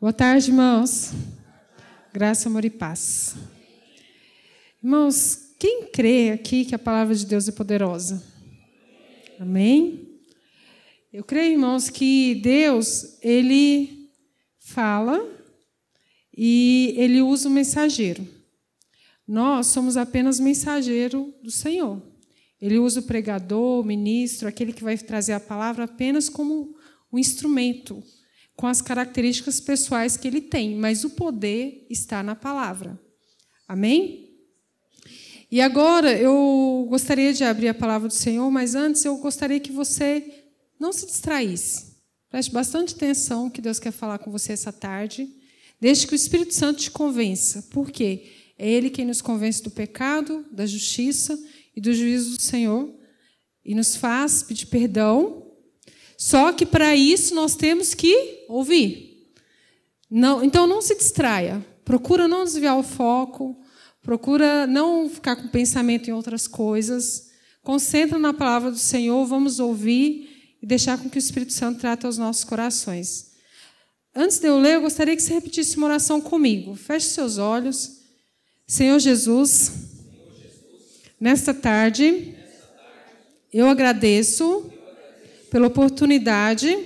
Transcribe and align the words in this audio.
Boa 0.00 0.14
tarde, 0.14 0.48
irmãos. 0.48 1.10
Graça, 2.10 2.48
amor 2.48 2.64
e 2.64 2.70
paz. 2.70 3.34
Irmãos, 4.82 5.52
quem 5.58 5.88
crê 5.92 6.30
aqui 6.30 6.64
que 6.64 6.74
a 6.74 6.78
palavra 6.78 7.14
de 7.14 7.26
Deus 7.26 7.46
é 7.46 7.52
poderosa? 7.52 8.24
Amém? 9.38 10.08
Eu 11.12 11.22
creio, 11.22 11.52
irmãos, 11.52 11.90
que 11.90 12.36
Deus, 12.36 13.18
ele 13.20 14.10
fala 14.58 15.22
e 16.34 16.94
ele 16.96 17.20
usa 17.20 17.50
o 17.50 17.52
mensageiro. 17.52 18.26
Nós 19.28 19.66
somos 19.66 19.98
apenas 19.98 20.40
mensageiro 20.40 21.34
do 21.42 21.50
Senhor. 21.50 22.00
Ele 22.58 22.78
usa 22.78 23.00
o 23.00 23.02
pregador, 23.02 23.80
o 23.80 23.86
ministro, 23.86 24.48
aquele 24.48 24.72
que 24.72 24.82
vai 24.82 24.96
trazer 24.96 25.34
a 25.34 25.40
palavra 25.40 25.84
apenas 25.84 26.30
como 26.30 26.74
um 27.12 27.18
instrumento 27.18 28.02
com 28.56 28.66
as 28.66 28.82
características 28.82 29.60
pessoais 29.60 30.16
que 30.16 30.28
ele 30.28 30.40
tem, 30.40 30.76
mas 30.76 31.04
o 31.04 31.10
poder 31.10 31.86
está 31.88 32.22
na 32.22 32.34
palavra. 32.34 33.00
Amém? 33.66 34.30
E 35.50 35.60
agora 35.60 36.12
eu 36.12 36.86
gostaria 36.88 37.32
de 37.32 37.42
abrir 37.42 37.68
a 37.68 37.74
palavra 37.74 38.08
do 38.08 38.14
Senhor, 38.14 38.50
mas 38.50 38.74
antes 38.74 39.04
eu 39.04 39.16
gostaria 39.16 39.58
que 39.58 39.72
você 39.72 40.44
não 40.78 40.92
se 40.92 41.06
distraísse. 41.06 41.96
Preste 42.28 42.52
bastante 42.52 42.94
atenção 42.94 43.50
que 43.50 43.60
Deus 43.60 43.80
quer 43.80 43.90
falar 43.90 44.18
com 44.18 44.30
você 44.30 44.52
essa 44.52 44.72
tarde. 44.72 45.28
Deixe 45.80 46.06
que 46.06 46.12
o 46.12 46.16
Espírito 46.16 46.54
Santo 46.54 46.80
te 46.80 46.90
convença. 46.90 47.62
Por 47.70 47.90
quê? 47.90 48.30
É 48.56 48.68
Ele 48.68 48.90
quem 48.90 49.04
nos 49.04 49.20
convence 49.20 49.62
do 49.62 49.70
pecado, 49.70 50.44
da 50.52 50.66
justiça 50.66 51.36
e 51.74 51.80
do 51.80 51.92
juízo 51.92 52.36
do 52.36 52.42
Senhor 52.42 52.94
e 53.64 53.74
nos 53.74 53.96
faz 53.96 54.42
pedir 54.42 54.66
perdão 54.66 55.49
só 56.20 56.52
que 56.52 56.66
para 56.66 56.94
isso 56.94 57.34
nós 57.34 57.56
temos 57.56 57.94
que 57.94 58.44
ouvir. 58.46 59.32
Não, 60.10 60.44
então 60.44 60.66
não 60.66 60.82
se 60.82 60.94
distraia. 60.94 61.64
Procura 61.82 62.28
não 62.28 62.44
desviar 62.44 62.78
o 62.78 62.82
foco. 62.82 63.58
Procura 64.02 64.66
não 64.66 65.08
ficar 65.08 65.34
com 65.34 65.48
pensamento 65.48 66.10
em 66.10 66.12
outras 66.12 66.46
coisas. 66.46 67.30
Concentra 67.62 68.18
na 68.18 68.34
palavra 68.34 68.70
do 68.70 68.76
Senhor. 68.76 69.24
Vamos 69.24 69.58
ouvir 69.60 70.58
e 70.62 70.66
deixar 70.66 70.98
com 70.98 71.08
que 71.08 71.16
o 71.16 71.18
Espírito 71.18 71.54
Santo 71.54 71.80
trate 71.80 72.06
os 72.06 72.18
nossos 72.18 72.44
corações. 72.44 73.30
Antes 74.14 74.38
de 74.38 74.46
eu 74.46 74.58
ler, 74.58 74.74
eu 74.74 74.82
gostaria 74.82 75.16
que 75.16 75.22
você 75.22 75.32
repetisse 75.32 75.78
uma 75.78 75.86
oração 75.86 76.20
comigo. 76.20 76.74
Feche 76.74 77.06
seus 77.06 77.38
olhos. 77.38 78.02
Senhor 78.66 78.98
Jesus, 78.98 79.72
nesta 81.18 81.54
tarde, 81.54 82.36
eu 83.50 83.70
agradeço 83.70 84.70
pela 85.50 85.66
oportunidade 85.66 86.78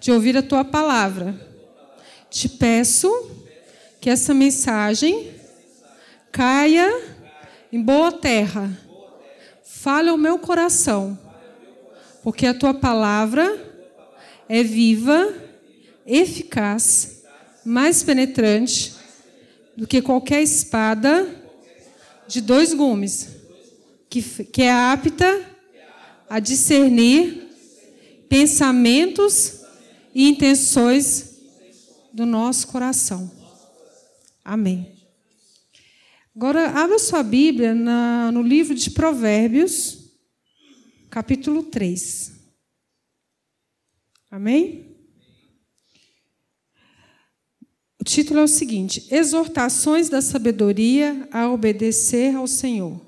de 0.00 0.12
ouvir 0.12 0.36
a 0.36 0.42
tua 0.42 0.64
palavra. 0.64 1.34
Te 2.30 2.48
peço 2.48 3.10
que 4.00 4.08
essa 4.08 4.32
mensagem 4.32 5.32
caia 6.30 6.88
em 7.72 7.82
boa 7.82 8.12
terra. 8.12 8.70
Fale 9.64 10.08
ao 10.08 10.16
meu 10.16 10.38
coração, 10.38 11.18
porque 12.22 12.46
a 12.46 12.54
tua 12.54 12.74
palavra 12.74 13.66
é 14.48 14.62
viva, 14.62 15.32
eficaz, 16.06 17.22
mais 17.64 18.02
penetrante 18.02 18.94
do 19.76 19.86
que 19.86 20.00
qualquer 20.00 20.42
espada 20.42 21.28
de 22.26 22.40
dois 22.40 22.74
gumes, 22.74 23.28
que, 24.08 24.22
que 24.22 24.62
é 24.62 24.72
apta 24.72 25.44
a 26.28 26.40
discernir 26.40 27.47
pensamentos 28.28 29.62
e 30.14 30.28
intenções 30.28 31.38
do 32.12 32.26
nosso 32.26 32.68
coração. 32.68 33.30
Amém. 34.44 34.96
Agora, 36.34 36.70
abra 36.70 36.98
sua 36.98 37.22
Bíblia 37.22 37.74
na, 37.74 38.30
no 38.30 38.42
livro 38.42 38.74
de 38.74 38.90
Provérbios, 38.90 40.12
capítulo 41.10 41.64
3. 41.64 42.32
Amém? 44.30 44.96
O 48.00 48.04
título 48.04 48.40
é 48.40 48.44
o 48.44 48.48
seguinte: 48.48 49.06
Exortações 49.10 50.08
da 50.08 50.22
sabedoria 50.22 51.28
a 51.32 51.50
obedecer 51.50 52.36
ao 52.36 52.46
Senhor. 52.46 53.04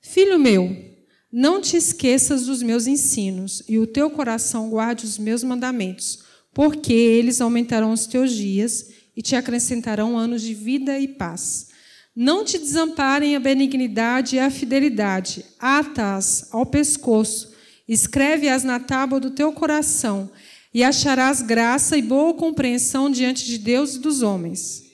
Filho 0.00 0.38
meu, 0.38 0.85
não 1.32 1.60
te 1.60 1.76
esqueças 1.76 2.46
dos 2.46 2.62
meus 2.62 2.86
ensinos, 2.86 3.62
e 3.68 3.78
o 3.78 3.86
teu 3.86 4.08
coração 4.10 4.70
guarde 4.70 5.04
os 5.04 5.18
meus 5.18 5.42
mandamentos, 5.42 6.20
porque 6.54 6.92
eles 6.92 7.40
aumentarão 7.40 7.92
os 7.92 8.06
teus 8.06 8.32
dias 8.32 8.90
e 9.16 9.22
te 9.22 9.34
acrescentarão 9.34 10.16
anos 10.16 10.42
de 10.42 10.54
vida 10.54 10.98
e 10.98 11.08
paz. 11.08 11.68
Não 12.14 12.44
te 12.44 12.58
desamparem 12.58 13.36
a 13.36 13.40
benignidade 13.40 14.36
e 14.36 14.38
a 14.38 14.50
fidelidade, 14.50 15.44
ata-as 15.58 16.48
ao 16.52 16.64
pescoço, 16.64 17.52
escreve-as 17.86 18.64
na 18.64 18.80
tábua 18.80 19.20
do 19.20 19.30
teu 19.30 19.52
coração, 19.52 20.30
e 20.72 20.82
acharás 20.82 21.42
graça 21.42 21.96
e 21.96 22.02
boa 22.02 22.34
compreensão 22.34 23.10
diante 23.10 23.44
de 23.44 23.58
Deus 23.58 23.96
e 23.96 23.98
dos 23.98 24.22
homens. 24.22 24.84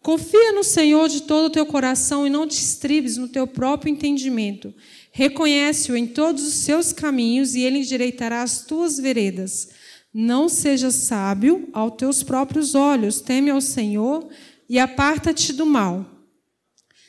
Confia 0.00 0.52
no 0.52 0.62
Senhor 0.62 1.08
de 1.08 1.22
todo 1.22 1.46
o 1.46 1.50
teu 1.50 1.64
coração 1.64 2.26
e 2.26 2.30
não 2.30 2.46
te 2.46 2.58
estribes 2.58 3.16
no 3.16 3.26
teu 3.26 3.46
próprio 3.46 3.90
entendimento. 3.90 4.74
Reconhece-o 5.16 5.96
em 5.96 6.08
todos 6.08 6.44
os 6.44 6.54
seus 6.54 6.92
caminhos 6.92 7.54
e 7.54 7.60
ele 7.60 7.78
endireitará 7.78 8.42
as 8.42 8.64
tuas 8.64 8.98
veredas. 8.98 9.68
Não 10.12 10.48
sejas 10.48 10.96
sábio 10.96 11.68
aos 11.72 11.94
teus 11.94 12.24
próprios 12.24 12.74
olhos, 12.74 13.20
teme 13.20 13.48
ao 13.48 13.60
Senhor 13.60 14.28
e 14.68 14.76
aparta-te 14.76 15.52
do 15.52 15.64
mal. 15.64 16.04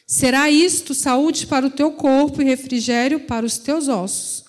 Será 0.05 0.51
isto 0.51 0.93
saúde 0.93 1.47
para 1.47 1.65
o 1.65 1.71
teu 1.71 1.93
corpo 1.93 2.43
e 2.43 2.45
refrigério 2.45 3.21
para 3.21 3.43
os 3.43 3.57
teus 3.57 3.87
ossos. 3.87 4.45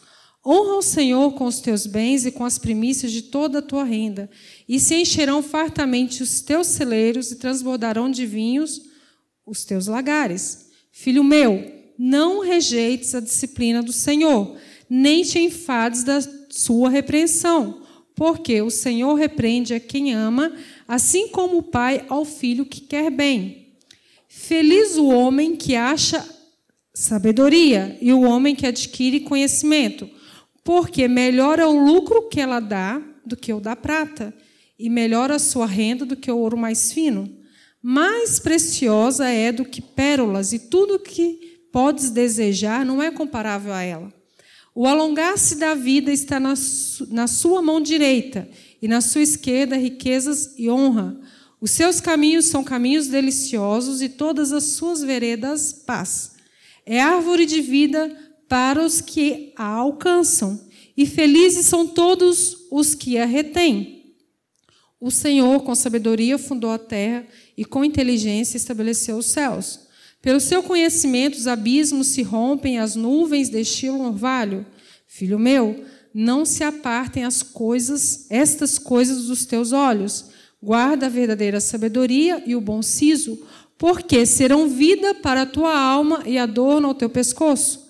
Honra 0.47 0.77
o 0.77 0.83
Senhor 0.83 1.33
com 1.33 1.47
os 1.47 1.59
teus 1.59 1.87
bens 1.87 2.27
e 2.27 2.31
com 2.31 2.44
as 2.44 2.59
primícias 2.59 3.11
de 3.11 3.23
toda 3.23 3.61
a 3.61 3.62
tua 3.62 3.84
renda, 3.84 4.28
e 4.69 4.78
se 4.78 4.97
encherão 4.97 5.43
fartamente 5.43 6.23
os 6.23 6.43
teus 6.43 6.67
celeiros 6.67 7.33
e 7.33 7.37
transbordarão 7.37 8.11
de 8.11 8.27
vinhos 8.27 8.83
os 9.47 9.65
teus 9.65 9.87
lagares. 9.87 10.67
Filho 10.93 11.25
meu, 11.25 11.75
não 11.99 12.41
rejeites 12.41 13.15
a 13.15 13.21
disciplina 13.21 13.83
do 13.83 13.93
Senhor, 13.93 14.57
nem 14.89 15.23
te 15.23 15.39
enfades 15.39 16.05
da 16.05 16.21
sua 16.49 16.89
repreensão, 16.89 17.83
porque 18.15 18.62
o 18.62 18.71
Senhor 18.71 19.15
repreende 19.15 19.75
a 19.75 19.81
quem 19.81 20.15
ama, 20.15 20.53
assim 20.89 21.29
como 21.29 21.59
o 21.59 21.62
pai 21.62 22.05
ao 22.09 22.25
filho 22.25 22.65
que 22.65 22.81
quer 22.81 23.11
bem. 23.11 23.75
Feliz 24.29 24.97
o 24.97 25.06
homem 25.06 25.56
que 25.56 25.75
acha 25.75 26.27
sabedoria 26.95 27.99
e 28.01 28.12
o 28.12 28.23
homem 28.23 28.55
que 28.55 28.67
adquire 28.67 29.21
conhecimento, 29.21 30.09
porque 30.65 31.06
melhor 31.06 31.59
é 31.59 31.67
o 31.67 31.85
lucro 31.85 32.29
que 32.29 32.41
ela 32.41 32.59
dá 32.59 33.03
do 33.25 33.37
que 33.37 33.53
o 33.53 33.61
da 33.61 33.77
prata, 33.77 34.33
e 34.79 34.89
melhor 34.91 35.31
a 35.31 35.39
sua 35.39 35.67
renda 35.67 36.05
do 36.05 36.17
que 36.17 36.31
o 36.31 36.39
ouro 36.39 36.56
mais 36.56 36.93
fino. 36.93 37.35
Mais 37.83 38.39
preciosa 38.39 39.29
é 39.29 39.53
do 39.53 39.65
que 39.65 39.81
pérolas, 39.81 40.53
e 40.53 40.59
tudo 40.59 40.99
que 40.99 41.46
podes 41.76 42.09
desejar 42.09 42.87
não 42.87 43.03
é 43.03 43.10
comparável 43.10 43.70
a 43.70 43.82
ela. 43.82 44.10
O 44.75 44.87
alongar-se 44.87 45.56
da 45.56 45.75
vida 45.75 46.10
está 46.10 46.41
na, 46.41 46.54
na 47.10 47.26
sua 47.26 47.60
mão 47.60 47.82
direita, 47.82 48.48
e 48.81 48.88
na 48.88 49.03
sua 49.03 49.20
esquerda 49.20 49.76
riquezas 49.76 50.54
e 50.56 50.70
honra. 50.70 51.20
Os 51.60 51.72
seus 51.72 52.00
caminhos 52.00 52.47
são 52.47 52.64
caminhos 52.64 53.09
deliciosos, 53.09 54.00
e 54.00 54.09
todas 54.09 54.53
as 54.53 54.64
suas 54.64 55.03
veredas, 55.03 55.75
paz. 55.75 56.37
É 56.87 56.98
árvore 56.98 57.44
de 57.44 57.60
vida 57.60 58.10
para 58.48 58.82
os 58.82 59.03
que 59.03 59.53
a 59.54 59.66
alcançam, 59.66 60.58
e 60.97 61.04
felizes 61.04 61.66
são 61.66 61.87
todos 61.87 62.56
os 62.70 62.94
que 62.94 63.19
a 63.19 63.26
retêm. 63.26 64.14
O 64.98 65.10
Senhor, 65.10 65.62
com 65.62 65.75
sabedoria, 65.75 66.38
fundou 66.38 66.70
a 66.70 66.79
terra, 66.79 67.26
e 67.55 67.67
com 67.67 67.84
inteligência 67.84 68.56
estabeleceu 68.56 69.19
os 69.19 69.26
céus. 69.26 69.86
Pelo 70.21 70.41
seu 70.41 70.63
conhecimento, 70.63 71.37
os 71.37 71.47
abismos 71.47 72.09
se 72.09 72.23
rompem, 72.23 72.79
as 72.79 72.97
nuvens 72.97 73.49
destilam 73.49 74.07
orvalho. 74.07 74.67
Filho 75.07 75.39
meu, 75.39 75.85
não 76.13 76.45
se 76.45 76.65
apartem 76.65 77.25
as 77.25 77.43
coisas, 77.43 78.27
estas 78.31 78.79
coisas 78.79 79.27
dos 79.27 79.45
teus 79.45 79.73
olhos. 79.73 80.27
Guarda 80.63 81.07
a 81.07 81.11
verdadeira 81.11 81.61
sabedoria 81.61 82.43
e 82.47 82.57
o 82.57 82.61
bom 82.61 82.83
siso, 82.83 83.39
porque 83.79 84.25
serão 84.25 84.69
vida 84.69 85.15
para 85.15 85.43
a 85.43 85.47
tua 85.47 85.79
alma 85.79 86.23
e 86.27 86.39
adorno 86.39 86.89
ao 86.89 86.95
teu 86.95 87.11
pescoço. 87.11 87.87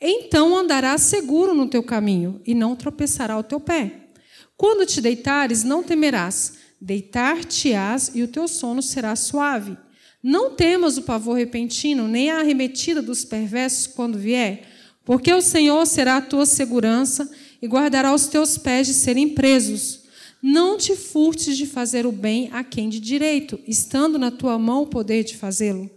Então 0.00 0.56
andarás 0.56 1.02
seguro 1.02 1.54
no 1.54 1.68
teu 1.68 1.82
caminho 1.82 2.40
e 2.44 2.54
não 2.54 2.76
tropeçará 2.76 3.38
o 3.38 3.42
teu 3.42 3.60
pé. 3.60 4.08
Quando 4.56 4.86
te 4.86 5.00
deitares, 5.00 5.62
não 5.62 5.82
temerás. 5.82 6.54
Deitar-te-ás 6.80 8.12
e 8.14 8.22
o 8.22 8.28
teu 8.28 8.46
sono 8.46 8.82
será 8.82 9.14
suave. 9.16 9.76
Não 10.22 10.50
temas 10.50 10.98
o 10.98 11.02
pavor 11.02 11.36
repentino, 11.36 12.08
nem 12.08 12.30
a 12.30 12.40
arremetida 12.40 13.00
dos 13.00 13.24
perversos 13.24 13.86
quando 13.86 14.18
vier, 14.18 14.62
porque 15.04 15.32
o 15.32 15.40
Senhor 15.40 15.86
será 15.86 16.16
a 16.16 16.22
tua 16.22 16.44
segurança 16.44 17.30
e 17.62 17.66
guardará 17.66 18.12
os 18.12 18.26
teus 18.26 18.58
pés 18.58 18.86
de 18.86 18.94
serem 18.94 19.28
presos. 19.30 20.02
Não 20.42 20.76
te 20.76 20.94
furtes 20.96 21.56
de 21.56 21.66
fazer 21.66 22.06
o 22.06 22.12
bem 22.12 22.48
a 22.52 22.62
quem 22.62 22.88
de 22.88 23.00
direito, 23.00 23.58
estando 23.66 24.18
na 24.18 24.30
tua 24.30 24.58
mão 24.58 24.82
o 24.82 24.86
poder 24.86 25.24
de 25.24 25.36
fazê-lo. 25.36 25.90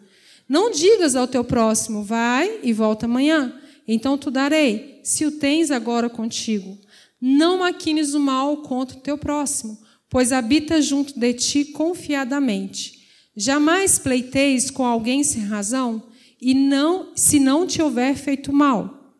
Não 0.47 0.71
digas 0.71 1.15
ao 1.15 1.27
teu 1.27 1.44
próximo, 1.44 2.03
vai 2.03 2.59
e 2.63 2.73
volta 2.73 3.06
amanhã, 3.06 3.53
então 3.88 4.18
tu 4.18 4.29
darei, 4.29 5.00
se 5.03 5.25
o 5.25 5.31
tens 5.31 5.71
agora 5.71 6.09
contigo. 6.09 6.77
Não 7.19 7.59
maquines 7.59 8.13
o 8.13 8.19
mal 8.19 8.57
contra 8.57 8.97
o 8.97 9.01
teu 9.01 9.18
próximo, 9.18 9.77
pois 10.09 10.31
habita 10.31 10.81
junto 10.81 11.19
de 11.19 11.33
ti 11.33 11.65
confiadamente. 11.65 13.00
Jamais 13.36 13.98
pleiteis 13.98 14.69
com 14.69 14.86
alguém 14.86 15.24
sem 15.24 15.44
razão, 15.44 16.04
e 16.42 16.54
não, 16.54 17.16
se 17.16 17.39
não 17.39 17.68
te 17.68 17.81
houver 17.81 18.16
feito 18.16 18.51
mal. 18.51 19.16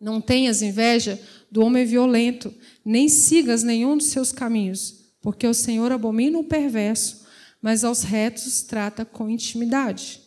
Não 0.00 0.20
tenhas 0.20 0.62
inveja 0.62 1.20
do 1.50 1.60
homem 1.60 1.84
violento, 1.84 2.52
nem 2.84 3.08
sigas 3.08 3.62
nenhum 3.62 3.96
dos 3.96 4.06
seus 4.06 4.32
caminhos, 4.32 4.94
porque 5.20 5.46
o 5.46 5.54
Senhor 5.54 5.92
abomina 5.92 6.38
o 6.38 6.44
perverso, 6.44 7.26
mas 7.60 7.84
aos 7.84 8.02
retos 8.02 8.62
trata 8.62 9.04
com 9.04 9.28
intimidade. 9.28 10.20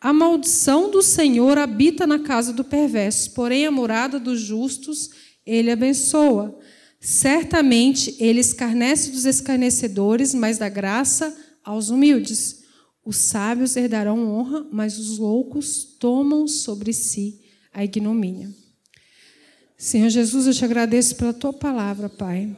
A 0.00 0.12
maldição 0.12 0.90
do 0.90 1.02
Senhor 1.02 1.58
habita 1.58 2.06
na 2.06 2.18
casa 2.18 2.52
do 2.52 2.64
perverso, 2.64 3.32
porém 3.32 3.66
a 3.66 3.70
morada 3.70 4.18
dos 4.18 4.40
justos 4.40 5.10
ele 5.46 5.70
abençoa. 5.70 6.58
Certamente 7.00 8.16
ele 8.18 8.40
escarnece 8.40 9.10
dos 9.10 9.24
escarnecedores, 9.24 10.34
mas 10.34 10.58
dá 10.58 10.68
graça 10.68 11.36
aos 11.62 11.90
humildes. 11.90 12.61
Os 13.04 13.16
sábios 13.16 13.76
herdarão 13.76 14.28
honra, 14.30 14.66
mas 14.70 14.98
os 14.98 15.18
loucos 15.18 15.84
tomam 15.98 16.46
sobre 16.46 16.92
si 16.92 17.40
a 17.72 17.84
ignomínia. 17.84 18.50
Senhor 19.76 20.08
Jesus, 20.08 20.46
eu 20.46 20.54
te 20.54 20.64
agradeço 20.64 21.16
pela 21.16 21.32
tua 21.32 21.52
palavra, 21.52 22.08
Pai. 22.08 22.56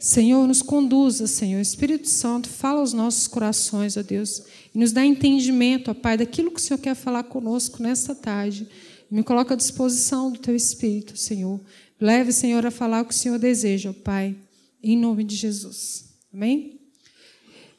Senhor, 0.00 0.46
nos 0.46 0.60
conduza, 0.60 1.26
Senhor. 1.26 1.60
Espírito 1.60 2.08
Santo, 2.08 2.48
fala 2.48 2.80
aos 2.80 2.92
nossos 2.92 3.28
corações, 3.28 3.96
ó 3.96 4.02
Deus, 4.02 4.42
e 4.74 4.78
nos 4.78 4.90
dá 4.90 5.04
entendimento, 5.04 5.90
ó 5.90 5.94
Pai, 5.94 6.16
daquilo 6.16 6.50
que 6.50 6.58
o 6.58 6.62
Senhor 6.62 6.78
quer 6.78 6.96
falar 6.96 7.22
conosco 7.24 7.82
nesta 7.82 8.14
tarde. 8.14 8.68
Me 9.08 9.22
coloca 9.22 9.54
à 9.54 9.56
disposição 9.56 10.32
do 10.32 10.40
teu 10.40 10.56
Espírito, 10.56 11.16
Senhor. 11.16 11.60
Leve, 12.00 12.32
Senhor, 12.32 12.66
a 12.66 12.70
falar 12.70 13.02
o 13.02 13.06
que 13.06 13.14
o 13.14 13.16
Senhor 13.16 13.38
deseja, 13.38 13.90
ó 13.90 13.92
Pai, 13.92 14.36
em 14.82 14.98
nome 14.98 15.22
de 15.22 15.36
Jesus. 15.36 16.06
Amém? 16.32 16.83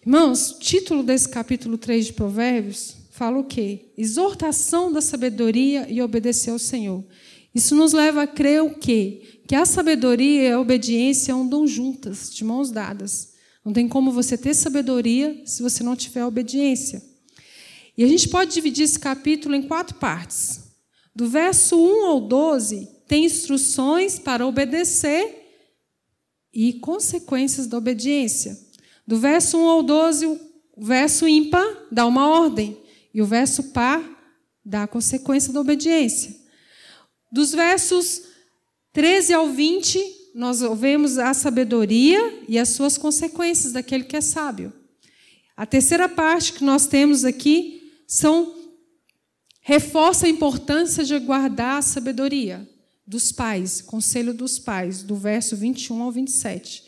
Irmãos, 0.06 0.52
o 0.52 0.60
título 0.60 1.02
desse 1.02 1.28
capítulo 1.28 1.80
3 1.80 2.06
de 2.06 2.14
Provérbios 2.14 2.96
fala 3.10 3.40
o 3.40 3.44
quê? 3.44 3.92
Exortação 3.98 4.94
da 4.94 5.02
sabedoria 5.02 5.92
e 5.92 6.00
obedecer 6.00 6.52
ao 6.52 6.60
Senhor. 6.60 7.04
Isso 7.56 7.74
nos 7.76 7.92
leva 7.92 8.22
a 8.22 8.28
crer 8.28 8.62
o 8.62 8.76
quê? 8.76 9.40
Que 9.48 9.56
a 9.56 9.66
sabedoria 9.66 10.44
e 10.44 10.52
a 10.52 10.60
obediência 10.60 11.34
andam 11.34 11.66
juntas, 11.66 12.32
de 12.32 12.44
mãos 12.44 12.70
dadas. 12.70 13.34
Não 13.66 13.74
tem 13.74 13.88
como 13.88 14.12
você 14.12 14.38
ter 14.38 14.54
sabedoria 14.54 15.42
se 15.44 15.64
você 15.64 15.84
não 15.84 15.96
tiver 15.96 16.24
obediência. 16.24 17.02
E 17.98 18.04
a 18.04 18.08
gente 18.08 18.30
pode 18.30 18.54
dividir 18.54 18.84
esse 18.84 19.00
capítulo 19.00 19.56
em 19.56 19.64
quatro 19.64 19.96
partes. 19.96 20.66
Do 21.16 21.28
verso 21.28 21.80
1 21.80 22.06
ao 22.06 22.22
12, 22.22 22.88
tem 23.08 23.26
instruções 23.26 24.20
para 24.20 24.46
obedecer 24.46 25.48
e 26.54 26.74
consequências 26.74 27.66
da 27.66 27.80
obediência. 27.80 28.65
Do 29.08 29.20
verso 29.20 29.58
1 29.58 29.68
ao 29.68 29.84
12, 29.84 30.26
o 30.26 30.40
verso 30.78 31.28
ímpar 31.28 31.66
dá 31.92 32.06
uma 32.06 32.28
ordem, 32.28 32.78
e 33.14 33.22
o 33.22 33.26
verso 33.26 33.72
par 33.72 34.04
dá 34.64 34.84
a 34.84 34.88
consequência 34.88 35.54
da 35.54 35.62
obediência. 35.62 36.36
Dos 37.32 37.52
versos 37.52 38.24
13 38.92 39.34
ao 39.34 39.50
20, 39.50 40.00
nós 40.34 40.62
vemos 40.78 41.18
a 41.18 41.34
sabedoria 41.34 42.44
e 42.48 42.58
as 42.58 42.70
suas 42.70 42.98
consequências 42.98 43.74
daquele 43.74 44.04
que 44.04 44.18
é 44.18 44.22
sábio. 44.22 44.74
A 45.56 45.66
terceira 45.66 46.10
parte 46.10 46.54
que 46.54 46.64
nós 46.64 46.88
temos 46.88 47.24
aqui 47.24 47.94
são 48.08 48.54
reforça 49.62 50.26
a 50.26 50.30
importância 50.30 51.04
de 51.04 51.18
guardar 51.20 51.80
a 51.80 51.82
sabedoria 51.82 52.68
dos 53.08 53.32
pais, 53.32 53.82
conselho 53.82 54.34
dos 54.34 54.58
pais, 54.60 55.04
do 55.04 55.16
verso 55.16 55.56
21 55.56 56.02
ao 56.02 56.12
27. 56.12 56.85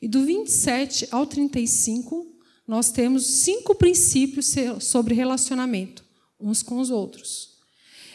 E 0.00 0.08
do 0.08 0.24
27 0.24 1.08
ao 1.10 1.26
35, 1.26 2.26
nós 2.66 2.90
temos 2.90 3.26
cinco 3.26 3.74
princípios 3.74 4.54
sobre 4.80 5.14
relacionamento 5.14 6.08
uns 6.40 6.62
com 6.62 6.78
os 6.78 6.90
outros. 6.90 7.56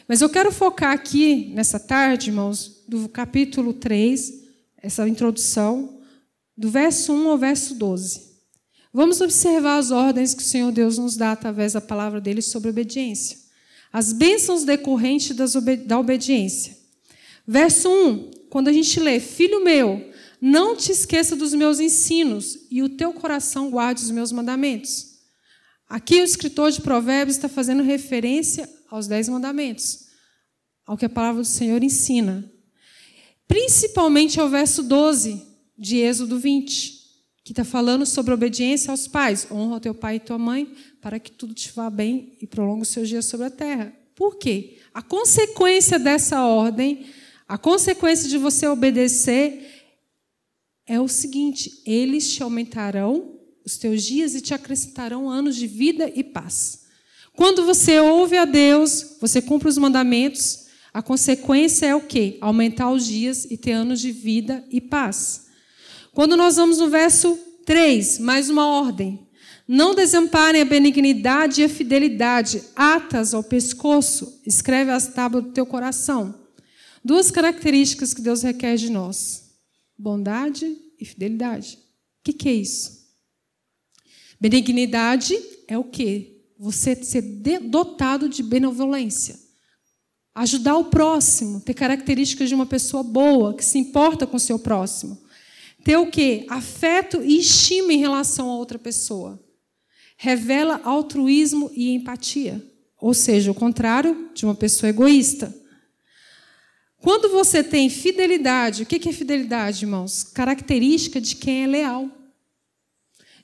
Mas 0.07 0.21
eu 0.21 0.29
quero 0.29 0.51
focar 0.51 0.91
aqui, 0.91 1.51
nessa 1.53 1.79
tarde, 1.79 2.29
irmãos, 2.29 2.83
do 2.87 3.07
capítulo 3.09 3.73
3, 3.73 4.43
essa 4.77 5.07
introdução, 5.07 5.99
do 6.55 6.69
verso 6.69 7.13
1 7.13 7.29
ao 7.29 7.37
verso 7.37 7.75
12. 7.75 8.33
Vamos 8.93 9.21
observar 9.21 9.77
as 9.77 9.91
ordens 9.91 10.33
que 10.33 10.43
o 10.43 10.45
Senhor 10.45 10.71
Deus 10.71 10.97
nos 10.97 11.15
dá 11.15 11.31
através 11.31 11.73
da 11.73 11.81
palavra 11.81 12.21
dele 12.21 12.41
sobre 12.41 12.69
obediência. 12.69 13.37
As 13.91 14.13
bênçãos 14.13 14.63
decorrentes 14.63 15.35
da 15.85 15.99
obediência. 15.99 16.77
Verso 17.47 17.89
1, 17.89 18.31
quando 18.49 18.67
a 18.67 18.73
gente 18.73 18.99
lê: 18.99 19.19
Filho 19.19 19.63
meu, 19.63 20.11
não 20.45 20.75
te 20.75 20.91
esqueça 20.91 21.37
dos 21.37 21.53
meus 21.53 21.79
ensinos 21.79 22.67
e 22.69 22.83
o 22.83 22.89
teu 22.89 23.13
coração 23.13 23.69
guarde 23.69 24.03
os 24.03 24.11
meus 24.11 24.29
mandamentos. 24.29 25.13
Aqui 25.87 26.19
o 26.19 26.23
escritor 26.25 26.69
de 26.69 26.81
Provérbios 26.81 27.37
está 27.37 27.47
fazendo 27.47 27.81
referência 27.81 28.69
aos 28.89 29.07
dez 29.07 29.29
mandamentos, 29.29 30.07
ao 30.85 30.97
que 30.97 31.05
a 31.05 31.09
palavra 31.09 31.41
do 31.41 31.47
Senhor 31.47 31.81
ensina. 31.81 32.51
Principalmente 33.47 34.37
ao 34.37 34.49
verso 34.49 34.83
12 34.83 35.41
de 35.77 35.99
Êxodo 35.99 36.37
20, 36.37 36.91
que 37.45 37.53
está 37.53 37.63
falando 37.63 38.05
sobre 38.05 38.33
obediência 38.33 38.91
aos 38.91 39.07
pais. 39.07 39.47
Honra 39.49 39.77
o 39.77 39.79
teu 39.79 39.95
pai 39.95 40.17
e 40.17 40.19
tua 40.19 40.37
mãe 40.37 40.75
para 41.01 41.19
que 41.19 41.31
tudo 41.31 41.53
te 41.53 41.71
vá 41.71 41.89
bem 41.89 42.37
e 42.41 42.45
prolongue 42.45 42.81
os 42.81 42.89
seus 42.89 43.07
dias 43.07 43.23
sobre 43.23 43.47
a 43.47 43.49
terra. 43.49 43.93
Por 44.13 44.35
quê? 44.35 44.77
A 44.93 45.01
consequência 45.01 45.97
dessa 45.97 46.45
ordem, 46.45 47.05
a 47.47 47.57
consequência 47.57 48.27
de 48.27 48.37
você 48.37 48.67
obedecer 48.67 49.82
é 50.87 50.99
o 50.99 51.07
seguinte: 51.07 51.81
eles 51.85 52.31
te 52.33 52.43
aumentarão 52.43 53.39
os 53.65 53.77
teus 53.77 54.03
dias 54.03 54.35
e 54.35 54.41
te 54.41 54.53
acrescentarão 54.53 55.29
anos 55.29 55.55
de 55.55 55.67
vida 55.67 56.11
e 56.13 56.23
paz. 56.23 56.83
Quando 57.35 57.65
você 57.65 57.99
ouve 57.99 58.37
a 58.37 58.45
Deus, 58.45 59.17
você 59.19 59.41
cumpre 59.41 59.67
os 59.67 59.77
mandamentos, 59.77 60.67
a 60.93 61.01
consequência 61.01 61.87
é 61.87 61.95
o 61.95 62.01
quê? 62.01 62.37
Aumentar 62.39 62.91
os 62.91 63.05
dias 63.05 63.45
e 63.45 63.57
ter 63.57 63.71
anos 63.71 63.99
de 63.99 64.11
vida 64.11 64.63
e 64.69 64.79
paz. 64.79 65.47
Quando 66.13 66.37
nós 66.37 66.57
vamos 66.57 66.77
no 66.77 66.89
verso 66.89 67.35
3, 67.65 68.19
mais 68.19 68.49
uma 68.49 68.67
ordem. 68.67 69.27
Não 69.67 69.95
desamparem 69.95 70.61
a 70.61 70.65
benignidade 70.65 71.61
e 71.61 71.63
a 71.63 71.69
fidelidade, 71.69 72.61
atas 72.75 73.33
ao 73.33 73.41
pescoço, 73.41 74.41
escreve 74.45 74.91
as 74.91 75.07
tábuas 75.07 75.45
do 75.45 75.51
teu 75.51 75.65
coração. 75.65 76.35
Duas 77.03 77.31
características 77.31 78.13
que 78.13 78.21
Deus 78.21 78.43
requer 78.43 78.75
de 78.75 78.91
nós: 78.91 79.42
bondade 79.97 80.77
e 80.99 81.05
fidelidade. 81.05 81.75
O 81.75 82.23
que, 82.23 82.33
que 82.33 82.49
é 82.49 82.53
isso? 82.53 83.03
Benignidade 84.39 85.35
é 85.67 85.77
o 85.77 85.83
quê? 85.83 86.33
você 86.63 86.95
ser 86.95 87.21
dotado 87.59 88.29
de 88.29 88.41
benevolência. 88.41 89.37
Ajudar 90.33 90.77
o 90.77 90.85
próximo, 90.85 91.59
ter 91.59 91.73
características 91.73 92.47
de 92.47 92.55
uma 92.55 92.65
pessoa 92.65 93.03
boa, 93.03 93.53
que 93.53 93.65
se 93.65 93.77
importa 93.77 94.25
com 94.25 94.37
o 94.37 94.39
seu 94.39 94.57
próximo. 94.57 95.21
Ter 95.83 95.97
o 95.97 96.09
quê? 96.09 96.45
Afeto 96.49 97.21
e 97.21 97.37
estima 97.37 97.91
em 97.91 97.99
relação 97.99 98.49
a 98.49 98.55
outra 98.55 98.79
pessoa. 98.79 99.37
Revela 100.15 100.79
altruísmo 100.85 101.69
e 101.73 101.93
empatia. 101.93 102.65
Ou 102.97 103.13
seja, 103.13 103.51
o 103.51 103.55
contrário 103.55 104.29
de 104.33 104.45
uma 104.45 104.55
pessoa 104.55 104.89
egoísta. 104.89 105.53
Quando 107.03 107.27
você 107.27 107.61
tem 107.61 107.89
fidelidade, 107.89 108.83
o 108.83 108.85
que 108.85 109.09
é 109.09 109.11
fidelidade, 109.11 109.83
irmãos? 109.83 110.23
Característica 110.23 111.19
de 111.19 111.35
quem 111.35 111.65
é 111.65 111.67
leal, 111.67 112.09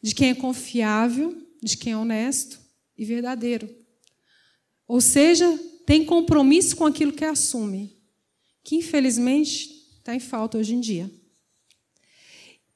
de 0.02 0.16
quem 0.16 0.30
é 0.30 0.34
confiável, 0.34 1.38
de 1.62 1.76
quem 1.76 1.92
é 1.92 1.98
honesto, 1.98 2.58
e 2.98 3.04
verdadeiro. 3.04 3.70
Ou 4.88 5.02
seja, 5.02 5.60
tem 5.86 6.06
compromisso 6.06 6.78
com 6.78 6.86
aquilo 6.86 7.12
que 7.12 7.26
assume, 7.26 7.98
que 8.64 8.78
infelizmente 8.78 9.70
está 9.98 10.16
em 10.16 10.22
falta 10.22 10.58
hoje 10.58 10.74
em 10.74 10.80
dia. 10.80 11.12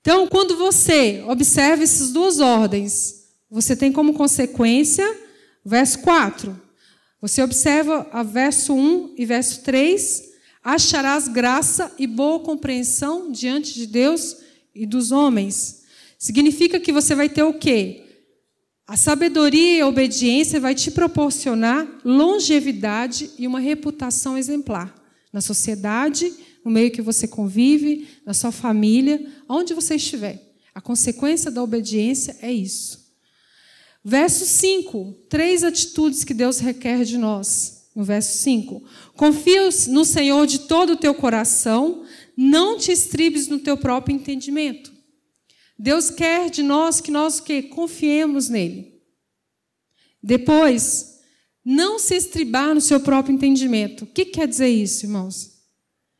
Então, 0.01 0.27
quando 0.27 0.57
você 0.57 1.23
observa 1.29 1.81
essas 1.81 2.11
duas 2.11 2.41
ordens, 2.41 3.29
você 3.49 3.73
tem 3.73 3.89
como 3.89 4.13
consequência, 4.13 5.17
verso 5.63 5.99
4, 5.99 6.61
você 7.21 7.41
observa 7.41 8.05
a 8.11 8.21
verso 8.21 8.73
1 8.73 9.15
e 9.17 9.25
verso 9.25 9.63
3, 9.63 10.32
acharás 10.63 11.27
graça 11.27 11.91
e 11.99 12.07
boa 12.07 12.39
compreensão 12.39 13.31
diante 13.31 13.73
de 13.73 13.85
Deus 13.85 14.37
e 14.73 14.85
dos 14.85 15.11
homens. 15.11 15.83
Significa 16.17 16.79
que 16.79 16.91
você 16.91 17.13
vai 17.13 17.27
ter 17.27 17.43
o 17.43 17.53
quê? 17.53 18.03
A 18.87 18.95
sabedoria 18.95 19.77
e 19.77 19.81
a 19.81 19.87
obediência 19.87 20.59
vai 20.59 20.75
te 20.75 20.91
proporcionar 20.91 21.87
longevidade 22.03 23.31
e 23.37 23.47
uma 23.47 23.59
reputação 23.59 24.37
exemplar 24.37 24.93
na 25.31 25.41
sociedade, 25.41 26.31
no 26.63 26.69
meio 26.69 26.91
que 26.91 27.01
você 27.01 27.27
convive, 27.27 28.07
na 28.25 28.33
sua 28.33 28.51
família, 28.51 29.25
onde 29.49 29.73
você 29.73 29.95
estiver. 29.95 30.53
A 30.75 30.79
consequência 30.79 31.49
da 31.49 31.63
obediência 31.63 32.37
é 32.41 32.51
isso. 32.51 33.11
Verso 34.03 34.45
5, 34.45 35.15
três 35.29 35.63
atitudes 35.63 36.23
que 36.23 36.33
Deus 36.33 36.59
requer 36.59 37.03
de 37.03 37.17
nós. 37.17 37.82
No 37.95 38.03
verso 38.03 38.37
5, 38.39 38.83
confia 39.15 39.69
no 39.89 40.03
Senhor 40.03 40.47
de 40.47 40.59
todo 40.59 40.93
o 40.93 40.97
teu 40.97 41.13
coração, 41.13 42.03
não 42.35 42.77
te 42.77 42.91
estribes 42.91 43.47
no 43.47 43.59
teu 43.59 43.77
próprio 43.77 44.15
entendimento. 44.15 44.91
Deus 45.77 46.09
quer 46.09 46.49
de 46.49 46.63
nós 46.63 46.99
que 46.99 47.11
nós 47.11 47.39
que 47.39 47.63
confiemos 47.63 48.49
nele. 48.49 48.93
Depois, 50.21 51.19
não 51.63 51.99
se 51.99 52.15
estribar 52.15 52.73
no 52.73 52.81
seu 52.81 52.99
próprio 52.99 53.35
entendimento. 53.35 54.03
O 54.03 54.07
que 54.07 54.25
quer 54.25 54.47
dizer 54.47 54.69
isso, 54.69 55.05
irmãos? 55.05 55.51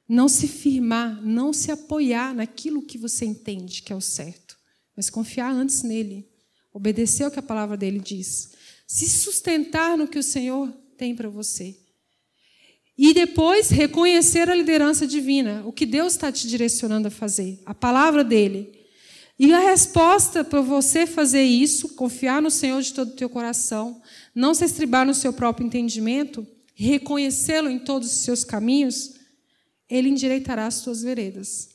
Não 0.07 0.27
se 0.27 0.47
firmar, 0.47 1.21
não 1.25 1.51
se 1.53 1.71
apoiar 1.71 2.35
naquilo 2.35 2.85
que 2.85 2.97
você 2.97 3.25
entende 3.25 3.81
que 3.81 3.91
é 3.91 3.95
o 3.95 4.01
certo, 4.01 4.57
mas 4.95 5.09
confiar 5.09 5.51
antes 5.51 5.81
nele, 5.81 6.29
obedecer 6.73 7.25
o 7.25 7.31
que 7.31 7.39
a 7.39 7.43
palavra 7.43 7.77
dele 7.77 7.99
diz, 7.99 8.51
se 8.85 9.09
sustentar 9.09 9.97
no 9.97 10.07
que 10.07 10.19
o 10.19 10.23
Senhor 10.23 10.71
tem 10.97 11.15
para 11.15 11.29
você. 11.29 11.75
E 12.97 13.13
depois 13.13 13.69
reconhecer 13.69 14.49
a 14.49 14.55
liderança 14.55 15.07
divina, 15.07 15.63
o 15.65 15.73
que 15.73 15.85
Deus 15.85 16.13
está 16.13 16.31
te 16.31 16.47
direcionando 16.47 17.07
a 17.07 17.11
fazer, 17.11 17.59
a 17.65 17.73
palavra 17.73 18.23
dele. 18.23 18.71
E 19.39 19.51
a 19.51 19.59
resposta 19.59 20.43
para 20.43 20.61
você 20.61 21.07
fazer 21.07 21.43
isso, 21.43 21.95
confiar 21.95 22.41
no 22.41 22.51
Senhor 22.51 22.81
de 22.81 22.93
todo 22.93 23.09
o 23.09 23.15
teu 23.15 23.29
coração, 23.29 23.99
não 24.33 24.53
se 24.53 24.63
estribar 24.63 25.05
no 25.05 25.13
seu 25.13 25.33
próprio 25.33 25.65
entendimento, 25.65 26.45
reconhecê-lo 26.75 27.69
em 27.69 27.79
todos 27.79 28.11
os 28.11 28.19
seus 28.19 28.43
caminhos, 28.43 29.15
ele 29.89 30.09
endireitará 30.09 30.67
as 30.67 30.75
suas 30.75 31.01
veredas. 31.01 31.69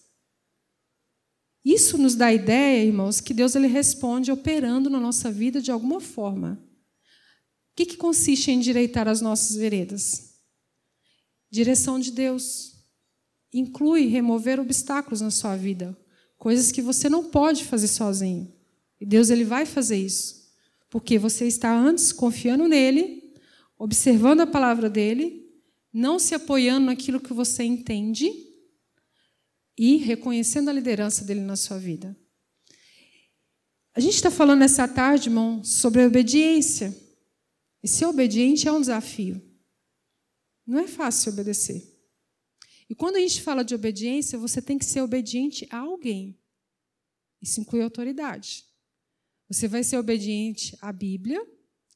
Isso 1.64 1.98
nos 1.98 2.14
dá 2.14 2.26
a 2.26 2.34
ideia, 2.34 2.84
irmãos, 2.84 3.20
que 3.20 3.34
Deus 3.34 3.54
ele 3.54 3.66
responde 3.66 4.30
operando 4.30 4.88
na 4.88 5.00
nossa 5.00 5.30
vida 5.30 5.60
de 5.60 5.70
alguma 5.70 6.00
forma. 6.00 6.67
Que, 7.78 7.86
que 7.86 7.96
consiste 7.96 8.50
em 8.50 8.54
endireitar 8.54 9.06
as 9.06 9.20
nossas 9.20 9.54
veredas? 9.54 10.34
Direção 11.48 12.00
de 12.00 12.10
Deus. 12.10 12.74
Inclui 13.54 14.08
remover 14.08 14.58
obstáculos 14.58 15.20
na 15.20 15.30
sua 15.30 15.54
vida, 15.54 15.96
coisas 16.36 16.72
que 16.72 16.82
você 16.82 17.08
não 17.08 17.30
pode 17.30 17.64
fazer 17.64 17.86
sozinho. 17.86 18.52
E 19.00 19.06
Deus 19.06 19.30
ele 19.30 19.44
vai 19.44 19.64
fazer 19.64 19.96
isso. 19.96 20.50
Porque 20.90 21.20
você 21.20 21.46
está 21.46 21.72
antes 21.72 22.12
confiando 22.12 22.66
nele, 22.66 23.32
observando 23.78 24.40
a 24.40 24.46
palavra 24.48 24.90
dele, 24.90 25.48
não 25.92 26.18
se 26.18 26.34
apoiando 26.34 26.86
naquilo 26.86 27.20
que 27.20 27.32
você 27.32 27.62
entende 27.62 28.28
e 29.78 29.98
reconhecendo 29.98 30.68
a 30.68 30.72
liderança 30.72 31.24
dele 31.24 31.42
na 31.42 31.54
sua 31.54 31.78
vida. 31.78 32.16
A 33.94 34.00
gente 34.00 34.14
está 34.14 34.32
falando 34.32 34.58
nessa 34.58 34.88
tarde, 34.88 35.28
irmão, 35.28 35.62
sobre 35.62 36.02
a 36.02 36.08
obediência. 36.08 37.06
E 37.82 37.88
ser 37.88 38.06
obediente 38.06 38.66
é 38.66 38.72
um 38.72 38.80
desafio. 38.80 39.42
Não 40.66 40.78
é 40.78 40.86
fácil 40.86 41.32
obedecer. 41.32 41.98
E 42.88 42.94
quando 42.94 43.16
a 43.16 43.20
gente 43.20 43.42
fala 43.42 43.62
de 43.62 43.74
obediência, 43.74 44.38
você 44.38 44.60
tem 44.60 44.78
que 44.78 44.84
ser 44.84 45.02
obediente 45.02 45.66
a 45.70 45.78
alguém. 45.78 46.38
Isso 47.40 47.60
inclui 47.60 47.82
autoridade. 47.82 48.64
Você 49.48 49.68
vai 49.68 49.84
ser 49.84 49.96
obediente 49.98 50.76
à 50.80 50.92
Bíblia, 50.92 51.40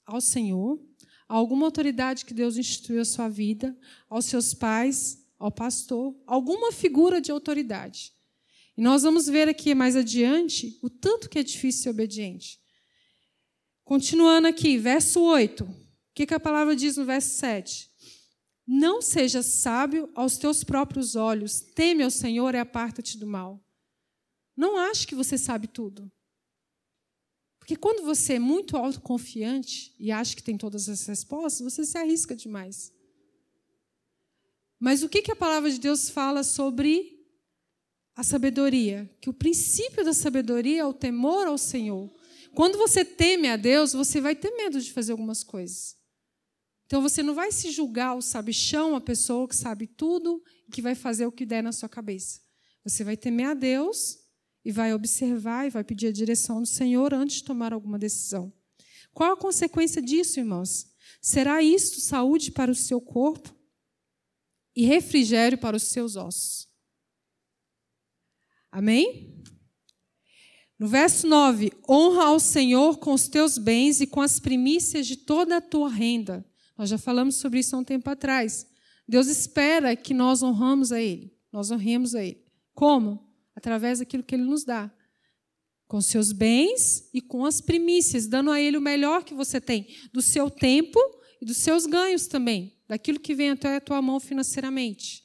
ao 0.06 0.20
Senhor, 0.20 0.80
a 1.28 1.34
alguma 1.34 1.66
autoridade 1.66 2.24
que 2.24 2.34
Deus 2.34 2.56
instituiu 2.56 3.00
a 3.00 3.04
sua 3.04 3.28
vida, 3.28 3.76
aos 4.08 4.26
seus 4.26 4.54
pais, 4.54 5.26
ao 5.38 5.50
pastor, 5.50 6.16
alguma 6.26 6.70
figura 6.72 7.20
de 7.20 7.30
autoridade. 7.30 8.12
E 8.76 8.80
nós 8.80 9.02
vamos 9.02 9.26
ver 9.26 9.48
aqui 9.48 9.74
mais 9.74 9.96
adiante 9.96 10.78
o 10.82 10.88
tanto 10.88 11.28
que 11.28 11.38
é 11.38 11.42
difícil 11.42 11.82
ser 11.82 11.90
obediente. 11.90 12.61
Continuando 13.84 14.48
aqui, 14.48 14.78
verso 14.78 15.20
8. 15.20 15.64
O 15.64 15.74
que, 16.14 16.26
que 16.26 16.34
a 16.34 16.40
palavra 16.40 16.76
diz 16.76 16.96
no 16.96 17.04
verso 17.04 17.36
7? 17.36 17.90
Não 18.66 19.02
seja 19.02 19.42
sábio 19.42 20.08
aos 20.14 20.38
teus 20.38 20.62
próprios 20.62 21.16
olhos, 21.16 21.60
teme 21.60 22.02
ao 22.02 22.10
Senhor 22.10 22.54
e 22.54 22.58
aparta-te 22.58 23.18
do 23.18 23.26
mal. 23.26 23.62
Não 24.56 24.76
ache 24.76 25.06
que 25.06 25.14
você 25.14 25.36
sabe 25.36 25.66
tudo. 25.66 26.10
Porque 27.58 27.76
quando 27.76 28.04
você 28.04 28.34
é 28.34 28.38
muito 28.38 28.76
autoconfiante 28.76 29.94
e 29.98 30.10
acha 30.10 30.34
que 30.34 30.42
tem 30.42 30.56
todas 30.56 30.88
as 30.88 31.06
respostas, 31.06 31.60
você 31.60 31.84
se 31.84 31.96
arrisca 31.96 32.34
demais. 32.34 32.92
Mas 34.78 35.02
o 35.02 35.08
que, 35.08 35.22
que 35.22 35.30
a 35.30 35.36
palavra 35.36 35.70
de 35.70 35.78
Deus 35.78 36.10
fala 36.10 36.42
sobre 36.42 37.24
a 38.16 38.24
sabedoria? 38.24 39.08
Que 39.20 39.30
o 39.30 39.32
princípio 39.32 40.04
da 40.04 40.12
sabedoria 40.12 40.80
é 40.80 40.84
o 40.84 40.92
temor 40.92 41.46
ao 41.46 41.56
Senhor. 41.56 42.12
Quando 42.54 42.76
você 42.76 43.04
teme 43.04 43.48
a 43.48 43.56
Deus, 43.56 43.92
você 43.92 44.20
vai 44.20 44.36
ter 44.36 44.50
medo 44.50 44.80
de 44.80 44.92
fazer 44.92 45.12
algumas 45.12 45.42
coisas. 45.42 45.96
Então 46.86 47.00
você 47.00 47.22
não 47.22 47.34
vai 47.34 47.50
se 47.50 47.70
julgar 47.70 48.14
o 48.14 48.20
sabichão, 48.20 48.94
a 48.94 49.00
pessoa 49.00 49.48
que 49.48 49.56
sabe 49.56 49.86
tudo 49.86 50.42
e 50.68 50.70
que 50.70 50.82
vai 50.82 50.94
fazer 50.94 51.26
o 51.26 51.32
que 51.32 51.46
der 51.46 51.62
na 51.62 51.72
sua 51.72 51.88
cabeça. 51.88 52.40
Você 52.84 53.02
vai 53.02 53.16
temer 53.16 53.46
a 53.46 53.54
Deus 53.54 54.18
e 54.64 54.70
vai 54.70 54.92
observar 54.92 55.66
e 55.66 55.70
vai 55.70 55.82
pedir 55.82 56.08
a 56.08 56.12
direção 56.12 56.60
do 56.60 56.68
Senhor 56.68 57.14
antes 57.14 57.36
de 57.36 57.44
tomar 57.44 57.72
alguma 57.72 57.98
decisão. 57.98 58.52
Qual 59.14 59.32
a 59.32 59.36
consequência 59.36 60.02
disso, 60.02 60.38
irmãos? 60.38 60.92
Será 61.20 61.62
isto 61.62 62.00
saúde 62.00 62.50
para 62.50 62.70
o 62.70 62.74
seu 62.74 63.00
corpo 63.00 63.54
e 64.74 64.84
refrigério 64.84 65.58
para 65.58 65.76
os 65.76 65.84
seus 65.84 66.16
ossos. 66.16 66.68
Amém? 68.70 69.42
No 70.82 70.88
verso 70.88 71.28
9: 71.28 71.72
honra 71.88 72.24
ao 72.24 72.40
Senhor 72.40 72.98
com 72.98 73.12
os 73.12 73.28
teus 73.28 73.56
bens 73.56 74.00
e 74.00 74.06
com 74.08 74.20
as 74.20 74.40
primícias 74.40 75.06
de 75.06 75.14
toda 75.14 75.58
a 75.58 75.60
tua 75.60 75.88
renda. 75.88 76.44
Nós 76.76 76.90
já 76.90 76.98
falamos 76.98 77.36
sobre 77.36 77.60
isso 77.60 77.76
há 77.76 77.78
um 77.78 77.84
tempo 77.84 78.10
atrás. 78.10 78.66
Deus 79.06 79.28
espera 79.28 79.94
que 79.94 80.12
nós 80.12 80.42
honramos 80.42 80.90
a 80.90 81.00
Ele, 81.00 81.32
nós 81.52 81.70
honremos 81.70 82.16
a 82.16 82.24
Ele. 82.24 82.42
Como? 82.74 83.30
através 83.54 84.00
daquilo 84.00 84.24
que 84.24 84.34
Ele 84.34 84.42
nos 84.42 84.64
dá. 84.64 84.92
Com 85.86 86.00
seus 86.00 86.32
bens 86.32 87.08
e 87.14 87.20
com 87.20 87.44
as 87.44 87.60
primícias, 87.60 88.26
dando 88.26 88.50
a 88.50 88.60
Ele 88.60 88.76
o 88.76 88.80
melhor 88.80 89.22
que 89.22 89.34
você 89.34 89.60
tem, 89.60 89.86
do 90.12 90.20
seu 90.20 90.50
tempo 90.50 90.98
e 91.40 91.44
dos 91.44 91.58
seus 91.58 91.86
ganhos 91.86 92.26
também, 92.26 92.76
daquilo 92.88 93.20
que 93.20 93.36
vem 93.36 93.50
até 93.50 93.76
a 93.76 93.80
tua 93.80 94.02
mão 94.02 94.18
financeiramente. 94.18 95.22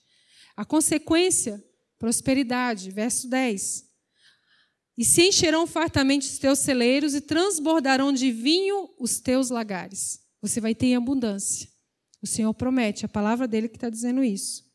A 0.55 0.63
consequência, 0.63 1.63
prosperidade. 1.97 2.91
Verso 2.91 3.27
10. 3.27 3.86
E 4.97 5.05
se 5.05 5.27
encherão 5.27 5.67
fartamente 5.67 6.27
os 6.27 6.39
teus 6.39 6.59
celeiros 6.59 7.13
e 7.13 7.21
transbordarão 7.21 8.11
de 8.11 8.31
vinho 8.31 8.89
os 8.97 9.19
teus 9.19 9.49
lagares. 9.49 10.25
Você 10.41 10.59
vai 10.59 10.73
ter 10.73 10.95
abundância. 10.95 11.69
O 12.21 12.25
Senhor 12.25 12.51
promete, 12.53 13.05
a 13.05 13.09
palavra 13.09 13.47
dele 13.47 13.69
que 13.69 13.77
está 13.77 13.89
dizendo 13.89 14.23
isso. 14.23 14.65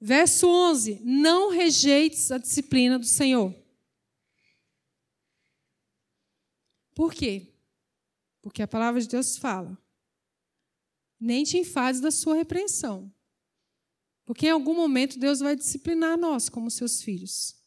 Verso 0.00 0.48
11: 0.48 1.00
Não 1.04 1.50
rejeites 1.50 2.32
a 2.32 2.38
disciplina 2.38 2.98
do 2.98 3.04
Senhor. 3.04 3.54
Por 6.94 7.12
quê? 7.12 7.54
Porque 8.40 8.62
a 8.62 8.68
palavra 8.68 9.00
de 9.00 9.08
Deus 9.08 9.36
fala: 9.36 9.78
Nem 11.20 11.44
te 11.44 11.58
enfades 11.58 12.00
da 12.00 12.10
sua 12.10 12.34
repreensão. 12.34 13.12
Porque 14.24 14.46
em 14.46 14.50
algum 14.50 14.74
momento 14.74 15.18
Deus 15.18 15.40
vai 15.40 15.54
disciplinar 15.54 16.16
nós 16.16 16.48
como 16.48 16.70
seus 16.70 17.02
filhos. 17.02 17.61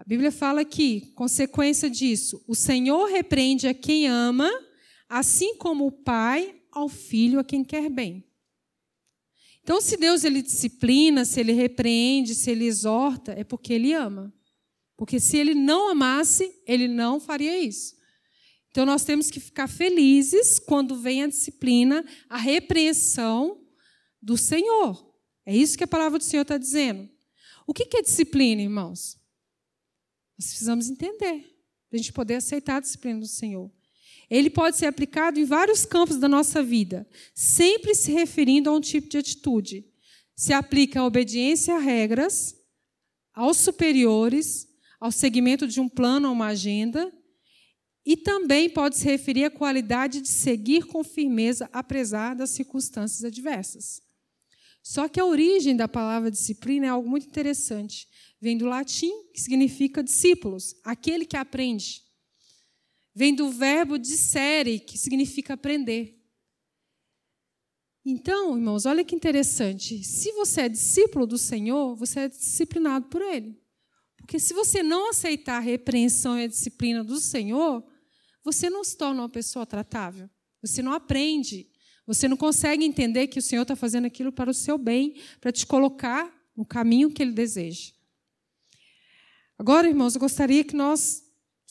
A 0.00 0.04
Bíblia 0.04 0.32
fala 0.32 0.62
aqui, 0.62 1.12
consequência 1.14 1.90
disso, 1.90 2.42
o 2.48 2.54
Senhor 2.54 3.04
repreende 3.10 3.68
a 3.68 3.74
quem 3.74 4.08
ama, 4.08 4.50
assim 5.06 5.56
como 5.56 5.86
o 5.86 5.92
pai 5.92 6.58
ao 6.72 6.88
filho 6.88 7.38
a 7.38 7.44
quem 7.44 7.62
quer 7.62 7.90
bem. 7.90 8.24
Então, 9.62 9.78
se 9.78 9.98
Deus 9.98 10.24
ele 10.24 10.40
disciplina, 10.40 11.26
se 11.26 11.38
ele 11.38 11.52
repreende, 11.52 12.34
se 12.34 12.50
ele 12.50 12.64
exorta, 12.64 13.32
é 13.32 13.44
porque 13.44 13.74
ele 13.74 13.92
ama. 13.92 14.32
Porque 14.96 15.20
se 15.20 15.36
ele 15.36 15.54
não 15.54 15.90
amasse, 15.90 16.50
ele 16.66 16.88
não 16.88 17.20
faria 17.20 17.58
isso. 17.58 17.94
Então, 18.70 18.86
nós 18.86 19.04
temos 19.04 19.30
que 19.30 19.38
ficar 19.38 19.68
felizes 19.68 20.58
quando 20.58 20.96
vem 20.96 21.24
a 21.24 21.28
disciplina, 21.28 22.02
a 22.26 22.38
repreensão 22.38 23.60
do 24.22 24.38
Senhor. 24.38 25.14
É 25.44 25.54
isso 25.54 25.76
que 25.76 25.84
a 25.84 25.88
palavra 25.88 26.18
do 26.18 26.24
Senhor 26.24 26.42
está 26.42 26.56
dizendo. 26.56 27.06
O 27.66 27.74
que 27.74 27.98
é 27.98 28.00
disciplina, 28.00 28.62
irmãos? 28.62 29.19
Nós 30.40 30.48
precisamos 30.48 30.88
entender, 30.88 31.54
para 31.90 31.96
a 31.96 31.96
gente 31.98 32.14
poder 32.14 32.36
aceitar 32.36 32.76
a 32.76 32.80
disciplina 32.80 33.20
do 33.20 33.26
Senhor. 33.26 33.70
Ele 34.30 34.48
pode 34.48 34.78
ser 34.78 34.86
aplicado 34.86 35.38
em 35.38 35.44
vários 35.44 35.84
campos 35.84 36.16
da 36.16 36.30
nossa 36.30 36.62
vida, 36.62 37.06
sempre 37.34 37.94
se 37.94 38.10
referindo 38.10 38.70
a 38.70 38.72
um 38.72 38.80
tipo 38.80 39.06
de 39.06 39.18
atitude. 39.18 39.84
Se 40.34 40.54
aplica 40.54 41.00
à 41.00 41.04
obediência 41.04 41.74
a 41.74 41.78
regras, 41.78 42.56
aos 43.34 43.58
superiores, 43.58 44.66
ao 44.98 45.12
seguimento 45.12 45.68
de 45.68 45.78
um 45.78 45.90
plano 45.90 46.28
ou 46.28 46.32
uma 46.32 46.46
agenda, 46.46 47.12
e 48.06 48.16
também 48.16 48.70
pode 48.70 48.96
se 48.96 49.04
referir 49.04 49.44
à 49.44 49.50
qualidade 49.50 50.22
de 50.22 50.28
seguir 50.28 50.86
com 50.86 51.04
firmeza, 51.04 51.68
apesar 51.70 52.34
das 52.34 52.48
circunstâncias 52.48 53.24
adversas. 53.24 54.00
Só 54.82 55.06
que 55.06 55.20
a 55.20 55.26
origem 55.26 55.76
da 55.76 55.86
palavra 55.86 56.30
disciplina 56.30 56.86
é 56.86 56.88
algo 56.88 57.10
muito 57.10 57.26
interessante. 57.26 58.08
Vem 58.40 58.56
do 58.56 58.66
latim, 58.66 59.12
que 59.32 59.40
significa 59.40 60.02
discípulos, 60.02 60.74
aquele 60.82 61.26
que 61.26 61.36
aprende. 61.36 62.02
Vem 63.14 63.34
do 63.34 63.50
verbo 63.50 63.98
discere, 63.98 64.80
que 64.80 64.96
significa 64.96 65.54
aprender. 65.54 66.16
Então, 68.04 68.56
irmãos, 68.56 68.86
olha 68.86 69.04
que 69.04 69.14
interessante. 69.14 70.02
Se 70.02 70.32
você 70.32 70.62
é 70.62 70.68
discípulo 70.68 71.26
do 71.26 71.36
Senhor, 71.36 71.94
você 71.96 72.20
é 72.20 72.28
disciplinado 72.28 73.08
por 73.08 73.20
Ele. 73.20 73.60
Porque 74.16 74.38
se 74.38 74.54
você 74.54 74.82
não 74.82 75.10
aceitar 75.10 75.56
a 75.56 75.60
repreensão 75.60 76.38
e 76.38 76.44
a 76.44 76.48
disciplina 76.48 77.04
do 77.04 77.20
Senhor, 77.20 77.84
você 78.42 78.70
não 78.70 78.82
se 78.82 78.96
torna 78.96 79.22
uma 79.22 79.28
pessoa 79.28 79.66
tratável. 79.66 80.30
Você 80.62 80.82
não 80.82 80.92
aprende. 80.92 81.68
Você 82.06 82.26
não 82.26 82.36
consegue 82.36 82.84
entender 82.84 83.26
que 83.26 83.38
o 83.38 83.42
Senhor 83.42 83.62
está 83.62 83.76
fazendo 83.76 84.06
aquilo 84.06 84.32
para 84.32 84.50
o 84.50 84.54
seu 84.54 84.78
bem, 84.78 85.20
para 85.40 85.52
te 85.52 85.66
colocar 85.66 86.32
no 86.56 86.64
caminho 86.64 87.10
que 87.10 87.22
Ele 87.22 87.32
deseja. 87.32 87.92
Agora, 89.60 89.86
irmãos, 89.86 90.14
eu 90.14 90.20
gostaria 90.22 90.64
que 90.64 90.74
nós 90.74 91.22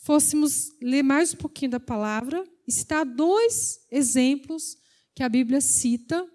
fôssemos 0.04 0.78
ler 0.80 1.02
mais 1.02 1.34
um 1.34 1.38
pouquinho 1.38 1.72
da 1.72 1.80
palavra 1.80 2.48
e 2.68 2.72
citar 2.72 3.04
dois 3.04 3.84
exemplos 3.90 4.78
que 5.16 5.24
a 5.24 5.28
Bíblia 5.28 5.60
cita. 5.60 6.18
Eu 6.18 6.30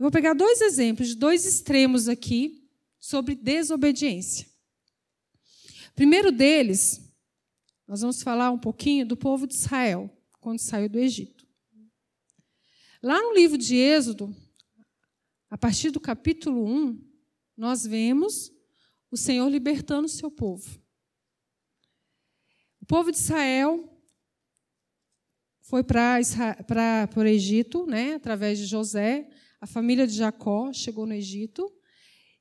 vou 0.00 0.10
pegar 0.10 0.34
dois 0.34 0.60
exemplos 0.60 1.06
de 1.06 1.14
dois 1.14 1.44
extremos 1.46 2.08
aqui 2.08 2.68
sobre 2.98 3.36
desobediência. 3.36 4.48
Primeiro 5.94 6.32
deles, 6.32 7.00
nós 7.86 8.00
vamos 8.00 8.20
falar 8.20 8.50
um 8.50 8.58
pouquinho 8.58 9.06
do 9.06 9.16
povo 9.16 9.46
de 9.46 9.54
Israel, 9.54 10.10
quando 10.40 10.58
saiu 10.58 10.88
do 10.88 10.98
Egito. 10.98 11.46
Lá 13.00 13.22
no 13.22 13.32
livro 13.32 13.56
de 13.56 13.76
Êxodo, 13.76 14.34
a 15.48 15.56
partir 15.56 15.92
do 15.92 16.00
capítulo 16.00 16.66
1, 16.66 17.00
nós 17.56 17.86
vemos 17.86 18.50
o 19.08 19.16
Senhor 19.16 19.48
libertando 19.48 20.06
o 20.06 20.10
seu 20.10 20.32
povo. 20.32 20.79
O 22.90 22.92
povo 22.92 23.12
de 23.12 23.18
Israel 23.18 23.88
foi 25.60 25.84
para 25.84 26.18
o 27.16 27.22
Egito, 27.22 27.86
né, 27.86 28.14
através 28.14 28.58
de 28.58 28.66
José. 28.66 29.30
A 29.60 29.66
família 29.68 30.08
de 30.08 30.14
Jacó 30.14 30.72
chegou 30.72 31.06
no 31.06 31.14
Egito. 31.14 31.72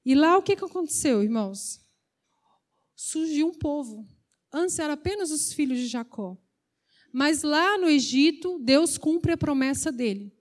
E 0.04 0.16
lá 0.16 0.36
o 0.40 0.42
que, 0.42 0.56
que 0.56 0.66
aconteceu, 0.66 1.22
irmãos? 1.22 1.80
Surgiu 2.96 3.50
um 3.50 3.54
povo. 3.54 4.08
Antes 4.52 4.80
eram 4.80 4.96
apenas 4.96 5.30
os 5.30 5.54
filhos 5.54 5.78
de 5.78 5.86
Jacó. 5.86 6.36
Mas 7.14 7.44
lá 7.44 7.78
no 7.78 7.88
Egito, 7.88 8.58
Deus 8.58 8.98
cumpre 8.98 9.34
a 9.34 9.38
promessa 9.38 9.92
dele. 9.92 10.36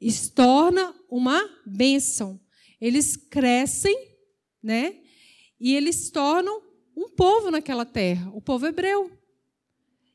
E 0.00 0.12
se 0.12 0.30
torna 0.30 0.94
uma 1.10 1.42
bênção. 1.66 2.40
Eles 2.80 3.16
crescem 3.16 3.96
né? 4.62 5.00
E 5.58 5.74
eles 5.74 6.08
tornam 6.08 6.62
um 6.96 7.08
povo 7.08 7.50
naquela 7.50 7.84
terra, 7.84 8.30
o 8.32 8.40
povo 8.40 8.64
hebreu. 8.64 9.19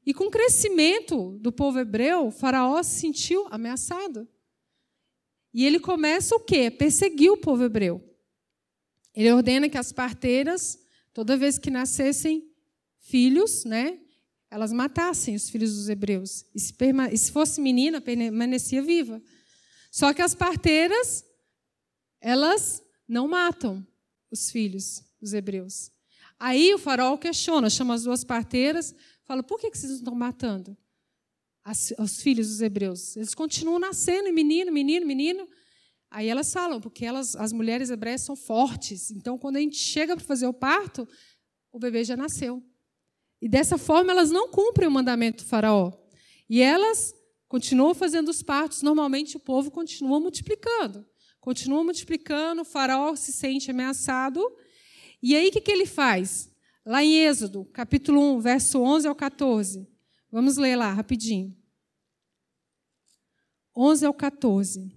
E 0.05 0.13
com 0.13 0.25
o 0.25 0.31
crescimento 0.31 1.37
do 1.39 1.51
povo 1.51 1.79
hebreu, 1.79 2.29
Faraó 2.29 2.81
se 2.83 2.99
sentiu 2.99 3.47
ameaçado. 3.49 4.27
E 5.53 5.65
ele 5.65 5.79
começa 5.79 6.35
o 6.35 6.39
quê? 6.39 6.69
Perseguir 6.69 7.31
o 7.31 7.37
povo 7.37 7.63
hebreu. 7.63 8.03
Ele 9.15 9.31
ordena 9.31 9.69
que 9.69 9.77
as 9.77 9.91
parteiras, 9.91 10.77
toda 11.13 11.37
vez 11.37 11.57
que 11.57 11.71
nascessem 11.71 12.47
filhos, 12.99 13.63
né, 13.63 13.99
elas 14.51 14.71
matassem 14.71 15.35
os 15.35 15.49
filhos 15.49 15.73
dos 15.75 15.89
hebreus. 15.89 16.45
E 16.53 16.59
se, 16.59 16.73
e 17.11 17.17
se 17.17 17.31
fosse 17.31 17.59
menina, 17.61 17.99
permanecia 18.01 18.81
viva. 18.81 19.21
Só 19.89 20.13
que 20.13 20.21
as 20.21 20.35
parteiras, 20.35 21.25
elas 22.19 22.83
não 23.07 23.27
matam 23.27 23.85
os 24.29 24.51
filhos 24.51 25.03
dos 25.21 25.33
hebreus. 25.33 25.91
Aí 26.37 26.73
o 26.73 26.77
faraó 26.77 27.17
questiona, 27.17 27.69
chama 27.69 27.93
as 27.93 28.03
duas 28.03 28.23
parteiras, 28.23 28.93
fala: 29.25 29.43
por 29.43 29.59
que 29.59 29.69
vocês 29.69 29.91
estão 29.91 30.15
matando 30.15 30.77
as, 31.63 31.93
os 31.99 32.21
filhos 32.21 32.47
dos 32.47 32.61
hebreus? 32.61 33.15
Eles 33.15 33.35
continuam 33.35 33.79
nascendo, 33.79 34.31
menino, 34.31 34.71
menino, 34.71 35.05
menino. 35.05 35.47
Aí 36.09 36.27
elas 36.27 36.53
falam, 36.53 36.79
porque 36.79 37.05
elas, 37.05 37.35
as 37.35 37.51
mulheres 37.51 37.89
hebreias 37.89 38.21
são 38.21 38.35
fortes. 38.35 39.11
Então, 39.11 39.37
quando 39.37 39.57
a 39.57 39.59
gente 39.59 39.75
chega 39.75 40.15
para 40.15 40.25
fazer 40.25 40.47
o 40.47 40.53
parto, 40.53 41.07
o 41.71 41.79
bebê 41.79 42.03
já 42.03 42.15
nasceu. 42.15 42.63
E 43.41 43.49
dessa 43.49 43.77
forma, 43.77 44.11
elas 44.11 44.31
não 44.31 44.47
cumprem 44.49 44.87
o 44.87 44.91
mandamento 44.91 45.43
do 45.43 45.47
faraó. 45.47 45.91
E 46.49 46.61
elas 46.61 47.13
continuam 47.47 47.93
fazendo 47.93 48.29
os 48.29 48.41
partos. 48.41 48.81
Normalmente, 48.81 49.35
o 49.35 49.39
povo 49.39 49.69
continua 49.69 50.19
multiplicando. 50.19 51.05
Continua 51.41 51.83
multiplicando, 51.83 52.61
o 52.61 52.65
faraó 52.65 53.15
se 53.15 53.31
sente 53.31 53.69
ameaçado. 53.69 54.41
E 55.21 55.35
aí 55.35 55.49
o 55.49 55.51
que, 55.51 55.61
que 55.61 55.71
ele 55.71 55.85
faz? 55.85 56.49
Lá 56.85 57.03
em 57.03 57.25
Êxodo, 57.25 57.65
capítulo 57.73 58.35
1, 58.35 58.41
verso 58.41 58.79
11 58.79 59.07
ao 59.07 59.15
14. 59.15 59.87
Vamos 60.31 60.55
ler 60.55 60.75
lá 60.75 60.93
rapidinho. 60.93 61.57
11 63.75 64.05
ao 64.05 64.13
14. 64.13 64.95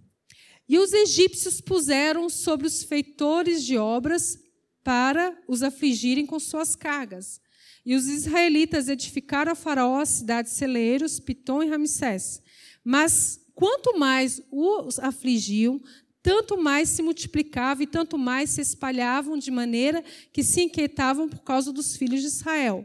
E 0.69 0.79
os 0.79 0.93
egípcios 0.93 1.63
puseram 1.63 2.29
sobre 2.29 2.67
os 2.67 2.83
feitores 2.83 3.65
de 3.65 3.79
obras 3.79 4.39
para 4.85 5.35
os 5.49 5.63
afligirem 5.63 6.27
com 6.27 6.39
suas 6.39 6.77
cargas. 6.77 7.41
E 7.87 7.95
os 7.95 8.07
israelitas 8.07 8.91
edificaram 8.91 9.53
a 9.53 9.55
Faraó 9.55 9.99
as 9.99 10.11
cidades 10.11 10.53
celeiros, 10.53 11.19
Pitom 11.19 11.63
e 11.63 11.71
Ramsés. 11.71 12.43
Mas 12.85 13.41
quanto 13.55 13.99
mais 13.99 14.43
os 14.53 14.99
afligiam, 14.99 15.81
tanto 16.23 16.57
mais 16.57 16.89
se 16.89 17.03
multiplicava 17.03 17.83
e 17.83 17.87
tanto 17.87 18.19
mais 18.19 18.51
se 18.51 18.61
espalhavam, 18.61 19.39
de 19.39 19.51
maneira 19.51 20.03
que 20.33 20.43
se 20.43 20.63
inquietavam 20.63 21.29
por 21.29 21.41
causa 21.41 21.73
dos 21.73 21.97
filhos 21.97 22.21
de 22.21 22.27
Israel. 22.27 22.85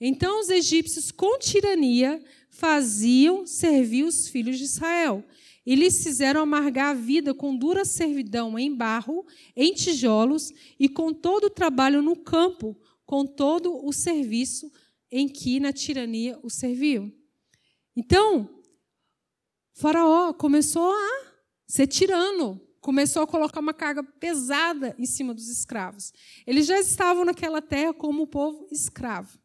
Então 0.00 0.40
os 0.40 0.48
egípcios, 0.48 1.10
com 1.10 1.38
tirania, 1.38 2.22
faziam 2.50 3.46
servir 3.46 4.04
os 4.04 4.28
filhos 4.28 4.58
de 4.58 4.64
Israel. 4.64 5.24
E 5.66 5.74
lhes 5.74 6.02
fizeram 6.02 6.40
amargar 6.40 6.90
a 6.90 6.98
vida 6.98 7.34
com 7.34 7.54
dura 7.54 7.84
servidão 7.84 8.58
em 8.58 8.74
barro, 8.74 9.26
em 9.54 9.74
tijolos 9.74 10.50
e 10.78 10.88
com 10.88 11.12
todo 11.12 11.44
o 11.44 11.50
trabalho 11.50 12.00
no 12.00 12.16
campo, 12.16 12.74
com 13.04 13.26
todo 13.26 13.84
o 13.84 13.92
serviço 13.92 14.72
em 15.10 15.28
que 15.28 15.60
na 15.60 15.72
tirania 15.72 16.38
o 16.42 16.48
serviam. 16.48 17.12
Então, 17.96 18.62
Faraó 19.74 20.32
começou 20.32 20.90
a 20.90 21.32
ser 21.66 21.86
tirano, 21.86 22.60
começou 22.88 23.22
a 23.22 23.26
colocar 23.26 23.60
uma 23.60 23.74
carga 23.74 24.02
pesada 24.02 24.96
em 24.98 25.04
cima 25.04 25.34
dos 25.34 25.46
escravos. 25.50 26.10
Eles 26.46 26.64
já 26.64 26.80
estavam 26.80 27.22
naquela 27.22 27.60
terra 27.60 27.92
como 27.92 28.22
o 28.22 28.26
povo 28.26 28.66
escravo. 28.72 29.38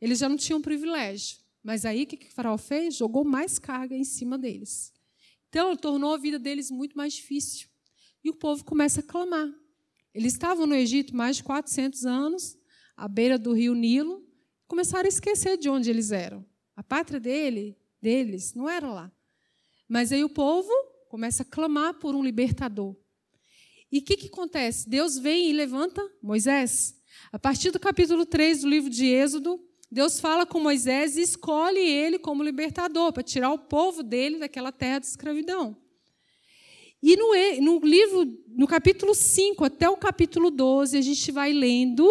Eles 0.00 0.18
já 0.18 0.30
não 0.30 0.38
tinham 0.38 0.62
privilégio. 0.62 1.36
Mas 1.62 1.84
aí 1.84 2.04
o 2.04 2.06
que 2.06 2.28
o 2.28 2.32
faraó 2.32 2.56
fez? 2.56 2.94
Jogou 2.94 3.22
mais 3.22 3.58
carga 3.58 3.94
em 3.94 4.02
cima 4.02 4.38
deles. 4.38 4.94
Então, 5.50 5.76
tornou 5.76 6.14
a 6.14 6.16
vida 6.16 6.38
deles 6.38 6.70
muito 6.70 6.96
mais 6.96 7.12
difícil. 7.12 7.68
E 8.24 8.30
o 8.30 8.34
povo 8.34 8.64
começa 8.64 9.00
a 9.00 9.02
clamar. 9.02 9.52
Eles 10.14 10.32
estavam 10.32 10.66
no 10.66 10.74
Egito 10.74 11.14
mais 11.14 11.36
de 11.36 11.44
400 11.44 12.06
anos, 12.06 12.56
à 12.96 13.08
beira 13.08 13.38
do 13.38 13.52
rio 13.52 13.74
Nilo, 13.74 14.26
começaram 14.66 15.04
a 15.04 15.08
esquecer 15.08 15.58
de 15.58 15.68
onde 15.68 15.90
eles 15.90 16.10
eram. 16.10 16.42
A 16.74 16.82
pátria 16.82 17.20
dele, 17.20 17.76
deles 18.00 18.54
não 18.54 18.70
era 18.70 18.90
lá. 18.90 19.12
Mas 19.86 20.12
aí 20.12 20.24
o 20.24 20.30
povo 20.30 20.72
começa 21.12 21.42
a 21.42 21.44
clamar 21.44 21.92
por 21.98 22.14
um 22.14 22.24
libertador. 22.24 22.96
E 23.92 23.98
o 23.98 24.02
que, 24.02 24.16
que 24.16 24.28
acontece? 24.28 24.88
Deus 24.88 25.18
vem 25.18 25.50
e 25.50 25.52
levanta 25.52 26.02
Moisés. 26.22 26.94
A 27.30 27.38
partir 27.38 27.70
do 27.70 27.78
capítulo 27.78 28.24
3 28.24 28.62
do 28.62 28.68
livro 28.70 28.88
de 28.88 29.04
Êxodo, 29.04 29.60
Deus 29.90 30.18
fala 30.18 30.46
com 30.46 30.58
Moisés 30.58 31.18
e 31.18 31.20
escolhe 31.20 31.80
ele 31.80 32.18
como 32.18 32.42
libertador, 32.42 33.12
para 33.12 33.22
tirar 33.22 33.52
o 33.52 33.58
povo 33.58 34.02
dele 34.02 34.38
daquela 34.38 34.72
terra 34.72 35.00
de 35.00 35.06
escravidão. 35.08 35.76
E 37.02 37.14
no, 37.14 37.34
no, 37.60 37.86
livro, 37.86 38.34
no 38.48 38.66
capítulo 38.66 39.14
5 39.14 39.66
até 39.66 39.90
o 39.90 39.98
capítulo 39.98 40.50
12, 40.50 40.96
a 40.96 41.02
gente 41.02 41.30
vai 41.30 41.52
lendo 41.52 42.08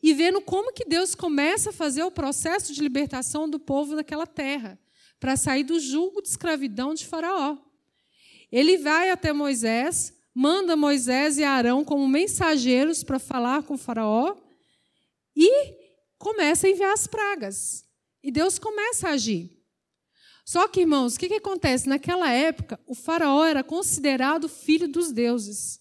e 0.00 0.14
vendo 0.14 0.40
como 0.40 0.72
que 0.72 0.84
Deus 0.84 1.16
começa 1.16 1.70
a 1.70 1.72
fazer 1.72 2.04
o 2.04 2.12
processo 2.12 2.72
de 2.72 2.80
libertação 2.80 3.50
do 3.50 3.58
povo 3.58 3.96
daquela 3.96 4.24
terra, 4.24 4.78
para 5.18 5.36
sair 5.36 5.64
do 5.64 5.80
jugo 5.80 6.22
de 6.22 6.28
escravidão 6.28 6.94
de 6.94 7.04
Faraó. 7.04 7.65
Ele 8.50 8.78
vai 8.78 9.10
até 9.10 9.32
Moisés, 9.32 10.12
manda 10.34 10.76
Moisés 10.76 11.38
e 11.38 11.44
Arão 11.44 11.84
como 11.84 12.06
mensageiros 12.06 13.02
para 13.02 13.18
falar 13.18 13.62
com 13.62 13.76
Faraó 13.76 14.36
e 15.34 15.74
começa 16.18 16.66
a 16.66 16.70
enviar 16.70 16.92
as 16.92 17.06
pragas. 17.06 17.84
E 18.22 18.30
Deus 18.30 18.58
começa 18.58 19.08
a 19.08 19.12
agir. 19.12 19.56
Só 20.44 20.68
que, 20.68 20.80
irmãos, 20.80 21.16
o 21.16 21.18
que, 21.18 21.28
que 21.28 21.34
acontece? 21.34 21.88
Naquela 21.88 22.30
época, 22.30 22.78
o 22.86 22.94
Faraó 22.94 23.44
era 23.44 23.64
considerado 23.64 24.48
filho 24.48 24.86
dos 24.86 25.10
deuses. 25.10 25.80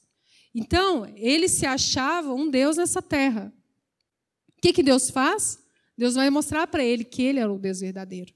Então, 0.54 1.06
ele 1.16 1.48
se 1.48 1.66
achava 1.66 2.34
um 2.34 2.50
Deus 2.50 2.78
nessa 2.78 3.02
terra. 3.02 3.54
O 4.58 4.62
que, 4.62 4.74
que 4.74 4.82
Deus 4.82 5.10
faz? 5.10 5.60
Deus 5.98 6.16
vai 6.16 6.30
mostrar 6.30 6.66
para 6.66 6.84
ele 6.84 7.04
que 7.04 7.22
ele 7.22 7.40
era 7.40 7.52
o 7.52 7.60
Deus 7.60 7.80
verdadeiro. 7.80 8.34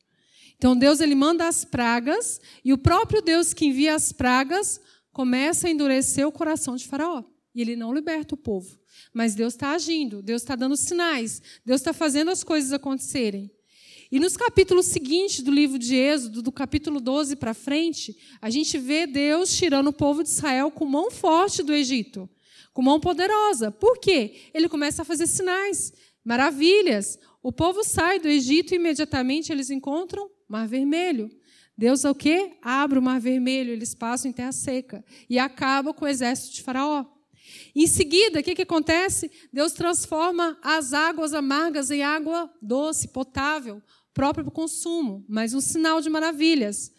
Então 0.59 0.75
Deus 0.75 0.99
ele 0.99 1.15
manda 1.15 1.47
as 1.47 1.63
pragas 1.63 2.41
e 2.65 2.73
o 2.73 2.77
próprio 2.77 3.21
Deus 3.21 3.53
que 3.53 3.65
envia 3.65 3.95
as 3.95 4.11
pragas 4.11 4.81
começa 5.13 5.67
a 5.67 5.71
endurecer 5.71 6.27
o 6.27 6.33
coração 6.33 6.75
de 6.75 6.85
Faraó. 6.85 7.23
e 7.55 7.61
ele 7.61 7.77
não 7.77 7.93
liberta 7.93 8.35
o 8.35 8.37
povo. 8.37 8.77
Mas 9.13 9.33
Deus 9.33 9.53
está 9.53 9.71
agindo, 9.71 10.21
Deus 10.21 10.41
está 10.41 10.55
dando 10.55 10.75
sinais, 10.75 11.41
Deus 11.65 11.79
está 11.79 11.93
fazendo 11.93 12.29
as 12.29 12.43
coisas 12.43 12.73
acontecerem. 12.73 13.49
E 14.11 14.19
nos 14.19 14.35
capítulos 14.35 14.87
seguintes 14.87 15.41
do 15.41 15.51
livro 15.51 15.79
de 15.79 15.95
Êxodo, 15.95 16.41
do 16.41 16.51
capítulo 16.51 16.99
12 16.99 17.37
para 17.37 17.53
frente, 17.53 18.17
a 18.41 18.49
gente 18.49 18.77
vê 18.77 19.07
Deus 19.07 19.55
tirando 19.55 19.87
o 19.87 19.93
povo 19.93 20.23
de 20.23 20.29
Israel 20.29 20.69
com 20.71 20.85
mão 20.85 21.09
forte 21.09 21.63
do 21.63 21.73
Egito, 21.73 22.29
com 22.73 22.81
mão 22.81 22.99
poderosa. 22.99 23.71
Por 23.71 23.97
quê? 23.97 24.49
Ele 24.53 24.67
começa 24.67 25.03
a 25.03 25.05
fazer 25.05 25.25
sinais, 25.25 25.93
maravilhas. 26.23 27.17
O 27.41 27.51
povo 27.51 27.81
sai 27.83 28.19
do 28.19 28.27
Egito 28.27 28.73
e 28.73 28.75
imediatamente 28.75 29.53
eles 29.53 29.69
encontram 29.69 30.29
Mar 30.49 30.67
Vermelho. 30.67 31.29
Deus 31.77 32.03
é 32.03 32.09
o 32.09 32.15
quê? 32.15 32.57
Abre 32.61 32.99
o 32.99 33.01
Mar 33.01 33.21
Vermelho, 33.21 33.71
eles 33.71 33.95
passam 33.95 34.29
em 34.29 34.33
terra 34.33 34.51
seca 34.51 35.05
e 35.29 35.39
acaba 35.39 35.93
com 35.93 36.03
o 36.03 36.07
exército 36.07 36.55
de 36.55 36.63
Faraó. 36.63 37.05
Em 37.75 37.87
seguida, 37.87 38.39
o 38.39 38.43
que, 38.43 38.55
que 38.55 38.63
acontece? 38.63 39.31
Deus 39.53 39.71
transforma 39.71 40.57
as 40.61 40.91
águas 40.91 41.33
amargas 41.33 41.89
em 41.89 42.03
água 42.03 42.51
doce, 42.61 43.07
potável 43.07 43.81
próprio 44.13 44.43
para 44.43 44.49
o 44.49 44.53
consumo, 44.53 45.23
mas 45.29 45.53
um 45.53 45.61
sinal 45.61 46.01
de 46.01 46.09
maravilhas. 46.09 46.91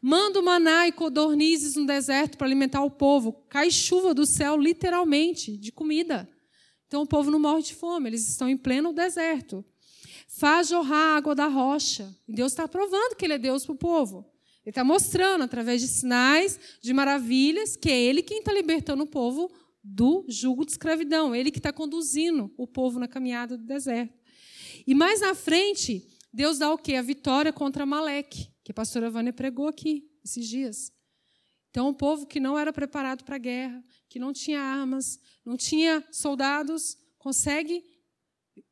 Manda 0.00 0.40
o 0.40 0.42
maná 0.42 0.88
e 0.88 0.92
codornizes 0.92 1.76
no 1.76 1.86
deserto 1.86 2.38
para 2.38 2.46
alimentar 2.46 2.82
o 2.82 2.90
povo. 2.90 3.44
Cai 3.50 3.70
chuva 3.70 4.14
do 4.14 4.24
céu, 4.24 4.56
literalmente, 4.56 5.56
de 5.56 5.70
comida. 5.70 6.28
Então 6.86 7.02
o 7.02 7.06
povo 7.06 7.30
não 7.30 7.38
morre 7.38 7.62
de 7.62 7.74
fome, 7.74 8.08
eles 8.08 8.26
estão 8.26 8.48
em 8.48 8.56
pleno 8.56 8.92
deserto. 8.92 9.64
Faz 10.42 10.66
jorrar 10.66 11.18
água 11.18 11.36
da 11.36 11.46
rocha. 11.46 12.12
E 12.26 12.32
Deus 12.34 12.50
está 12.50 12.66
provando 12.66 13.14
que 13.14 13.24
Ele 13.24 13.34
é 13.34 13.38
Deus 13.38 13.64
para 13.64 13.74
o 13.74 13.78
povo. 13.78 14.28
Ele 14.64 14.72
está 14.72 14.82
mostrando, 14.82 15.44
através 15.44 15.80
de 15.80 15.86
sinais, 15.86 16.58
de 16.82 16.92
maravilhas, 16.92 17.76
que 17.76 17.88
é 17.88 17.96
Ele 17.96 18.24
quem 18.24 18.40
está 18.40 18.52
libertando 18.52 19.04
o 19.04 19.06
povo 19.06 19.48
do 19.84 20.26
jugo 20.28 20.66
de 20.66 20.72
escravidão. 20.72 21.32
Ele 21.32 21.52
que 21.52 21.60
está 21.60 21.72
conduzindo 21.72 22.52
o 22.56 22.66
povo 22.66 22.98
na 22.98 23.06
caminhada 23.06 23.56
do 23.56 23.62
deserto. 23.62 24.18
E 24.84 24.96
mais 24.96 25.20
na 25.20 25.32
frente, 25.32 26.08
Deus 26.32 26.58
dá 26.58 26.72
o 26.72 26.76
quê? 26.76 26.96
A 26.96 27.02
vitória 27.02 27.52
contra 27.52 27.86
Maleque, 27.86 28.48
que 28.64 28.72
a 28.72 28.74
pastora 28.74 29.08
Vânia 29.08 29.32
pregou 29.32 29.68
aqui 29.68 30.10
esses 30.24 30.48
dias. 30.48 30.92
Então, 31.70 31.88
um 31.88 31.94
povo 31.94 32.26
que 32.26 32.40
não 32.40 32.58
era 32.58 32.72
preparado 32.72 33.22
para 33.22 33.36
a 33.36 33.38
guerra, 33.38 33.80
que 34.08 34.18
não 34.18 34.32
tinha 34.32 34.60
armas, 34.60 35.20
não 35.44 35.56
tinha 35.56 36.02
soldados, 36.10 36.98
consegue 37.16 37.91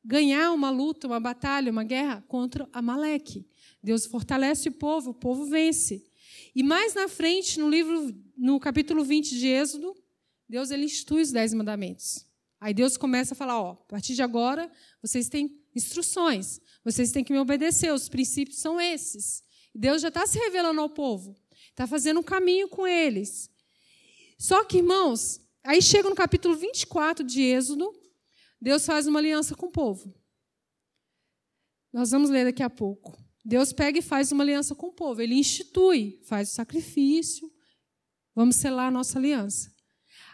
ganhar 0.05 0.53
uma 0.53 0.71
luta, 0.71 1.07
uma 1.07 1.21
batalha, 1.21 1.71
uma 1.71 1.85
guerra 1.85 2.25
contra 2.27 2.69
Amaleque. 2.73 3.47
Deus 3.83 4.07
fortalece 4.07 4.69
o 4.69 4.73
povo, 4.73 5.11
o 5.11 5.15
povo 5.15 5.47
vence. 5.47 6.05
E 6.55 6.63
mais 6.63 6.95
na 6.95 7.09
frente, 7.09 7.59
no 7.59 7.69
livro, 7.69 8.15
no 8.37 8.59
capítulo 8.59 9.05
20 9.05 9.39
de 9.39 9.47
Êxodo, 9.47 9.95
Deus 10.49 10.71
ele 10.71 10.85
institui 10.85 11.23
os 11.23 11.31
dez 11.31 11.55
mandamentos. 11.55 12.27
Aí 12.61 12.75
Deus 12.75 12.97
começa 12.97 13.35
a 13.35 13.37
falar: 13.37 13.61
ó, 13.61 13.73
a 13.73 13.77
partir 13.77 14.15
de 14.15 14.23
agora, 14.23 14.71
vocês 15.01 15.29
têm 15.29 15.59
instruções. 15.75 16.61
Vocês 16.85 17.13
têm 17.13 17.23
que 17.23 17.33
me 17.33 17.39
obedecer, 17.39 17.93
os 17.93 18.09
princípios 18.09 18.59
são 18.59 18.81
esses. 18.81 19.43
Deus 19.75 20.03
já 20.03 20.09
está 20.09 20.27
se 20.27 20.39
revelando 20.39 20.81
ao 20.81 20.91
povo, 20.91 21.37
está 21.69 21.87
fazendo 21.87 22.21
um 22.21 22.23
caminho 22.23 22.69
com 22.69 22.87
eles. 22.87 23.51
Só 24.39 24.65
que, 24.65 24.79
irmãos, 24.79 25.41
aí 25.63 25.81
chega 25.81 26.09
no 26.09 26.17
capítulo 26.17 26.57
24 26.57 27.25
de 27.25 27.43
Êxodo, 27.43 27.93
Deus 28.61 28.85
faz 28.85 29.07
uma 29.07 29.19
aliança 29.19 29.55
com 29.55 29.67
o 29.67 29.71
povo. 29.71 30.15
Nós 31.93 32.11
vamos 32.11 32.31
ler 32.31 32.45
daqui 32.45 32.63
a 32.63 32.71
pouco. 32.71 33.17
Deus 33.45 33.73
pega 33.73 33.99
e 33.99 34.03
faz 34.03 34.31
uma 34.31 34.45
aliança 34.45 34.75
com 34.75 34.89
o 34.89 34.93
povo. 34.93 35.23
Ele 35.23 35.35
institui, 35.35 36.21
faz 36.25 36.51
o 36.51 36.55
sacrifício. 36.55 37.51
Vamos 38.35 38.57
selar 38.57 38.89
a 38.89 38.91
nossa 38.91 39.19
aliança. 39.19 39.73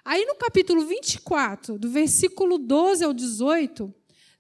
Aí 0.04 0.24
no 0.24 0.36
capítulo 0.36 0.86
24, 0.86 1.78
do 1.78 1.90
versículo 1.90 2.58
12 2.58 3.04
ao 3.04 3.12
18, 3.12 3.92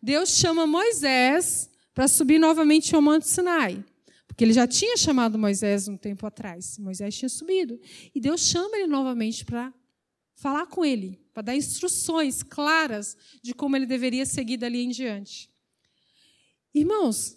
Deus 0.02 0.30
chama 0.30 0.66
Moisés 0.66 1.70
para 1.94 2.06
subir 2.06 2.38
novamente 2.38 2.94
ao 2.94 3.02
Monte 3.02 3.26
Sinai. 3.26 3.84
Porque 4.26 4.44
ele 4.44 4.52
já 4.52 4.66
tinha 4.66 4.96
chamado 4.96 5.38
Moisés 5.38 5.88
um 5.88 5.96
tempo 5.96 6.26
atrás. 6.26 6.78
Moisés 6.78 7.16
tinha 7.16 7.28
subido. 7.28 7.80
E 8.14 8.20
Deus 8.20 8.42
chama 8.42 8.76
ele 8.76 8.86
novamente 8.86 9.44
para 9.44 9.72
falar 10.36 10.66
com 10.66 10.84
ele, 10.84 11.20
para 11.32 11.42
dar 11.42 11.56
instruções 11.56 12.42
claras 12.42 13.16
de 13.42 13.52
como 13.52 13.74
ele 13.74 13.86
deveria 13.86 14.24
seguir 14.24 14.58
dali 14.58 14.82
em 14.82 14.90
diante. 14.90 15.50
Irmãos, 16.72 17.36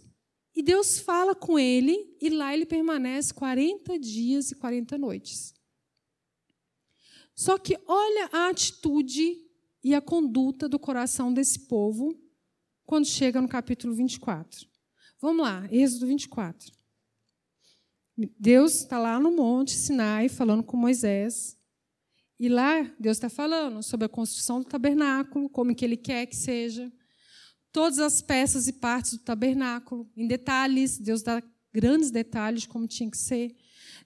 e 0.53 0.61
Deus 0.61 0.99
fala 0.99 1.33
com 1.33 1.57
ele, 1.57 2.15
e 2.21 2.29
lá 2.29 2.53
ele 2.53 2.65
permanece 2.65 3.33
40 3.33 3.97
dias 3.97 4.51
e 4.51 4.55
40 4.55 4.97
noites. 4.97 5.53
Só 7.33 7.57
que 7.57 7.79
olha 7.87 8.29
a 8.33 8.49
atitude 8.49 9.37
e 9.81 9.95
a 9.95 10.01
conduta 10.01 10.67
do 10.67 10.77
coração 10.77 11.33
desse 11.33 11.67
povo 11.67 12.19
quando 12.85 13.05
chega 13.05 13.41
no 13.41 13.47
capítulo 13.47 13.93
24. 13.93 14.67
Vamos 15.21 15.45
lá, 15.45 15.67
Êxodo 15.71 16.07
24. 16.07 16.73
Deus 18.37 18.81
está 18.81 18.99
lá 18.99 19.19
no 19.19 19.31
Monte 19.31 19.71
Sinai 19.71 20.27
falando 20.27 20.63
com 20.63 20.75
Moisés. 20.75 21.58
E 22.39 22.47
lá 22.47 22.83
Deus 22.99 23.17
está 23.17 23.29
falando 23.29 23.83
sobre 23.83 24.05
a 24.05 24.09
construção 24.09 24.59
do 24.59 24.65
tabernáculo, 24.65 25.49
como 25.49 25.75
que 25.75 25.83
Ele 25.83 25.97
quer 25.97 26.25
que 26.25 26.35
seja. 26.35 26.91
Todas 27.71 27.99
as 27.99 28.21
peças 28.21 28.67
e 28.67 28.73
partes 28.73 29.13
do 29.13 29.19
tabernáculo, 29.19 30.09
em 30.15 30.27
detalhes. 30.27 30.97
Deus 30.97 31.21
dá 31.21 31.43
grandes 31.73 32.09
detalhes 32.09 32.61
de 32.61 32.67
como 32.67 32.87
tinha 32.87 33.11
que 33.11 33.17
ser. 33.17 33.55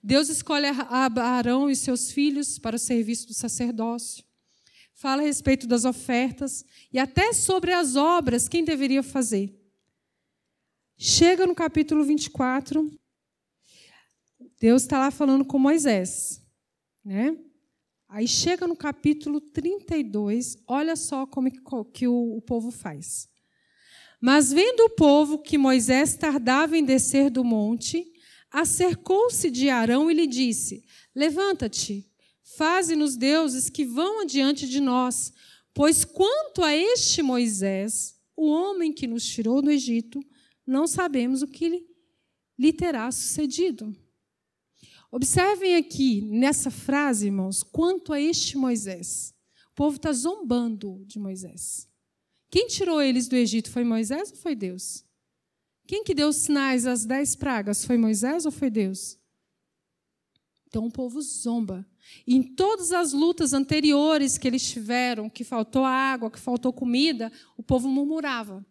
Deus 0.02 0.28
escolhe 0.28 0.66
Arão 0.66 1.70
e 1.70 1.76
seus 1.76 2.10
filhos 2.10 2.58
para 2.58 2.76
o 2.76 2.78
serviço 2.78 3.28
do 3.28 3.34
sacerdócio 3.34 4.24
fala 5.04 5.20
a 5.20 5.24
respeito 5.26 5.66
das 5.66 5.84
ofertas 5.84 6.64
e 6.90 6.98
até 6.98 7.32
sobre 7.34 7.72
as 7.72 7.94
obras, 7.94 8.48
quem 8.48 8.64
deveria 8.64 9.02
fazer. 9.02 9.54
Chega 10.96 11.46
no 11.46 11.54
capítulo 11.54 12.04
24, 12.04 12.90
Deus 14.58 14.82
está 14.82 14.98
lá 14.98 15.10
falando 15.10 15.44
com 15.44 15.58
Moisés. 15.58 16.42
Né? 17.04 17.36
Aí 18.08 18.28
chega 18.28 18.66
no 18.66 18.76
capítulo 18.76 19.40
32, 19.40 20.56
olha 20.66 20.94
só 20.96 21.26
como 21.26 21.50
que 21.92 22.06
o, 22.06 22.36
o 22.36 22.40
povo 22.40 22.70
faz. 22.70 23.28
Mas 24.20 24.52
vendo 24.52 24.80
o 24.80 24.90
povo 24.90 25.38
que 25.38 25.58
Moisés 25.58 26.16
tardava 26.16 26.76
em 26.78 26.84
descer 26.84 27.30
do 27.30 27.42
monte, 27.42 28.06
acercou-se 28.50 29.50
de 29.50 29.68
Arão 29.68 30.10
e 30.10 30.14
lhe 30.14 30.26
disse: 30.26 30.84
Levanta-te, 31.14 32.08
Faze-nos 32.56 33.16
deuses 33.16 33.68
que 33.68 33.84
vão 33.84 34.20
adiante 34.20 34.68
de 34.68 34.78
nós, 34.78 35.32
pois 35.72 36.04
quanto 36.04 36.62
a 36.62 36.76
este 36.76 37.20
Moisés, 37.20 38.14
o 38.36 38.46
homem 38.46 38.92
que 38.92 39.08
nos 39.08 39.26
tirou 39.26 39.60
do 39.60 39.70
Egito, 39.70 40.24
não 40.64 40.86
sabemos 40.86 41.42
o 41.42 41.48
que 41.48 41.84
lhe 42.56 42.72
terá 42.72 43.10
sucedido. 43.10 43.96
Observem 45.14 45.76
aqui, 45.76 46.22
nessa 46.22 46.72
frase, 46.72 47.26
irmãos, 47.26 47.62
quanto 47.62 48.12
a 48.12 48.20
este 48.20 48.58
Moisés. 48.58 49.32
O 49.70 49.74
povo 49.76 49.94
está 49.94 50.12
zombando 50.12 51.04
de 51.06 51.20
Moisés. 51.20 51.88
Quem 52.50 52.66
tirou 52.66 53.00
eles 53.00 53.28
do 53.28 53.36
Egito 53.36 53.70
foi 53.70 53.84
Moisés 53.84 54.32
ou 54.32 54.36
foi 54.36 54.56
Deus? 54.56 55.04
Quem 55.86 56.02
que 56.02 56.16
deu 56.16 56.32
sinais 56.32 56.84
às 56.84 57.06
dez 57.06 57.36
pragas? 57.36 57.84
Foi 57.84 57.96
Moisés 57.96 58.44
ou 58.44 58.50
foi 58.50 58.68
Deus? 58.68 59.16
Então 60.66 60.84
o 60.84 60.90
povo 60.90 61.22
zomba. 61.22 61.86
E 62.26 62.34
em 62.34 62.42
todas 62.42 62.90
as 62.90 63.12
lutas 63.12 63.52
anteriores 63.52 64.36
que 64.36 64.48
eles 64.48 64.68
tiveram, 64.68 65.30
que 65.30 65.44
faltou 65.44 65.84
água, 65.84 66.28
que 66.28 66.40
faltou 66.40 66.72
comida, 66.72 67.30
o 67.56 67.62
povo 67.62 67.88
murmurava. 67.88 68.66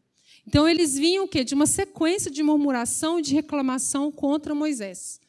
Então 0.46 0.68
eles 0.68 0.96
vinham 0.96 1.24
o 1.24 1.28
quê? 1.30 1.46
De 1.46 1.56
uma 1.56 1.66
sequência 1.66 2.30
de 2.30 2.44
murmuração 2.44 3.18
e 3.18 3.22
de 3.22 3.34
reclamação 3.34 4.12
contra 4.12 4.54
Moisés. 4.54 5.23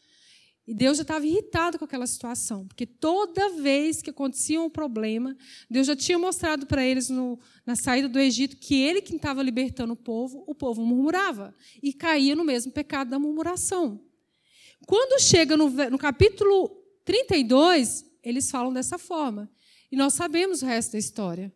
E 0.67 0.73
Deus 0.73 0.97
já 0.97 1.03
estava 1.03 1.27
irritado 1.27 1.79
com 1.79 1.85
aquela 1.85 2.07
situação, 2.07 2.67
porque 2.67 2.87
toda 2.87 3.51
vez 3.51 4.01
que 4.01 4.09
acontecia 4.09 4.61
um 4.61 4.71
problema, 4.71 5.37
Deus 5.69 5.87
já 5.87 5.95
tinha 5.95 6.19
mostrado 6.19 6.67
para 6.67 6.83
eles 6.83 7.11
no, 7.11 7.39
na 7.67 7.77
saída 7.77 8.09
do 8.09 8.19
Egito 8.19 8.57
que 8.57 8.75
ele 8.83 9.03
quem 9.03 9.17
estava 9.17 9.43
libertando 9.43 9.93
o 9.93 9.97
povo, 9.97 10.43
o 10.47 10.55
povo 10.55 10.83
murmurava 10.83 11.55
e 11.83 11.93
caía 11.93 12.35
no 12.35 12.45
mesmo 12.45 12.73
pecado 12.73 13.11
da 13.11 13.19
murmuração. 13.19 14.01
Quando 14.87 15.21
chega 15.21 15.55
no, 15.55 15.69
no 15.69 15.99
capítulo 15.99 16.71
32, 17.05 18.07
eles 18.23 18.51
falam 18.51 18.73
dessa 18.73 18.97
forma. 18.97 19.51
E 19.93 19.97
nós 19.97 20.15
sabemos 20.15 20.63
o 20.63 20.67
resto 20.67 20.93
da 20.93 20.99
história. 20.99 21.53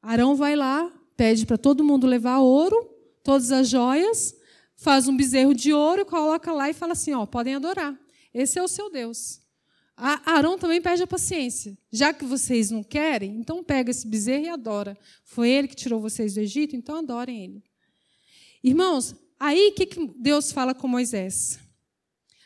Arão 0.00 0.36
vai 0.36 0.54
lá, 0.54 0.88
pede 1.16 1.44
para 1.44 1.58
todo 1.58 1.82
mundo 1.82 2.06
levar 2.06 2.38
ouro, 2.38 2.88
todas 3.24 3.50
as 3.50 3.68
joias, 3.68 4.35
faz 4.76 5.08
um 5.08 5.16
bezerro 5.16 5.54
de 5.54 5.72
ouro, 5.72 6.04
coloca 6.04 6.52
lá 6.52 6.70
e 6.70 6.74
fala 6.74 6.92
assim: 6.92 7.12
ó, 7.12 7.26
podem 7.26 7.54
adorar. 7.54 7.98
Esse 8.32 8.58
é 8.58 8.62
o 8.62 8.68
seu 8.68 8.90
Deus. 8.90 9.40
Arão 9.96 10.58
também 10.58 10.80
pede 10.82 11.02
a 11.02 11.06
paciência. 11.06 11.76
Já 11.90 12.12
que 12.12 12.24
vocês 12.24 12.70
não 12.70 12.84
querem, 12.84 13.36
então 13.38 13.64
pega 13.64 13.90
esse 13.90 14.06
bezerro 14.06 14.44
e 14.44 14.48
adora. 14.50 14.96
Foi 15.24 15.48
ele 15.48 15.66
que 15.66 15.74
tirou 15.74 16.00
vocês 16.00 16.34
do 16.34 16.40
Egito, 16.40 16.76
então 16.76 16.96
adorem 16.96 17.44
ele. 17.44 17.64
Irmãos, 18.62 19.14
aí 19.40 19.68
o 19.68 19.72
que 19.72 19.88
Deus 20.18 20.52
fala 20.52 20.74
com 20.74 20.86
Moisés? 20.86 21.58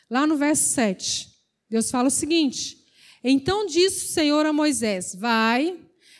Lá 0.09 0.25
no 0.25 0.37
verso 0.37 0.63
7. 0.69 1.29
Deus 1.69 1.91
fala 1.91 2.07
o 2.07 2.11
seguinte: 2.11 2.85
Então 3.21 3.65
disse 3.65 4.05
o 4.05 4.13
Senhor 4.13 4.45
a 4.45 4.53
Moisés: 4.53 5.13
Vai, 5.13 5.77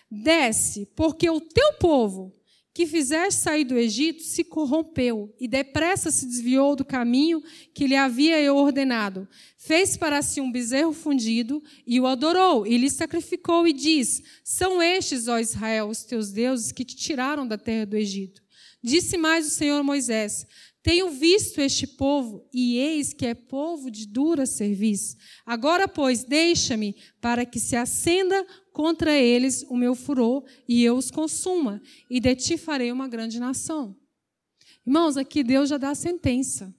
desce, 0.10 0.86
porque 0.96 1.30
o 1.30 1.40
teu 1.40 1.74
povo 1.74 2.34
que 2.74 2.86
fizeste 2.86 3.42
sair 3.42 3.66
do 3.66 3.78
Egito 3.78 4.24
se 4.24 4.44
corrompeu 4.44 5.36
e 5.40 5.48
depressa 5.48 6.10
se 6.10 6.26
desviou 6.26 6.76
do 6.76 6.86
caminho 6.86 7.44
que 7.74 7.86
lhe 7.86 7.96
havia 7.96 8.40
eu 8.40 8.56
ordenado. 8.56 9.28
Fez 9.58 9.98
para 9.98 10.22
si 10.22 10.40
um 10.40 10.52
bezerro 10.52 10.94
fundido 10.94 11.62
e 11.86 12.00
o 12.00 12.08
adorou 12.08 12.66
e 12.66 12.78
lhe 12.78 12.90
sacrificou 12.90 13.68
e 13.68 13.74
diz: 13.74 14.22
São 14.44 14.82
estes, 14.82 15.28
ó 15.28 15.38
Israel, 15.40 15.90
os 15.90 16.04
teus 16.04 16.32
deuses 16.32 16.72
que 16.72 16.86
te 16.86 16.96
tiraram 16.96 17.46
da 17.46 17.58
terra 17.58 17.86
do 17.86 17.98
Egito. 17.98 18.42
Disse 18.84 19.18
mais 19.18 19.46
o 19.46 19.52
Senhor 19.52 19.84
Moisés: 19.84 20.48
tenho 20.84 21.12
visto 21.12 21.62
este 21.62 21.86
povo, 21.86 22.44
e 22.52 22.78
eis 22.78 23.14
que 23.14 23.28
é 23.28 23.36
povo 23.36 23.92
de 23.92 24.08
dura 24.08 24.48
serviço. 24.48 25.16
Agora, 25.46 25.88
pois, 25.88 26.24
deixa-me, 26.24 26.96
para 27.20 27.46
que 27.46 27.60
se 27.60 27.76
acenda 27.76 28.44
contra 28.72 29.18
eles 29.18 29.64
o 29.64 29.76
meu 29.76 29.96
furor, 29.96 30.44
e 30.68 30.84
eu 30.84 30.96
os 30.96 31.12
consuma, 31.12 31.82
e 32.10 32.20
de 32.20 32.36
ti 32.36 32.58
farei 32.58 32.92
uma 32.92 33.08
grande 33.08 33.40
nação. 33.40 33.96
Irmãos, 34.86 35.18
aqui 35.18 35.44
Deus 35.44 35.70
já 35.70 35.78
dá 35.78 35.90
a 35.90 35.96
sentença. 35.96 36.74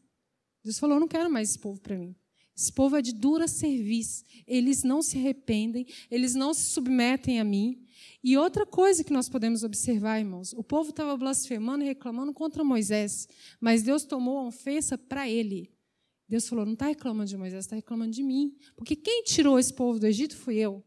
Deus 0.63 0.79
falou: 0.79 0.99
não 0.99 1.09
quero 1.09 1.31
mais 1.31 1.51
esse 1.51 1.59
povo 1.59 1.81
para 1.81 1.97
mim. 1.97 2.15
Esse 2.57 2.73
povo 2.73 2.97
é 2.97 3.03
de 3.03 3.13
dura 3.13 3.49
serviço. 3.49 4.25
Eles 4.47 4.83
não 4.83 5.01
se 5.03 5.17
arrependem, 5.17 5.87
eles 6.11 6.35
não 6.35 6.53
se 6.53 6.71
submetem 6.71 7.41
a 7.41 7.45
mim. 7.45 7.83
E 8.23 8.37
outra 8.37 8.67
coisa 8.67 9.03
que 9.03 9.13
nós 9.13 9.29
podemos 9.29 9.65
observar, 9.65 10.19
irmãos, 10.19 10.53
o 10.53 10.63
povo 10.63 10.91
estava 10.91 11.17
blasfemando 11.17 11.83
e 11.83 11.87
reclamando 11.87 12.33
contra 12.33 12.63
Moisés, 12.63 13.27
mas 13.61 13.83
Deus 13.83 14.05
tomou 14.05 14.39
a 14.39 14.47
ofensa 14.47 14.99
para 14.99 15.29
ele. 15.29 15.71
Deus 16.29 16.49
falou: 16.49 16.65
não 16.65 16.75
está 16.75 16.87
reclamando 16.87 17.31
de 17.31 17.37
Moisés, 17.37 17.65
está 17.65 17.77
reclamando 17.77 18.13
de 18.13 18.23
mim. 18.23 18.57
Porque 18.77 18.97
quem 18.97 19.23
tirou 19.25 19.59
esse 19.59 19.73
povo 19.73 19.99
do 19.99 20.07
Egito 20.07 20.37
fui 20.37 20.57
eu. 20.57 20.85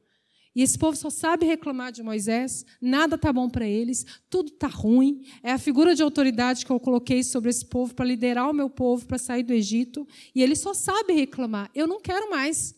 E 0.55 0.61
esse 0.61 0.77
povo 0.77 0.95
só 0.95 1.09
sabe 1.09 1.45
reclamar 1.45 1.91
de 1.91 2.01
Moisés, 2.01 2.65
nada 2.81 3.15
está 3.15 3.33
bom 3.33 3.49
para 3.49 3.67
eles, 3.67 4.05
tudo 4.29 4.53
está 4.53 4.67
ruim. 4.67 5.25
É 5.43 5.51
a 5.51 5.57
figura 5.57 5.93
de 5.93 6.01
autoridade 6.01 6.65
que 6.65 6.71
eu 6.71 6.79
coloquei 6.79 7.23
sobre 7.23 7.49
esse 7.49 7.65
povo 7.65 7.93
para 7.93 8.05
liderar 8.05 8.49
o 8.49 8.53
meu 8.53 8.69
povo 8.69 9.05
para 9.05 9.17
sair 9.17 9.43
do 9.43 9.53
Egito. 9.53 10.07
E 10.33 10.41
ele 10.41 10.55
só 10.55 10.73
sabe 10.73 11.13
reclamar. 11.13 11.69
Eu 11.75 11.85
não 11.85 11.99
quero 11.99 12.29
mais. 12.29 12.73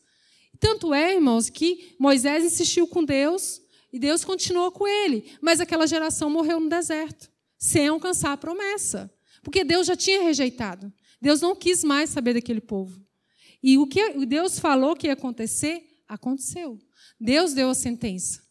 Tanto 0.59 0.91
é, 0.91 1.13
irmãos, 1.13 1.49
que 1.49 1.95
Moisés 1.99 2.43
insistiu 2.43 2.87
com 2.87 3.03
Deus, 3.03 3.61
e 3.91 3.99
Deus 3.99 4.25
continuou 4.25 4.71
com 4.71 4.87
ele, 4.87 5.31
mas 5.41 5.61
aquela 5.61 5.87
geração 5.87 6.29
morreu 6.29 6.59
no 6.59 6.69
deserto, 6.69 7.31
sem 7.57 7.87
alcançar 7.87 8.33
a 8.33 8.37
promessa, 8.37 9.11
porque 9.41 9.63
Deus 9.63 9.87
já 9.87 9.95
tinha 9.95 10.21
rejeitado. 10.21 10.91
Deus 11.21 11.41
não 11.41 11.55
quis 11.55 11.83
mais 11.83 12.09
saber 12.09 12.33
daquele 12.33 12.61
povo. 12.61 13.01
E 13.63 13.77
o 13.77 13.87
que 13.87 14.25
Deus 14.25 14.59
falou 14.59 14.95
que 14.95 15.07
ia 15.07 15.13
acontecer, 15.13 15.83
aconteceu. 16.07 16.77
Deus 17.19 17.53
deu 17.53 17.69
a 17.69 17.75
sentença. 17.75 18.47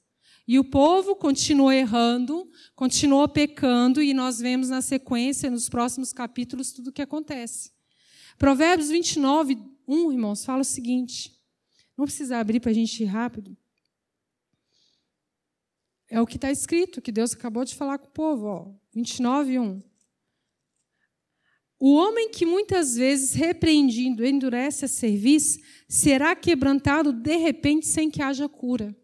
E 0.48 0.58
o 0.58 0.64
povo 0.64 1.16
continuou 1.16 1.72
errando, 1.72 2.48
continuou 2.74 3.28
pecando, 3.28 4.00
e 4.00 4.14
nós 4.14 4.38
vemos 4.38 4.68
na 4.68 4.80
sequência, 4.80 5.50
nos 5.50 5.68
próximos 5.68 6.12
capítulos, 6.12 6.72
tudo 6.72 6.88
o 6.88 6.92
que 6.92 7.02
acontece. 7.02 7.72
Provérbios 8.38 8.90
29, 8.90 9.58
1, 9.88 10.12
irmãos, 10.12 10.44
fala 10.44 10.60
o 10.60 10.64
seguinte. 10.64 11.34
Não 11.96 12.04
precisa 12.04 12.38
abrir 12.38 12.60
para 12.60 12.70
a 12.70 12.74
gente 12.74 13.02
ir 13.02 13.06
rápido. 13.06 13.56
É 16.08 16.20
o 16.20 16.26
que 16.26 16.36
está 16.36 16.50
escrito, 16.50 17.02
que 17.02 17.10
Deus 17.10 17.32
acabou 17.32 17.64
de 17.64 17.74
falar 17.74 17.98
com 17.98 18.06
o 18.06 18.10
povo, 18.10 18.46
ó, 18.46 18.72
29, 18.94 19.58
1. 19.58 19.82
O 21.78 21.94
homem 21.94 22.30
que 22.30 22.46
muitas 22.46 22.96
vezes, 22.96 23.34
repreendido, 23.34 24.24
endurece 24.24 24.84
a 24.86 24.88
serviço, 24.88 25.58
será 25.88 26.34
quebrantado 26.34 27.12
de 27.12 27.36
repente 27.36 27.86
sem 27.86 28.10
que 28.10 28.22
haja 28.22 28.48
cura. 28.48 28.96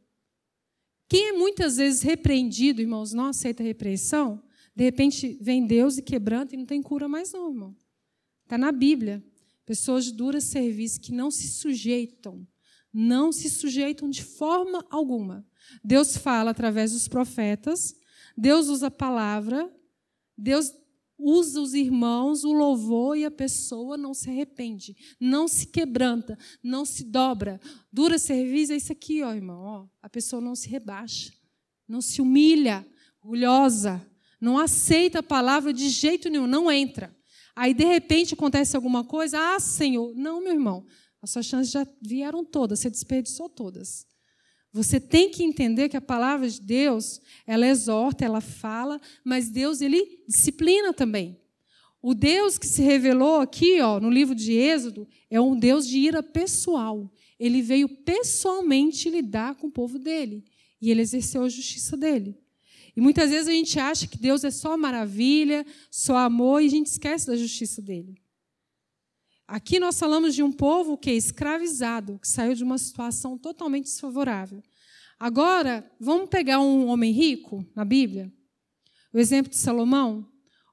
Quem 1.09 1.29
é 1.29 1.33
muitas 1.33 1.77
vezes 1.77 2.01
repreendido, 2.01 2.81
irmãos, 2.81 3.13
não 3.13 3.27
aceita 3.27 3.63
repreensão, 3.63 4.43
de 4.75 4.85
repente 4.85 5.39
vem 5.41 5.67
Deus 5.67 5.99
e 5.99 6.03
quebranta 6.03 6.55
e 6.55 6.59
não 6.59 6.65
tem 6.65 6.83
cura 6.83 7.07
mais, 7.07 7.33
não, 7.33 7.51
irmão. 7.51 7.77
Está 8.45 8.57
na 8.57 8.73
Bíblia. 8.73 9.23
Pessoas 9.67 10.07
de 10.07 10.13
dura 10.13 10.41
serviço 10.41 11.01
que 11.01 11.13
não 11.13 11.31
se 11.31 11.49
sujeitam, 11.49 12.47
não 12.93 13.31
se 13.31 13.49
sujeitam 13.49 14.11
de 14.11 14.25
forma 14.25 14.85
alguma 14.91 15.47
Deus 15.85 16.17
fala 16.17 16.51
através 16.51 16.93
dos 16.93 17.09
profetas, 17.09 17.95
Deus 18.37 18.69
usa 18.69 18.89
a 18.89 18.91
palavra, 18.91 19.71
Deus 20.37 20.73
usa 21.23 21.61
os 21.61 21.75
irmãos, 21.75 22.45
o 22.45 22.53
louvor 22.53 23.17
e 23.17 23.25
a 23.25 23.31
pessoa 23.31 23.97
não 23.97 24.13
se 24.13 24.29
arrepende, 24.29 24.97
não 25.21 25.47
se 25.47 25.67
quebranta, 25.67 26.37
não 26.63 26.85
se 26.85 27.05
dobra. 27.05 27.61
Dura 27.93 28.19
serviço 28.19 28.73
é 28.73 28.77
isso 28.77 28.93
aqui, 28.93 29.23
ó, 29.23 29.33
irmão. 29.33 29.61
Ó. 29.61 29.87
A 30.03 30.09
pessoa 30.09 30.43
não 30.43 30.55
se 30.55 30.69
rebaixa, 30.69 31.33
não 31.87 32.01
se 32.01 32.21
humilha, 32.21 32.87
orgulhosa, 33.23 34.05
não 34.41 34.59
aceita 34.59 35.21
a 35.21 35.23
palavra 35.23 35.73
de 35.73 35.89
jeito 35.89 36.29
nenhum, 36.29 36.47
não 36.47 36.71
entra. 36.71 37.15
Aí, 37.55 37.73
de 37.73 37.85
repente, 37.85 38.35
acontece 38.35 38.75
alguma 38.75 39.05
coisa, 39.05 39.39
ah, 39.55 39.61
Senhor. 39.61 40.15
Não, 40.17 40.43
meu 40.43 40.55
irmão, 40.55 40.85
as 41.21 41.31
suas 41.31 41.47
chances 41.47 41.71
já 41.71 41.87
vieram 42.01 42.45
todas, 42.45 42.81
você 42.81 42.91
desperdiçou 42.91 43.49
todas. 43.49 44.07
Você 44.73 44.99
tem 44.99 45.31
que 45.31 45.43
entender 45.43 45.91
que 45.91 45.97
a 45.97 46.01
palavra 46.01 46.49
de 46.49 46.61
Deus, 46.61 47.21
ela 47.47 47.67
exorta, 47.67 48.25
ela 48.25 48.41
fala, 48.41 48.99
mas 49.23 49.51
Deus 49.51 49.83
ele 49.83 50.23
disciplina 50.27 50.95
também. 50.95 51.39
O 52.01 52.15
Deus 52.15 52.57
que 52.57 52.67
se 52.67 52.83
revelou 52.83 53.41
aqui, 53.41 53.81
ó, 53.81 54.01
no 54.01 54.11
livro 54.11 54.35
de 54.35 54.53
Êxodo, 54.55 55.07
é 55.31 55.41
um 55.41 55.57
Deus 55.57 55.87
de 55.87 55.99
ira 55.99 56.23
pessoal. 56.23 57.13
Ele 57.39 57.61
veio 57.61 57.89
pessoalmente 57.89 59.11
lidar 59.11 59.57
com 59.57 59.67
o 59.67 59.71
povo 59.71 59.99
dele 59.99 60.43
e 60.81 60.91
ele 60.91 61.03
exerceu 61.03 61.45
a 61.45 61.49
justiça 61.49 61.97
dele. 61.97 62.39
E 62.97 63.01
muitas 63.01 63.31
vezes 63.31 63.49
a 63.49 63.53
gente 63.53 63.79
acha 63.79 64.07
que 64.07 64.19
Deus 64.19 64.43
é 64.43 64.51
só 64.51 64.77
maravilha, 64.77 65.67
só 65.91 66.17
amor 66.17 66.63
e 66.63 66.67
a 66.67 66.71
gente 66.71 66.87
esquece 66.87 67.27
da 67.27 67.37
justiça 67.37 67.83
dele. 67.83 68.22
Aqui 69.53 69.79
nós 69.79 69.99
falamos 69.99 70.35
de 70.35 70.43
um 70.43 70.51
povo 70.51 70.97
que 70.97 71.11
é 71.11 71.13
escravizado, 71.13 72.19
que 72.19 72.27
saiu 72.27 72.55
de 72.55 72.65
uma 72.65 72.79
situação 72.79 73.37
totalmente 73.37 73.85
desfavorável. 73.85 74.63
Agora, 75.21 75.85
vamos 76.01 76.31
pegar 76.31 76.59
um 76.59 76.87
homem 76.87 77.13
rico 77.13 77.63
na 77.77 77.85
Bíblia? 77.85 78.33
O 79.13 79.19
exemplo 79.19 79.51
de 79.51 79.59
Salomão, 79.59 80.27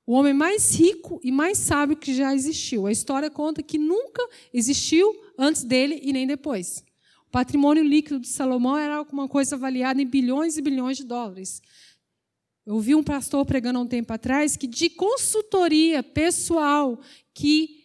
o 0.08 0.14
homem 0.14 0.34
mais 0.34 0.80
rico 0.80 1.20
e 1.22 1.30
mais 1.30 1.58
sábio 1.58 1.98
que 1.98 2.14
já 2.14 2.34
existiu. 2.34 2.88
A 2.88 2.92
história 2.94 3.30
conta 3.30 3.62
que 3.62 3.78
nunca 3.78 4.26
existiu 4.54 5.14
antes 5.38 5.66
dele 5.66 6.00
e 6.02 6.14
nem 6.14 6.26
depois. 6.26 6.82
O 7.28 7.32
patrimônio 7.32 7.84
líquido 7.84 8.22
de 8.22 8.30
Salomão 8.30 8.78
era 8.78 8.96
alguma 8.96 9.28
coisa 9.28 9.58
avaliada 9.58 10.02
em 10.02 10.08
bilhões 10.08 10.58
e 10.58 10.62
bilhões 10.62 10.96
de 10.96 11.04
dólares. 11.04 11.62
Eu 12.66 12.76
ouvi 12.76 12.96
um 12.96 13.04
pastor 13.04 13.46
pregando 13.46 13.80
há 13.80 13.82
um 13.82 13.88
tempo 13.88 14.14
atrás 14.14 14.56
que 14.56 14.68
de 14.68 14.90
consultoria 14.90 16.02
pessoal 16.02 16.98
que 17.34 17.79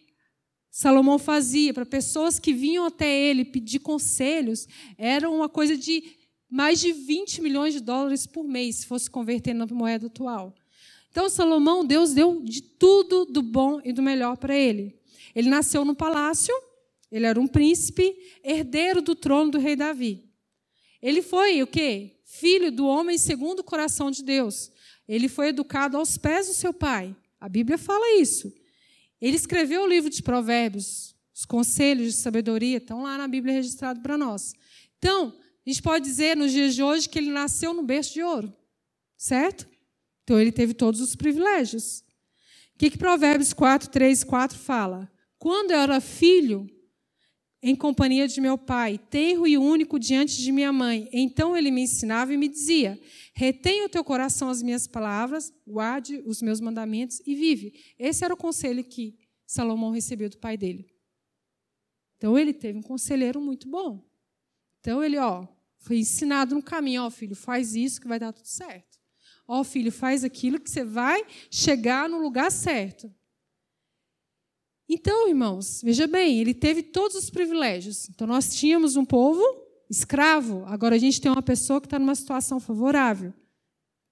Salomão 0.77 1.17
fazia 1.17 1.73
para 1.73 1.85
pessoas 1.85 2.37
que 2.37 2.53
vinham 2.53 2.85
até 2.85 3.09
ele 3.09 3.45
pedir 3.45 3.79
conselhos, 3.79 4.67
era 4.97 5.29
uma 5.29 5.47
coisa 5.47 5.77
de 5.77 6.03
mais 6.49 6.81
de 6.81 6.91
20 6.91 7.41
milhões 7.41 7.73
de 7.73 7.79
dólares 7.79 8.27
por 8.27 8.43
mês, 8.43 8.75
se 8.75 8.85
fosse 8.85 9.09
converter 9.09 9.53
na 9.53 9.65
moeda 9.67 10.07
atual. 10.07 10.53
Então, 11.09 11.29
Salomão, 11.29 11.85
Deus 11.85 12.13
deu 12.13 12.41
de 12.43 12.61
tudo 12.61 13.23
do 13.23 13.41
bom 13.41 13.79
e 13.85 13.93
do 13.93 14.01
melhor 14.01 14.35
para 14.35 14.53
ele. 14.53 14.99
Ele 15.33 15.47
nasceu 15.47 15.85
no 15.85 15.95
palácio, 15.95 16.53
ele 17.09 17.25
era 17.25 17.39
um 17.39 17.47
príncipe, 17.47 18.13
herdeiro 18.43 19.01
do 19.01 19.15
trono 19.15 19.51
do 19.51 19.57
rei 19.57 19.77
Davi. 19.77 20.25
Ele 21.01 21.21
foi 21.21 21.63
o 21.63 21.67
quê? 21.67 22.17
Filho 22.25 22.69
do 22.69 22.85
homem 22.85 23.17
segundo 23.17 23.59
o 23.59 23.63
coração 23.63 24.11
de 24.11 24.21
Deus. 24.21 24.69
Ele 25.07 25.29
foi 25.29 25.47
educado 25.47 25.95
aos 25.95 26.17
pés 26.17 26.47
do 26.47 26.53
seu 26.53 26.73
pai. 26.73 27.15
A 27.39 27.47
Bíblia 27.47 27.77
fala 27.77 28.19
isso. 28.19 28.51
Ele 29.25 29.37
escreveu 29.37 29.81
o 29.81 29.87
livro 29.87 30.07
de 30.07 30.21
Provérbios, 30.21 31.15
os 31.33 31.45
conselhos 31.45 32.13
de 32.13 32.19
sabedoria 32.19 32.77
estão 32.77 33.01
lá 33.01 33.17
na 33.17 33.27
Bíblia 33.27 33.55
registrado 33.55 33.99
para 33.99 34.19
nós. 34.19 34.53
Então, 34.99 35.33
a 35.65 35.67
gente 35.67 35.81
pode 35.81 36.05
dizer 36.05 36.37
nos 36.37 36.51
dias 36.51 36.75
de 36.75 36.83
hoje 36.83 37.09
que 37.09 37.17
ele 37.17 37.31
nasceu 37.31 37.73
no 37.73 37.81
berço 37.81 38.13
de 38.13 38.21
ouro, 38.21 38.53
certo? 39.17 39.67
Então 40.23 40.39
ele 40.39 40.51
teve 40.51 40.75
todos 40.75 41.01
os 41.01 41.15
privilégios. 41.15 42.01
O 42.75 42.77
que, 42.77 42.91
que 42.91 42.99
Provérbios 42.99 43.51
4, 43.51 43.89
3 43.89 44.21
e 44.21 44.25
4 44.27 44.59
fala? 44.59 45.11
Quando 45.39 45.71
eu 45.71 45.79
era 45.79 45.99
filho, 45.99 46.69
em 47.67 47.75
companhia 47.75 48.27
de 48.27 48.39
meu 48.39 48.59
pai, 48.59 48.99
tenro 49.09 49.47
e 49.47 49.57
único 49.57 49.97
diante 49.97 50.39
de 50.39 50.51
minha 50.51 50.71
mãe, 50.71 51.09
então 51.11 51.57
ele 51.57 51.71
me 51.71 51.81
ensinava 51.81 52.31
e 52.31 52.37
me 52.37 52.47
dizia: 52.47 52.99
Retenha 53.33 53.87
o 53.87 53.89
teu 53.89 54.03
coração 54.03 54.49
as 54.49 54.61
minhas 54.61 54.85
palavras, 54.85 55.51
guarde 55.65 56.21
os 56.27 56.43
meus 56.43 56.61
mandamentos 56.61 57.19
e 57.25 57.33
vive. 57.33 57.73
Esse 57.97 58.23
era 58.23 58.35
o 58.35 58.37
conselho 58.37 58.83
que 58.83 59.17
Salomão 59.47 59.89
recebeu 59.89 60.29
do 60.29 60.37
pai 60.37 60.55
dele. 60.55 60.93
Então 62.17 62.37
ele 62.37 62.53
teve 62.53 62.77
um 62.77 62.83
conselheiro 62.83 63.41
muito 63.41 63.67
bom. 63.67 64.07
Então 64.79 65.03
ele, 65.03 65.17
ó, 65.17 65.47
foi 65.79 65.97
ensinado 65.97 66.53
no 66.53 66.61
caminho, 66.61 67.01
ó, 67.01 67.09
filho, 67.09 67.35
faz 67.35 67.75
isso 67.75 67.99
que 67.99 68.07
vai 68.07 68.19
dar 68.19 68.31
tudo 68.31 68.47
certo. 68.47 68.99
Ó, 69.47 69.63
filho, 69.63 69.91
faz 69.91 70.23
aquilo 70.23 70.59
que 70.59 70.69
você 70.69 70.83
vai 70.83 71.25
chegar 71.49 72.07
no 72.07 72.19
lugar 72.19 72.51
certo. 72.51 73.11
Então, 74.87 75.27
irmãos, 75.27 75.81
veja 75.83 76.05
bem, 76.05 76.39
ele 76.39 76.53
teve 76.53 76.83
todos 76.83 77.15
os 77.15 77.29
privilégios. 77.29 78.07
Então 78.09 78.27
nós 78.27 78.55
tínhamos 78.55 78.95
um 78.95 79.05
povo 79.05 79.43
escravo, 79.89 80.63
agora 80.65 80.95
a 80.95 80.99
gente 80.99 81.21
tem 81.21 81.31
uma 81.31 81.41
pessoa 81.41 81.79
que 81.79 81.87
está 81.87 81.99
numa 81.99 82.15
situação 82.15 82.59
favorável. 82.59 83.33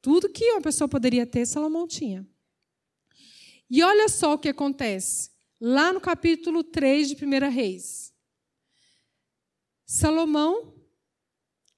Tudo 0.01 0.29
que 0.29 0.51
uma 0.51 0.61
pessoa 0.61 0.87
poderia 0.87 1.25
ter, 1.25 1.45
Salomão 1.45 1.87
tinha. 1.87 2.27
E 3.69 3.81
olha 3.81 4.09
só 4.09 4.33
o 4.33 4.37
que 4.37 4.49
acontece. 4.49 5.31
Lá 5.59 5.93
no 5.93 6.01
capítulo 6.01 6.63
3 6.63 7.09
de 7.09 7.25
1 7.25 7.49
Reis. 7.49 8.13
Salomão 9.85 10.75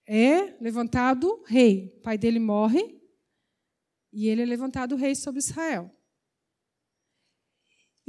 é 0.08 0.56
levantado 0.60 1.44
rei. 1.46 1.94
O 1.98 2.02
pai 2.02 2.18
dele 2.18 2.40
morre 2.40 3.00
e 4.12 4.28
ele 4.28 4.42
é 4.42 4.46
levantado 4.46 4.96
rei 4.96 5.14
sobre 5.14 5.40
Israel. 5.40 5.95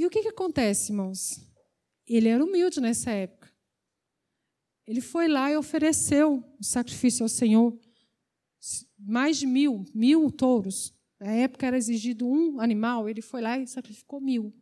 O 0.07 0.09
que, 0.09 0.21
que 0.21 0.29
acontece, 0.29 0.93
irmãos? 0.93 1.41
Ele 2.07 2.29
era 2.29 2.41
humilde 2.41 2.79
nessa 2.79 3.11
época. 3.11 3.51
Ele 4.87 5.01
foi 5.01 5.27
lá 5.27 5.51
e 5.51 5.57
ofereceu 5.57 6.41
o 6.57 6.63
sacrifício 6.63 7.23
ao 7.23 7.27
Senhor. 7.27 7.77
Mais 8.97 9.35
de 9.35 9.45
mil, 9.45 9.83
mil 9.93 10.31
touros. 10.31 10.93
Na 11.19 11.33
época 11.33 11.67
era 11.67 11.75
exigido 11.75 12.25
um 12.25 12.61
animal, 12.61 13.09
ele 13.09 13.21
foi 13.21 13.41
lá 13.41 13.59
e 13.59 13.67
sacrificou 13.67 14.21
mil. 14.21 14.55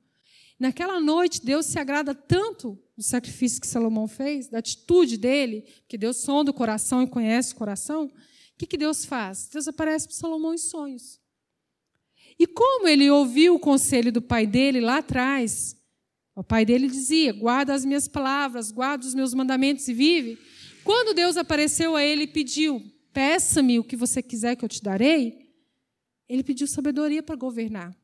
Naquela 0.59 0.99
noite, 0.99 1.45
Deus 1.45 1.67
se 1.67 1.77
agrada 1.77 2.15
tanto 2.15 2.75
do 2.97 3.03
sacrifício 3.03 3.61
que 3.61 3.67
Salomão 3.67 4.07
fez, 4.07 4.47
da 4.47 4.57
atitude 4.57 5.15
dele, 5.15 5.61
que 5.87 5.95
Deus 5.95 6.17
sonda 6.17 6.49
o 6.49 6.55
coração 6.55 7.03
e 7.03 7.07
conhece 7.07 7.53
o 7.53 7.57
coração. 7.57 8.05
O 8.05 8.57
que, 8.57 8.65
que 8.65 8.77
Deus 8.77 9.05
faz? 9.05 9.47
Deus 9.47 9.67
aparece 9.67 10.07
para 10.07 10.15
Salomão 10.15 10.55
em 10.55 10.57
sonhos. 10.57 11.23
E 12.37 12.45
como 12.45 12.87
ele 12.87 13.09
ouviu 13.09 13.55
o 13.55 13.59
conselho 13.59 14.11
do 14.11 14.21
pai 14.21 14.45
dele 14.45 14.81
lá 14.81 14.97
atrás, 14.97 15.75
o 16.35 16.43
pai 16.43 16.65
dele 16.65 16.87
dizia: 16.87 17.31
guarda 17.31 17.73
as 17.73 17.85
minhas 17.85 18.07
palavras, 18.07 18.71
guarda 18.71 19.05
os 19.05 19.13
meus 19.13 19.33
mandamentos 19.33 19.87
e 19.87 19.93
vive. 19.93 20.37
Quando 20.83 21.15
Deus 21.15 21.37
apareceu 21.37 21.95
a 21.95 22.03
ele 22.03 22.23
e 22.23 22.27
pediu: 22.27 22.81
peça-me 23.13 23.79
o 23.79 23.83
que 23.83 23.95
você 23.95 24.21
quiser 24.21 24.55
que 24.55 24.65
eu 24.65 24.69
te 24.69 24.83
darei, 24.83 25.49
ele 26.27 26.43
pediu 26.43 26.67
sabedoria 26.67 27.23
para 27.23 27.35
governar. 27.35 27.95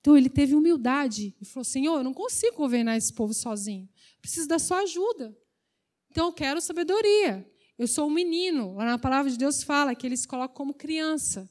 Então 0.00 0.16
ele 0.16 0.28
teve 0.28 0.54
humildade 0.54 1.34
e 1.40 1.44
falou: 1.44 1.64
Senhor, 1.64 1.98
eu 1.98 2.04
não 2.04 2.14
consigo 2.14 2.56
governar 2.56 2.96
esse 2.96 3.12
povo 3.12 3.34
sozinho, 3.34 3.88
preciso 4.20 4.46
da 4.46 4.58
sua 4.58 4.78
ajuda. 4.82 5.36
Então 6.10 6.26
eu 6.26 6.32
quero 6.32 6.60
sabedoria. 6.60 7.48
Eu 7.78 7.88
sou 7.88 8.06
um 8.06 8.10
menino. 8.10 8.74
Lá 8.74 8.84
na 8.84 8.98
palavra 8.98 9.30
de 9.30 9.38
Deus 9.38 9.62
fala 9.62 9.94
que 9.94 10.06
ele 10.06 10.16
se 10.16 10.28
coloca 10.28 10.54
como 10.54 10.74
criança. 10.74 11.50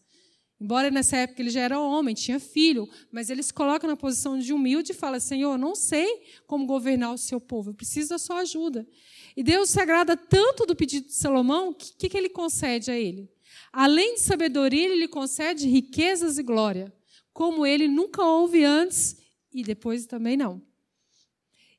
Embora 0.62 0.92
nessa 0.92 1.18
época 1.18 1.42
ele 1.42 1.50
já 1.50 1.62
era 1.62 1.80
homem, 1.80 2.14
tinha 2.14 2.40
filho, 2.40 2.88
mas 3.12 3.32
ele 3.32 3.42
se 3.42 3.52
coloca 3.52 3.88
na 3.88 3.98
posição 3.98 4.38
de 4.38 4.54
humilde 4.54 4.92
e 4.92 4.96
fala: 4.96 5.20
Senhor, 5.20 5.58
não 5.58 5.74
sei 5.74 6.22
como 6.46 6.68
governar 6.68 7.12
o 7.12 7.18
seu 7.18 7.42
povo, 7.42 7.72
eu 7.72 7.74
preciso 7.74 8.10
da 8.10 8.20
sua 8.20 8.42
ajuda. 8.42 8.88
E 9.36 9.42
Deus 9.42 9.72
se 9.72 9.82
agrada 9.82 10.16
tanto 10.16 10.68
do 10.68 10.76
pedido 10.76 11.08
de 11.08 11.14
Salomão, 11.14 11.70
o 11.70 11.74
que, 11.74 12.08
que 12.08 12.16
ele 12.16 12.30
concede 12.30 12.92
a 12.92 12.96
ele? 12.96 13.28
Além 13.74 14.14
de 14.14 14.20
sabedoria, 14.20 14.86
ele 14.86 14.98
lhe 14.98 15.08
concede 15.08 15.68
riquezas 15.68 16.38
e 16.38 16.44
glória, 16.44 16.94
como 17.34 17.66
ele 17.66 17.88
nunca 17.88 18.24
houve 18.24 18.64
antes 18.64 19.18
e 19.52 19.64
depois 19.64 20.06
também 20.06 20.38
não. 20.38 20.62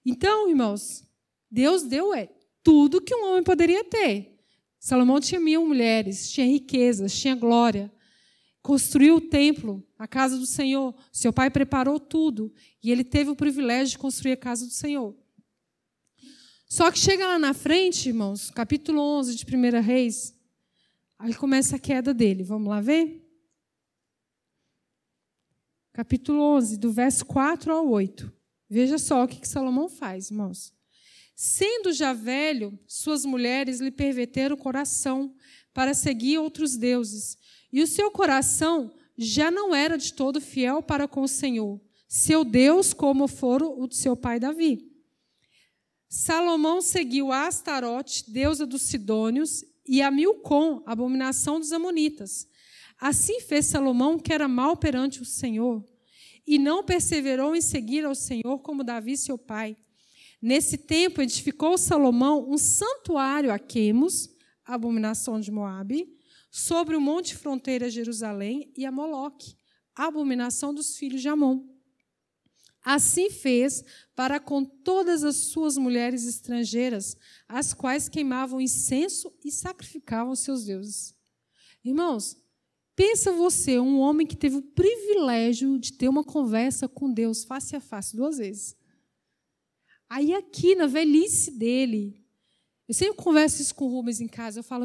Então, 0.05 0.49
irmãos, 0.49 1.05
Deus 1.49 1.85
deu 1.85 2.13
é, 2.13 2.29
tudo 2.65 3.01
que 3.01 3.15
um 3.15 3.27
homem 3.29 3.45
poderia 3.45 3.85
ter. 3.85 4.41
Salomão 4.81 5.21
tinha 5.21 5.41
mil 5.41 5.65
mulheres, 5.65 6.33
tinha 6.33 6.49
riquezas, 6.49 7.17
tinha 7.17 7.37
glória 7.37 7.89
construiu 8.63 9.17
o 9.17 9.21
templo, 9.21 9.85
a 9.99 10.07
casa 10.07 10.39
do 10.39 10.47
Senhor. 10.47 10.95
Seu 11.11 11.33
pai 11.33 11.51
preparou 11.51 11.99
tudo 11.99 12.55
e 12.83 12.91
ele 12.91 13.03
teve 13.03 13.31
o 13.31 13.37
privilégio 13.37 13.93
de 13.93 13.99
construir 13.99 14.33
a 14.33 14.37
casa 14.37 14.65
do 14.65 14.73
Senhor. 14.73 15.17
Só 16.69 16.91
que 16.91 16.99
chega 16.99 17.27
lá 17.27 17.39
na 17.39 17.53
frente, 17.53 18.09
irmãos, 18.09 18.51
capítulo 18.51 19.01
11 19.19 19.35
de 19.35 19.45
1 19.45 19.83
Reis, 19.83 20.35
aí 21.19 21.35
começa 21.35 21.77
a 21.77 21.79
queda 21.79 22.15
dele. 22.15 22.45
Vamos 22.45 22.69
lá 22.69 22.81
ver? 22.81 23.21
Capítulo 25.93 26.41
11, 26.41 26.79
do 26.79 26.91
verso 26.91 27.27
4 27.27 27.71
ao 27.71 27.87
8. 27.91 28.33
Veja 28.71 28.97
só 28.97 29.25
o 29.25 29.29
que 29.29 29.47
Salomão 29.47 29.91
faz, 29.91 30.31
irmãos. 30.31 30.73
Sendo 31.37 31.93
já 31.93 32.15
velho, 32.15 32.79
suas 32.87 33.27
mulheres 33.27 33.81
lhe 33.81 33.91
perverteram 33.91 34.55
o 34.55 34.59
coração 34.59 35.35
para 35.75 35.93
seguir 35.93 36.39
outros 36.39 36.77
deuses 36.79 37.37
e 37.73 37.83
o 37.83 37.87
seu 37.87 38.11
coração 38.11 38.93
já 39.17 39.51
não 39.51 39.75
era 39.75 39.97
de 39.97 40.13
todo 40.13 40.41
fiel 40.41 40.83
para 40.83 41.09
com 41.09 41.23
o 41.23 41.29
Senhor, 41.29 41.81
seu 42.09 42.45
Deus, 42.45 42.93
como 42.93 43.27
fora 43.27 43.67
o 43.67 43.87
de 43.87 43.97
seu 43.97 44.17
pai 44.17 44.39
Davi. 44.39 44.91
Salomão 46.09 46.83
seguiu 46.83 47.33
a 47.33 47.47
Astarote, 47.47 48.31
deusa 48.31 48.67
dos 48.67 48.83
Sidônios, 48.83 49.65
e 49.87 50.03
a 50.03 50.11
Milcom, 50.11 50.83
abominação 50.87 51.59
dos 51.59 51.73
Amonitas. 51.73 52.47
Assim 53.01 53.41
fez 53.41 53.67
Salomão, 53.67 54.19
que 54.19 54.33
era 54.33 54.47
mal 54.47 54.77
perante 54.77 55.23
o 55.23 55.25
Senhor, 55.25 55.85
e 56.47 56.59
não 56.59 56.85
perseverou 56.85 57.57
em 57.57 57.61
seguir 57.61 58.05
ao 58.05 58.15
Senhor 58.15 58.59
como 58.59 58.85
Davi, 58.85 59.17
seu 59.17 59.39
pai. 59.39 59.77
Nesse 60.41 60.77
tempo, 60.77 61.23
edificou 61.23 61.79
Salomão 61.79 62.49
um 62.49 62.59
santuário 62.59 63.53
a 63.53 63.59
Quemos, 63.59 64.29
abominação 64.65 65.41
de 65.41 65.51
Moabe, 65.51 66.09
sobre 66.53 66.95
o 66.95 67.01
monte 67.01 67.35
fronteira 67.35 67.89
Jerusalém 67.89 68.71
e 68.77 68.85
a 68.85 68.93
Moloque, 68.93 69.57
a 69.97 70.05
abominação 70.05 70.75
dos 70.75 70.99
filhos 70.99 71.23
de 71.23 71.29
Amon. 71.29 71.67
Assim 72.85 73.31
fez 73.31 73.83
para 74.15 74.39
com 74.39 74.63
todas 74.63 75.25
as 75.25 75.37
suas 75.37 75.79
mulheres 75.79 76.27
estrangeiras, 76.27 77.17
as 77.49 77.73
quais 77.73 78.07
queimavam 78.07 78.61
incenso 78.61 79.33
e 79.43 79.51
sacrificavam 79.51 80.37
seus 80.37 80.67
deuses. 80.67 81.15
Irmãos, 81.83 82.37
pensa 82.95 83.33
você, 83.33 83.79
um 83.79 83.99
homem 83.99 84.27
que 84.27 84.37
teve 84.37 84.57
o 84.57 84.63
privilégio 84.63 85.79
de 85.79 85.95
ter 85.95 86.09
uma 86.09 86.23
conversa 86.23 86.87
com 86.87 87.11
Deus 87.11 87.45
face 87.45 87.75
a 87.75 87.81
face 87.81 88.15
duas 88.15 88.37
vezes. 88.37 88.77
Aí 90.07 90.35
aqui 90.35 90.75
na 90.75 90.87
velhice 90.87 91.51
dele, 91.51 92.23
eu 92.87 92.93
sempre 92.93 93.17
converso 93.17 93.63
isso 93.63 93.75
com 93.75 93.87
o 93.87 93.89
Rubens 93.89 94.21
em 94.21 94.29
casa, 94.29 94.59
eu 94.59 94.65
falo, 94.65 94.85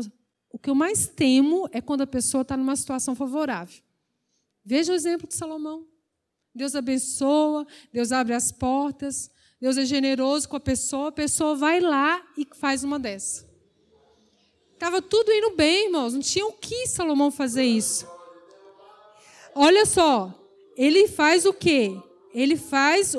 o 0.52 0.58
que 0.58 0.70
eu 0.70 0.76
mais 0.76 1.08
temo 1.08 1.68
é 1.72 1.82
quando 1.82 2.02
a 2.02 2.08
pessoa 2.08 2.42
está 2.42 2.56
numa 2.56 2.76
situação 2.76 3.16
favorável. 3.16 3.82
Veja 4.64 4.92
o 4.92 4.96
exemplo 4.96 5.28
de 5.28 5.36
Salomão. 5.36 5.86
Deus 6.54 6.76
abençoa, 6.76 7.66
Deus 7.94 8.12
abre 8.12 8.34
as 8.34 8.52
portas, 8.52 9.30
Deus 9.62 9.78
é 9.78 9.86
generoso 9.86 10.50
com 10.50 10.56
a 10.56 10.60
pessoa, 10.60 11.10
a 11.10 11.12
pessoa 11.12 11.56
vai 11.56 11.80
lá 11.80 12.26
e 12.38 12.48
faz 12.56 12.84
uma 12.84 13.00
dessa. 13.00 13.48
Estava 14.74 15.02
tudo 15.02 15.32
indo 15.32 15.56
bem, 15.56 15.86
irmãos, 15.86 16.14
não 16.14 16.22
tinha 16.22 16.46
o 16.46 16.54
que 16.54 16.88
Salomão 16.88 17.32
fazer 17.32 17.64
isso. 17.64 18.08
Olha 19.56 19.86
só, 19.86 20.34
ele 20.76 21.08
faz 21.08 21.46
o 21.46 21.54
quê? 21.54 21.96
Ele 22.34 22.56
faz, 22.56 23.16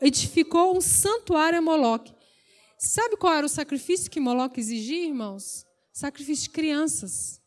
edificou 0.00 0.76
um 0.76 0.80
santuário 0.80 1.58
a 1.58 1.62
Moloque. 1.62 2.12
Sabe 2.76 3.16
qual 3.16 3.32
era 3.32 3.46
o 3.46 3.48
sacrifício 3.48 4.10
que 4.10 4.18
Moloque 4.18 4.58
exigia, 4.58 5.06
irmãos? 5.06 5.67
Sacrifício 5.98 6.44
de 6.44 6.50
crianças. 6.50 7.42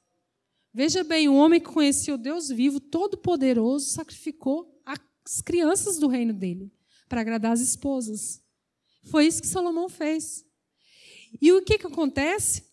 Veja 0.73 1.05
bem, 1.05 1.29
o 1.29 1.35
homem 1.35 1.59
que 1.59 1.69
conhecia 1.69 2.13
o 2.13 2.17
Deus 2.17 2.49
vivo, 2.49 2.81
todo-poderoso, 2.81 3.89
sacrificou 3.89 4.81
as 4.85 5.41
crianças 5.41 5.97
do 5.97 6.07
reino 6.07 6.33
dele 6.33 6.69
para 7.07 7.21
agradar 7.21 7.53
as 7.53 7.61
esposas. 7.61 8.41
Foi 9.05 9.25
isso 9.25 9.41
que 9.41 9.47
Salomão 9.47 9.87
fez. 9.87 10.45
E 11.41 11.53
o 11.53 11.61
que, 11.61 11.77
que 11.77 11.87
acontece? 11.87 12.65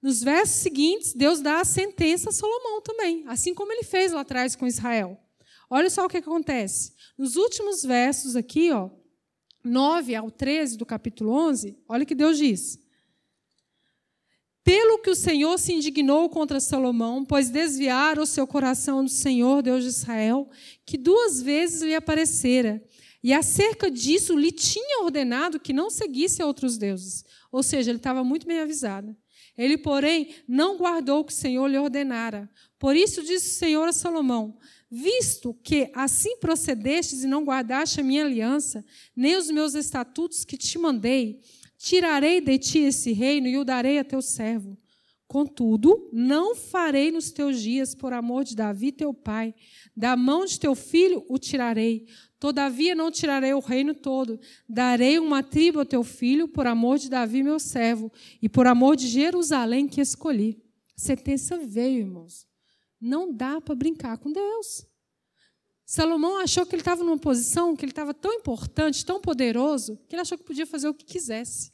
Nos 0.00 0.22
versos 0.22 0.56
seguintes, 0.56 1.12
Deus 1.12 1.40
dá 1.40 1.60
a 1.60 1.64
sentença 1.64 2.30
a 2.30 2.32
Salomão 2.32 2.80
também, 2.80 3.24
assim 3.26 3.52
como 3.52 3.70
ele 3.70 3.82
fez 3.82 4.12
lá 4.12 4.20
atrás 4.20 4.56
com 4.56 4.66
Israel. 4.66 5.20
Olha 5.68 5.90
só 5.90 6.06
o 6.06 6.08
que, 6.08 6.22
que 6.22 6.28
acontece. 6.28 6.94
Nos 7.18 7.36
últimos 7.36 7.82
versos 7.82 8.34
aqui, 8.34 8.70
ó, 8.72 8.88
9 9.62 10.14
ao 10.14 10.30
13 10.30 10.78
do 10.78 10.86
capítulo 10.86 11.32
11, 11.32 11.78
olha 11.86 12.04
o 12.04 12.06
que 12.06 12.14
Deus 12.14 12.38
diz. 12.38 12.78
Pelo 14.68 14.98
que 14.98 15.08
o 15.08 15.14
Senhor 15.14 15.58
se 15.58 15.72
indignou 15.72 16.28
contra 16.28 16.60
Salomão, 16.60 17.24
pois 17.24 17.48
desviara 17.48 18.20
o 18.20 18.26
seu 18.26 18.46
coração 18.46 19.02
do 19.02 19.08
Senhor, 19.08 19.62
Deus 19.62 19.82
de 19.82 19.88
Israel, 19.88 20.46
que 20.84 20.98
duas 20.98 21.40
vezes 21.40 21.80
lhe 21.80 21.94
aparecera, 21.94 22.84
e 23.24 23.32
acerca 23.32 23.90
disso 23.90 24.36
lhe 24.36 24.52
tinha 24.52 25.02
ordenado 25.02 25.58
que 25.58 25.72
não 25.72 25.88
seguisse 25.88 26.42
outros 26.42 26.76
deuses. 26.76 27.24
Ou 27.50 27.62
seja, 27.62 27.90
ele 27.90 27.96
estava 27.96 28.22
muito 28.22 28.46
bem 28.46 28.60
avisado. 28.60 29.16
Ele, 29.56 29.78
porém, 29.78 30.34
não 30.46 30.76
guardou 30.76 31.20
o 31.20 31.24
que 31.24 31.32
o 31.32 31.34
Senhor 31.36 31.66
lhe 31.66 31.78
ordenara. 31.78 32.46
Por 32.78 32.94
isso 32.94 33.22
disse 33.22 33.48
o 33.48 33.58
Senhor 33.58 33.88
a 33.88 33.92
Salomão: 33.92 34.58
Visto 34.90 35.54
que 35.64 35.90
assim 35.94 36.36
procedestes 36.36 37.24
e 37.24 37.26
não 37.26 37.42
guardaste 37.42 38.00
a 38.00 38.04
minha 38.04 38.22
aliança, 38.22 38.84
nem 39.16 39.34
os 39.34 39.50
meus 39.50 39.74
estatutos 39.74 40.44
que 40.44 40.58
te 40.58 40.78
mandei, 40.78 41.40
Tirarei 41.78 42.40
de 42.40 42.58
ti 42.58 42.80
esse 42.80 43.12
reino 43.12 43.46
e 43.46 43.56
o 43.56 43.64
darei 43.64 43.98
a 43.98 44.04
teu 44.04 44.20
servo. 44.20 44.76
Contudo, 45.28 46.08
não 46.10 46.56
farei 46.56 47.12
nos 47.12 47.30
teus 47.30 47.60
dias, 47.60 47.94
por 47.94 48.14
amor 48.14 48.44
de 48.44 48.56
Davi 48.56 48.90
teu 48.90 49.12
pai, 49.12 49.54
da 49.94 50.16
mão 50.16 50.46
de 50.46 50.58
teu 50.58 50.74
filho 50.74 51.22
o 51.28 51.38
tirarei. 51.38 52.06
Todavia 52.40 52.94
não 52.94 53.10
tirarei 53.10 53.52
o 53.52 53.60
reino 53.60 53.94
todo, 53.94 54.40
darei 54.66 55.18
uma 55.18 55.42
tribo 55.42 55.80
ao 55.80 55.84
teu 55.84 56.02
filho 56.02 56.48
por 56.48 56.66
amor 56.66 56.98
de 56.98 57.10
Davi, 57.10 57.42
meu 57.42 57.60
servo, 57.60 58.10
e 58.40 58.48
por 58.48 58.66
amor 58.66 58.96
de 58.96 59.06
Jerusalém 59.06 59.86
que 59.86 60.00
escolhi. 60.00 60.62
A 60.96 61.00
sentença 61.00 61.58
veio, 61.58 62.00
irmãos. 62.00 62.46
Não 62.98 63.32
dá 63.32 63.60
para 63.60 63.74
brincar 63.74 64.16
com 64.16 64.32
Deus. 64.32 64.86
Salomão 65.90 66.36
achou 66.36 66.66
que 66.66 66.74
ele 66.74 66.82
estava 66.82 67.02
numa 67.02 67.16
posição, 67.16 67.74
que 67.74 67.82
ele 67.82 67.92
estava 67.92 68.12
tão 68.12 68.30
importante, 68.34 69.06
tão 69.06 69.22
poderoso, 69.22 69.96
que 70.06 70.14
ele 70.14 70.20
achou 70.20 70.36
que 70.36 70.44
podia 70.44 70.66
fazer 70.66 70.86
o 70.86 70.92
que 70.92 71.06
quisesse. 71.06 71.72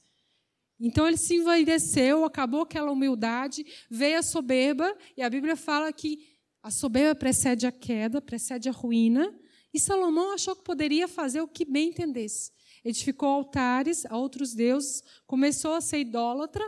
Então 0.78 1.08
ele 1.08 1.16
se 1.16 1.34
envaideceu, 1.34 2.24
acabou 2.24 2.60
aquela 2.60 2.92
humildade, 2.92 3.66
veio 3.90 4.20
a 4.20 4.22
soberba, 4.22 4.96
e 5.16 5.22
a 5.22 5.28
Bíblia 5.28 5.56
fala 5.56 5.92
que 5.92 6.28
a 6.62 6.70
soberba 6.70 7.16
precede 7.16 7.66
a 7.66 7.72
queda, 7.72 8.22
precede 8.22 8.68
a 8.68 8.72
ruína, 8.72 9.36
e 9.72 9.80
Salomão 9.80 10.32
achou 10.32 10.54
que 10.54 10.62
poderia 10.62 11.08
fazer 11.08 11.40
o 11.40 11.48
que 11.48 11.64
bem 11.64 11.88
entendesse. 11.88 12.52
Edificou 12.84 13.28
altares 13.28 14.06
a 14.06 14.16
outros 14.16 14.54
deuses, 14.54 15.02
começou 15.26 15.74
a 15.74 15.80
ser 15.80 15.98
idólatra, 15.98 16.64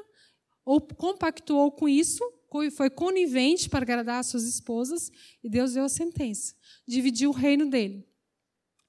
ou 0.64 0.80
compactuou 0.80 1.70
com 1.70 1.88
isso, 1.88 2.24
foi 2.72 2.90
conivente 2.90 3.68
para 3.68 3.84
agradar 3.84 4.18
as 4.18 4.26
suas 4.26 4.42
esposas, 4.42 5.12
e 5.44 5.48
Deus 5.48 5.74
deu 5.74 5.84
a 5.84 5.88
sentença. 5.88 6.55
Dividiu 6.86 7.30
o 7.30 7.34
reino 7.34 7.68
dele. 7.68 8.06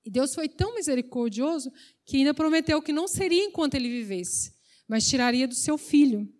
E 0.05 0.09
Deus 0.09 0.33
foi 0.33 0.47
tão 0.47 0.75
misericordioso 0.75 1.71
que 2.05 2.17
ainda 2.17 2.33
prometeu 2.33 2.81
que 2.81 2.93
não 2.93 3.07
seria 3.07 3.43
enquanto 3.43 3.75
ele 3.75 3.89
vivesse, 3.89 4.53
mas 4.87 5.07
tiraria 5.07 5.47
do 5.47 5.55
seu 5.55 5.77
filho. 5.77 6.33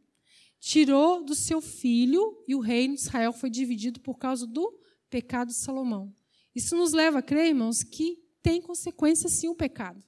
Tirou 0.60 1.24
do 1.24 1.36
seu 1.36 1.60
filho 1.60 2.44
e 2.48 2.56
o 2.56 2.60
reino 2.60 2.96
de 2.96 3.02
Israel 3.02 3.34
foi 3.34 3.50
dividido 3.50 4.00
por 4.00 4.18
causa 4.18 4.48
do 4.48 4.74
pecado 5.10 5.50
de 5.50 5.56
Salomão. 5.56 6.14
Isso 6.56 6.76
nos 6.76 6.94
leva 6.94 7.20
a 7.20 7.22
crer, 7.22 7.48
irmãos, 7.48 7.84
que 7.84 8.18
tem 8.42 8.62
consequência 8.62 9.30
sim 9.30 9.50
o 9.50 9.56
pecado. 9.56 10.02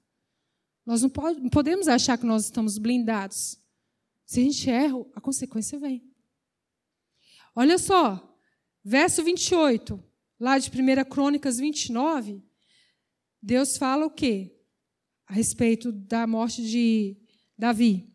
Nós 0.86 1.02
não 1.02 1.10
podemos 1.52 1.88
achar 1.88 2.18
que 2.18 2.26
nós 2.26 2.46
estamos 2.46 2.78
blindados. 2.78 3.60
Se 4.26 4.40
a 4.40 4.44
gente 4.44 4.70
erra, 4.70 5.06
a 5.14 5.22
consequência 5.22 5.78
vem. 5.78 6.04
Olha 7.54 7.78
só, 7.78 8.38
verso 8.84 9.24
28, 9.24 10.04
lá 10.40 10.58
de 10.58 10.70
1 10.70 11.10
Crônicas 11.10 11.58
29, 11.58 12.44
Deus 13.42 13.78
fala 13.78 14.06
o 14.06 14.12
quê? 14.12 14.56
A 15.28 15.34
respeito 15.34 15.92
da 15.92 16.26
morte 16.26 16.64
de 16.64 17.18
Davi. 17.58 18.12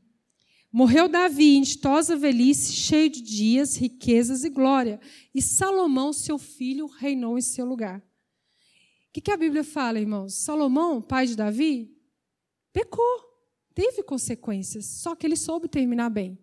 Morreu 0.73 1.09
Davi 1.09 1.57
em 1.57 1.63
ditosa 1.63 2.17
velhice, 2.17 2.73
cheio 2.73 3.09
de 3.09 3.23
dias, 3.23 3.77
riquezas 3.77 4.43
e 4.45 4.51
glória, 4.51 5.01
e 5.35 5.41
Salomão, 5.41 6.13
seu 6.13 6.39
filho, 6.39 6.87
reinou 6.87 7.39
em 7.39 7.43
seu 7.43 7.65
lugar 7.65 8.03
que, 9.15 9.21
que 9.21 9.31
a 9.31 9.37
Bíblia 9.37 9.63
fala, 9.63 10.01
irmãos? 10.01 10.35
Salomão, 10.35 11.01
pai 11.01 11.29
de 11.29 11.37
Davi, 11.37 11.97
pecou, 12.73 13.23
teve 13.73 14.03
consequências, 14.03 14.87
só 14.87 15.15
que 15.15 15.25
ele 15.25 15.37
soube 15.37 15.69
terminar 15.69 16.11
bem. 16.11 16.37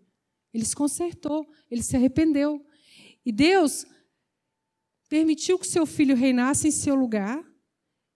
Ele 0.53 0.63
se 0.63 0.73
consertou, 0.73 1.45
ele 1.69 1.84
se 1.84 1.97
arrependeu. 1.97 2.65
E 3.25 3.32
Deus 3.32 3.86
permitiu 5.12 5.59
que 5.59 5.68
seu 5.68 5.86
filho 5.86 6.16
reinasse 6.16 6.70
em 6.70 6.72
seu 6.72 6.95
lugar 6.95 7.45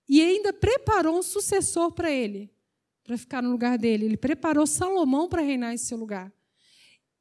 e 0.08 0.22
ainda 0.22 0.54
preparou 0.54 1.20
um 1.20 1.22
sucessor 1.22 1.92
para 1.92 2.10
ele, 2.10 2.50
para 3.04 3.18
ficar 3.18 3.44
no 3.44 3.52
lugar 3.52 3.78
dele. 3.78 4.06
Ele 4.06 4.16
preparou 4.16 4.66
Salomão 4.66 5.28
para 5.28 5.42
reinar 5.42 5.74
em 5.74 5.78
seu 5.78 5.98
lugar. 5.98 6.34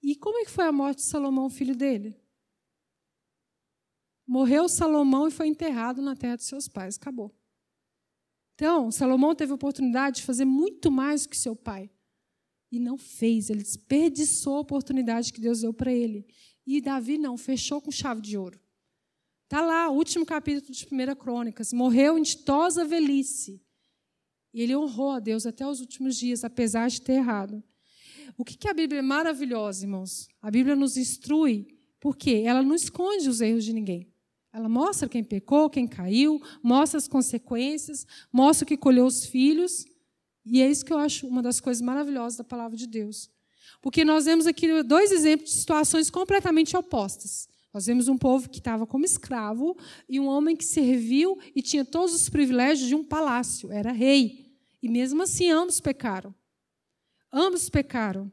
E 0.00 0.14
como 0.14 0.38
é 0.38 0.44
que 0.44 0.50
foi 0.52 0.64
a 0.64 0.70
morte 0.70 0.98
de 0.98 1.06
Salomão, 1.06 1.50
filho 1.50 1.74
dele? 1.74 2.16
Morreu 4.24 4.68
Salomão 4.68 5.26
e 5.26 5.32
foi 5.32 5.48
enterrado 5.48 6.00
na 6.00 6.14
terra 6.14 6.36
de 6.36 6.44
seus 6.44 6.68
pais. 6.68 6.96
Acabou. 6.96 7.34
Então, 8.54 8.92
Salomão 8.92 9.34
teve 9.34 9.50
a 9.50 9.56
oportunidade 9.56 10.18
de 10.18 10.22
fazer 10.22 10.44
muito 10.44 10.88
mais 10.88 11.24
do 11.24 11.30
que 11.30 11.36
seu 11.36 11.56
pai. 11.56 11.90
E 12.70 12.78
não 12.78 12.96
fez. 12.96 13.50
Ele 13.50 13.64
desperdiçou 13.64 14.58
a 14.58 14.60
oportunidade 14.60 15.32
que 15.32 15.40
Deus 15.40 15.62
deu 15.62 15.74
para 15.74 15.92
ele. 15.92 16.28
E 16.64 16.80
Davi 16.80 17.18
não, 17.18 17.36
fechou 17.36 17.80
com 17.80 17.90
chave 17.90 18.20
de 18.20 18.38
ouro. 18.38 18.62
Está 19.44 19.60
lá, 19.60 19.90
último 19.90 20.24
capítulo 20.24 20.72
de 20.72 20.86
1 20.90 21.14
Crônicas. 21.16 21.72
Morreu 21.72 22.18
em 22.18 22.22
ditosa 22.22 22.84
velhice. 22.84 23.62
E 24.52 24.62
ele 24.62 24.74
honrou 24.74 25.10
a 25.10 25.20
Deus 25.20 25.44
até 25.44 25.66
os 25.66 25.80
últimos 25.80 26.16
dias, 26.16 26.44
apesar 26.44 26.88
de 26.88 27.00
ter 27.02 27.14
errado. 27.14 27.62
O 28.38 28.44
que, 28.44 28.56
que 28.56 28.68
a 28.68 28.74
Bíblia 28.74 29.00
é 29.00 29.02
maravilhosa, 29.02 29.84
irmãos? 29.84 30.28
A 30.40 30.50
Bíblia 30.50 30.74
nos 30.74 30.96
instrui, 30.96 31.66
porque 32.00 32.42
ela 32.44 32.62
não 32.62 32.74
esconde 32.74 33.28
os 33.28 33.40
erros 33.40 33.64
de 33.64 33.72
ninguém. 33.72 34.10
Ela 34.52 34.68
mostra 34.68 35.08
quem 35.08 35.22
pecou, 35.22 35.68
quem 35.68 35.86
caiu, 35.86 36.40
mostra 36.62 36.96
as 36.96 37.06
consequências, 37.06 38.06
mostra 38.32 38.64
o 38.64 38.68
que 38.68 38.76
colheu 38.76 39.04
os 39.04 39.26
filhos. 39.26 39.84
E 40.46 40.62
é 40.62 40.70
isso 40.70 40.84
que 40.84 40.92
eu 40.92 40.98
acho 40.98 41.26
uma 41.26 41.42
das 41.42 41.60
coisas 41.60 41.82
maravilhosas 41.82 42.38
da 42.38 42.44
palavra 42.44 42.76
de 42.76 42.86
Deus. 42.86 43.30
Porque 43.82 44.04
nós 44.04 44.24
vemos 44.24 44.46
aqui 44.46 44.82
dois 44.84 45.12
exemplos 45.12 45.50
de 45.50 45.56
situações 45.56 46.08
completamente 46.08 46.76
opostas. 46.76 47.48
Nós 47.74 47.86
vemos 47.86 48.06
um 48.06 48.16
povo 48.16 48.48
que 48.48 48.58
estava 48.58 48.86
como 48.86 49.04
escravo 49.04 49.76
e 50.08 50.20
um 50.20 50.28
homem 50.28 50.54
que 50.54 50.64
serviu 50.64 51.36
e 51.56 51.60
tinha 51.60 51.84
todos 51.84 52.14
os 52.14 52.28
privilégios 52.28 52.86
de 52.86 52.94
um 52.94 53.02
palácio, 53.02 53.72
era 53.72 53.90
rei. 53.90 54.56
E 54.80 54.88
mesmo 54.88 55.24
assim, 55.24 55.50
ambos 55.50 55.80
pecaram. 55.80 56.32
Ambos 57.32 57.68
pecaram. 57.68 58.32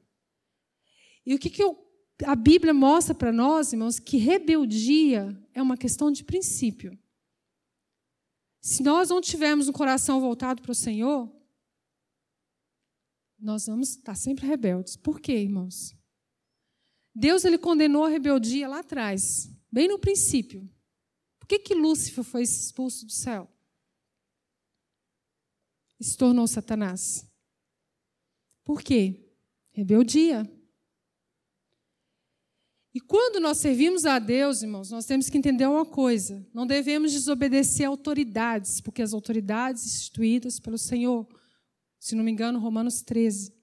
E 1.26 1.34
o 1.34 1.40
que, 1.40 1.50
que 1.50 1.64
eu 1.64 1.76
a 2.24 2.36
Bíblia 2.36 2.72
mostra 2.72 3.16
para 3.16 3.32
nós, 3.32 3.74
irmãos, 3.74 4.00
que 4.00 4.18
rebeldia 4.18 5.36
é 5.56 5.62
uma 5.62 5.76
questão 5.76 6.12
de 6.12 6.24
princípio. 6.24 6.96
Se 8.62 8.84
nós 8.84 9.10
não 9.10 9.20
tivermos 9.20 9.68
um 9.68 9.74
coração 9.74 10.22
voltado 10.22 10.62
para 10.62 10.72
o 10.72 10.76
Senhor, 10.76 11.36
nós 13.40 13.66
vamos 13.66 13.90
estar 13.90 14.14
sempre 14.14 14.46
rebeldes. 14.46 14.96
Por 14.96 15.20
quê, 15.20 15.34
irmãos? 15.34 15.96
Deus 17.14 17.44
ele 17.44 17.58
condenou 17.58 18.06
a 18.06 18.10
rebeldia 18.10 18.68
lá 18.68 18.80
atrás, 18.80 19.50
bem 19.72 19.88
no 19.88 20.00
princípio. 20.00 20.70
Por 21.40 21.48
que, 21.48 21.60
que 21.60 21.76
Lúcifer 21.76 22.24
foi 22.24 22.44
expulso 22.44 23.06
do 23.06 23.12
céu? 23.12 23.52
E 26.00 26.04
se 26.04 26.18
tornou 26.18 26.48
Satanás. 26.48 27.30
Por 28.64 28.82
quê? 28.82 29.30
Rebeldia. 29.72 30.50
E 32.94 33.00
quando 33.00 33.40
nós 33.40 33.58
servimos 33.58 34.06
a 34.06 34.20
Deus, 34.20 34.62
irmãos, 34.62 34.92
nós 34.92 35.06
temos 35.06 35.30
que 35.30 35.38
entender 35.38 35.66
uma 35.66 35.86
coisa: 35.86 36.46
não 36.54 36.68
devemos 36.68 37.12
desobedecer 37.12 37.88
autoridades, 37.88 38.82
porque 38.82 39.02
as 39.02 39.14
autoridades 39.14 39.86
instituídas 39.86 40.60
pelo 40.60 40.78
Senhor, 40.78 41.28
se 42.00 42.16
não 42.16 42.24
me 42.24 42.32
engano, 42.32 42.60
Romanos 42.60 43.02
13. 43.02 43.54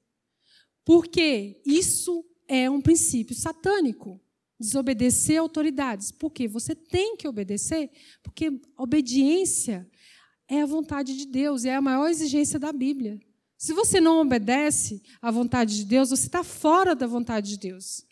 Porque 0.84 1.60
isso 1.66 2.24
é 2.48 2.68
um 2.68 2.80
princípio 2.80 3.36
satânico. 3.36 4.20
Desobedecer 4.58 5.38
autoridades. 5.38 6.10
Por 6.10 6.32
quê? 6.32 6.48
Você 6.48 6.74
tem 6.74 7.16
que 7.16 7.28
obedecer, 7.28 7.90
porque 8.24 8.60
obediência 8.76 9.88
é 10.48 10.62
a 10.62 10.66
vontade 10.66 11.16
de 11.16 11.26
Deus, 11.26 11.64
é 11.64 11.76
a 11.76 11.80
maior 11.80 12.08
exigência 12.08 12.58
da 12.58 12.72
Bíblia. 12.72 13.20
Se 13.56 13.72
você 13.72 14.00
não 14.00 14.20
obedece 14.20 15.02
à 15.20 15.30
vontade 15.30 15.76
de 15.76 15.84
Deus, 15.84 16.10
você 16.10 16.26
está 16.26 16.42
fora 16.42 16.94
da 16.94 17.06
vontade 17.06 17.50
de 17.50 17.58
Deus. 17.58 18.04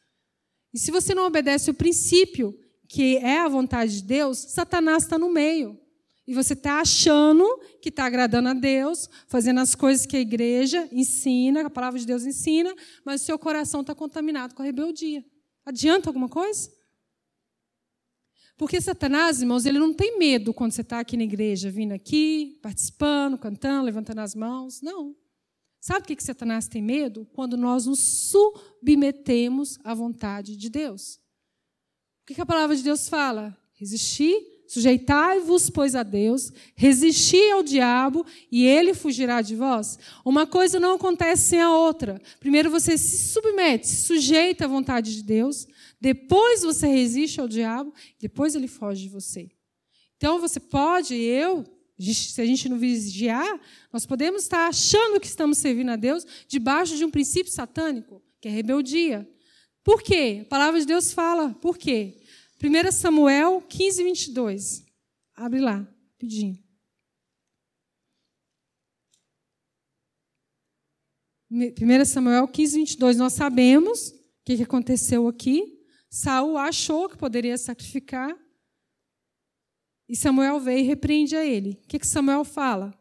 E 0.72 0.78
se 0.78 0.90
você 0.90 1.14
não 1.14 1.26
obedece 1.26 1.70
o 1.70 1.74
princípio, 1.74 2.56
que 2.88 3.16
é 3.16 3.38
a 3.38 3.48
vontade 3.48 4.00
de 4.00 4.02
Deus, 4.02 4.38
Satanás 4.38 5.04
está 5.04 5.18
no 5.18 5.32
meio. 5.32 5.80
E 6.26 6.34
você 6.34 6.54
está 6.54 6.80
achando 6.80 7.44
que 7.80 7.88
está 7.88 8.04
agradando 8.04 8.48
a 8.48 8.54
Deus, 8.54 9.08
fazendo 9.28 9.60
as 9.60 9.74
coisas 9.74 10.04
que 10.04 10.16
a 10.16 10.20
igreja 10.20 10.88
ensina, 10.90 11.66
a 11.66 11.70
palavra 11.70 12.00
de 12.00 12.06
Deus 12.06 12.26
ensina, 12.26 12.74
mas 13.04 13.22
o 13.22 13.24
seu 13.24 13.38
coração 13.38 13.82
está 13.82 13.94
contaminado 13.94 14.54
com 14.54 14.62
a 14.62 14.64
rebeldia. 14.64 15.24
Adianta 15.64 16.08
alguma 16.08 16.28
coisa? 16.28 16.70
Porque 18.56 18.80
Satanás, 18.80 19.40
irmãos, 19.40 19.66
ele 19.66 19.78
não 19.78 19.92
tem 19.92 20.18
medo 20.18 20.52
quando 20.52 20.72
você 20.72 20.80
está 20.80 20.98
aqui 20.98 21.16
na 21.16 21.24
igreja, 21.24 21.70
vindo 21.70 21.92
aqui, 21.92 22.58
participando, 22.62 23.38
cantando, 23.38 23.84
levantando 23.84 24.20
as 24.20 24.34
mãos. 24.34 24.80
Não. 24.80 25.14
Sabe 25.78 26.00
o 26.00 26.04
que, 26.04 26.16
que 26.16 26.24
Satanás 26.24 26.66
tem 26.66 26.82
medo? 26.82 27.26
Quando 27.34 27.56
nós 27.56 27.86
nos 27.86 28.00
submetemos 28.30 29.78
à 29.84 29.94
vontade 29.94 30.56
de 30.56 30.70
Deus. 30.70 31.20
O 32.22 32.26
que, 32.26 32.34
que 32.34 32.40
a 32.40 32.46
palavra 32.46 32.74
de 32.74 32.82
Deus 32.82 33.08
fala? 33.08 33.56
Resistir, 33.74 34.55
sujeitai-vos, 34.66 35.70
pois, 35.70 35.94
a 35.94 36.02
Deus, 36.02 36.52
resistir 36.74 37.50
ao 37.52 37.62
diabo 37.62 38.24
e 38.50 38.64
ele 38.66 38.94
fugirá 38.94 39.40
de 39.42 39.54
vós. 39.54 39.98
Uma 40.24 40.46
coisa 40.46 40.80
não 40.80 40.94
acontece 40.94 41.50
sem 41.50 41.60
a 41.60 41.72
outra. 41.72 42.20
Primeiro 42.40 42.70
você 42.70 42.98
se 42.98 43.32
submete, 43.32 43.86
se 43.86 44.04
sujeita 44.04 44.64
à 44.64 44.68
vontade 44.68 45.14
de 45.14 45.22
Deus, 45.22 45.66
depois 46.00 46.62
você 46.62 46.86
resiste 46.86 47.40
ao 47.40 47.48
diabo, 47.48 47.92
depois 48.20 48.54
ele 48.54 48.68
foge 48.68 49.02
de 49.02 49.08
você. 49.08 49.50
Então 50.16 50.40
você 50.40 50.58
pode, 50.58 51.14
eu, 51.14 51.64
se 51.98 52.40
a 52.40 52.46
gente 52.46 52.68
não 52.68 52.78
vigiar, 52.78 53.60
nós 53.92 54.06
podemos 54.06 54.42
estar 54.42 54.68
achando 54.68 55.20
que 55.20 55.26
estamos 55.26 55.58
servindo 55.58 55.90
a 55.90 55.96
Deus 55.96 56.26
debaixo 56.46 56.96
de 56.96 57.04
um 57.04 57.10
princípio 57.10 57.52
satânico, 57.52 58.22
que 58.40 58.48
é 58.48 58.50
rebeldia. 58.50 59.28
Por 59.82 60.02
quê? 60.02 60.40
A 60.42 60.44
palavra 60.46 60.80
de 60.80 60.86
Deus 60.86 61.12
fala. 61.12 61.50
Por 61.60 61.78
quê? 61.78 62.18
1 62.62 62.92
Samuel 62.92 63.62
15, 63.62 64.02
22. 64.02 64.86
Abre 65.34 65.60
lá, 65.60 65.86
rapidinho. 66.12 66.58
1 71.50 72.04
Samuel 72.04 72.48
15, 72.48 72.76
22. 72.78 73.16
Nós 73.18 73.34
sabemos 73.34 74.08
o 74.08 74.14
que 74.44 74.62
aconteceu 74.62 75.28
aqui. 75.28 75.80
Saul 76.10 76.56
achou 76.56 77.08
que 77.08 77.16
poderia 77.16 77.58
sacrificar. 77.58 78.34
E 80.08 80.16
Samuel 80.16 80.60
veio 80.60 80.80
e 80.80 80.86
repreende 80.86 81.36
a 81.36 81.44
ele. 81.44 81.80
O 81.84 81.88
que 81.88 82.06
Samuel 82.06 82.44
fala? 82.44 82.96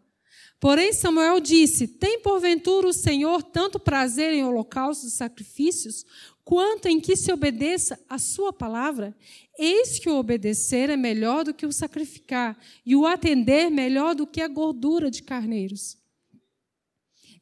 Porém, 0.59 0.93
Samuel 0.93 1.39
disse: 1.39 1.87
Tem 1.87 2.19
porventura 2.19 2.87
o 2.87 2.93
Senhor 2.93 3.43
tanto 3.43 3.79
prazer 3.79 4.33
em 4.33 4.43
holocaustos 4.43 5.13
e 5.13 5.15
sacrifícios, 5.15 6.05
quanto 6.45 6.87
em 6.87 7.01
que 7.01 7.15
se 7.15 7.33
obedeça 7.33 7.99
a 8.07 8.19
sua 8.19 8.53
palavra? 8.53 9.17
Eis 9.57 9.97
que 9.97 10.07
o 10.07 10.15
obedecer 10.15 10.91
é 10.91 10.95
melhor 10.95 11.43
do 11.43 11.53
que 11.53 11.65
o 11.65 11.71
sacrificar, 11.71 12.55
e 12.85 12.95
o 12.95 13.05
atender 13.05 13.71
melhor 13.71 14.13
do 14.13 14.27
que 14.27 14.39
a 14.39 14.47
gordura 14.47 15.09
de 15.09 15.23
carneiros. 15.23 15.97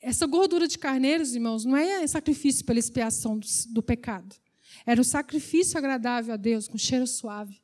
Essa 0.01 0.25
gordura 0.25 0.67
de 0.67 0.77
carneiros, 0.77 1.35
irmãos, 1.35 1.65
não 1.65 1.75
é 1.75 2.07
sacrifício 2.07 2.65
pela 2.65 2.79
expiação 2.79 3.37
do, 3.37 3.47
do 3.69 3.83
pecado. 3.83 4.35
Era 4.85 4.99
um 4.99 5.03
sacrifício 5.03 5.77
agradável 5.77 6.33
a 6.33 6.37
Deus, 6.37 6.67
com 6.67 6.77
cheiro 6.77 7.05
suave. 7.05 7.61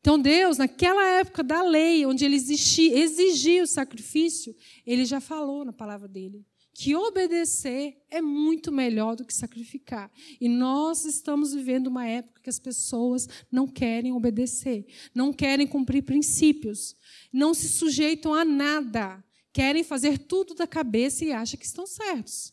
Então, 0.00 0.18
Deus, 0.18 0.58
naquela 0.58 1.04
época 1.18 1.42
da 1.42 1.62
lei, 1.62 2.06
onde 2.06 2.24
ele 2.24 2.36
exigia, 2.36 2.98
exigia 2.98 3.62
o 3.62 3.66
sacrifício, 3.66 4.54
ele 4.86 5.04
já 5.04 5.20
falou 5.20 5.64
na 5.64 5.72
palavra 5.72 6.08
dele 6.08 6.44
que 6.80 6.96
obedecer 6.96 8.02
é 8.10 8.22
muito 8.22 8.72
melhor 8.72 9.14
do 9.14 9.22
que 9.22 9.34
sacrificar. 9.34 10.10
E 10.40 10.48
nós 10.48 11.04
estamos 11.04 11.52
vivendo 11.52 11.88
uma 11.88 12.06
época 12.06 12.40
que 12.40 12.48
as 12.48 12.58
pessoas 12.58 13.28
não 13.52 13.68
querem 13.68 14.12
obedecer, 14.12 14.86
não 15.14 15.30
querem 15.30 15.66
cumprir 15.66 16.02
princípios, 16.02 16.96
não 17.30 17.52
se 17.52 17.68
sujeitam 17.68 18.32
a 18.32 18.46
nada, 18.46 19.22
querem 19.52 19.84
fazer 19.84 20.20
tudo 20.20 20.54
da 20.54 20.66
cabeça 20.66 21.22
e 21.22 21.32
acham 21.32 21.60
que 21.60 21.66
estão 21.66 21.86
certos. 21.86 22.50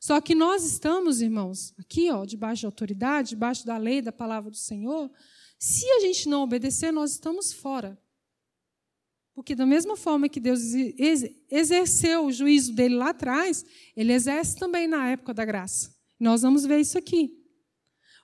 Só 0.00 0.22
que 0.22 0.34
nós 0.34 0.64
estamos, 0.64 1.20
irmãos, 1.20 1.74
aqui, 1.78 2.10
ó, 2.10 2.24
debaixo 2.24 2.60
de 2.60 2.66
autoridade, 2.66 3.30
debaixo 3.30 3.66
da 3.66 3.76
lei, 3.76 4.00
da 4.00 4.10
palavra 4.10 4.50
do 4.50 4.56
Senhor. 4.56 5.10
Se 5.58 5.84
a 5.86 6.00
gente 6.00 6.30
não 6.30 6.44
obedecer, 6.44 6.90
nós 6.90 7.10
estamos 7.10 7.52
fora. 7.52 8.00
Porque, 9.40 9.54
da 9.54 9.64
mesma 9.64 9.96
forma 9.96 10.28
que 10.28 10.38
Deus 10.38 10.60
exerceu 11.50 12.26
o 12.26 12.30
juízo 12.30 12.74
dele 12.74 12.96
lá 12.96 13.08
atrás, 13.08 13.64
ele 13.96 14.12
exerce 14.12 14.54
também 14.54 14.86
na 14.86 15.08
época 15.08 15.32
da 15.32 15.46
graça. 15.46 15.96
Nós 16.20 16.42
vamos 16.42 16.66
ver 16.66 16.78
isso 16.78 16.98
aqui. 16.98 17.42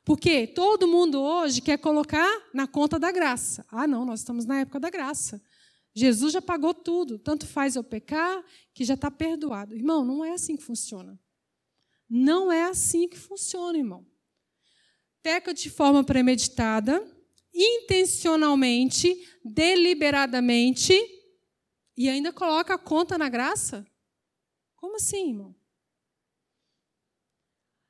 Porque 0.05 0.47
todo 0.47 0.87
mundo 0.87 1.19
hoje 1.19 1.63
quer 1.63 1.79
colocar 1.79 2.31
na 2.53 2.67
conta 2.67 2.99
da 2.99 3.11
graça. 3.11 3.65
Ah, 3.71 3.87
não, 3.87 4.05
nós 4.05 4.21
estamos 4.21 4.45
na 4.45 4.61
época 4.61 4.79
da 4.79 4.91
graça. 4.91 5.43
Jesus 5.95 6.35
já 6.35 6.43
pagou 6.43 6.75
tudo, 6.75 7.19
tanto 7.19 7.47
faz 7.47 7.77
eu 7.77 7.83
pecar 7.83 8.45
que 8.75 8.85
já 8.85 8.93
está 8.93 9.11
perdoado. 9.11 9.75
Irmão, 9.75 10.05
não 10.05 10.23
é 10.23 10.33
assim 10.33 10.55
que 10.55 10.65
funciona. 10.65 11.19
Não 12.11 12.53
é 12.53 12.65
assim 12.65 13.09
que 13.09 13.17
funciona, 13.17 13.79
irmão. 13.79 14.07
Peca 15.23 15.55
de 15.55 15.71
forma 15.71 16.05
premeditada, 16.05 17.03
intencionalmente, 17.57 19.17
deliberadamente 19.43 20.95
e 21.97 22.09
ainda 22.09 22.33
coloca 22.33 22.75
a 22.75 22.79
conta 22.79 23.17
na 23.17 23.29
graça? 23.29 23.87
Como 24.77 24.97
assim, 24.97 25.31
irmão? 25.31 25.57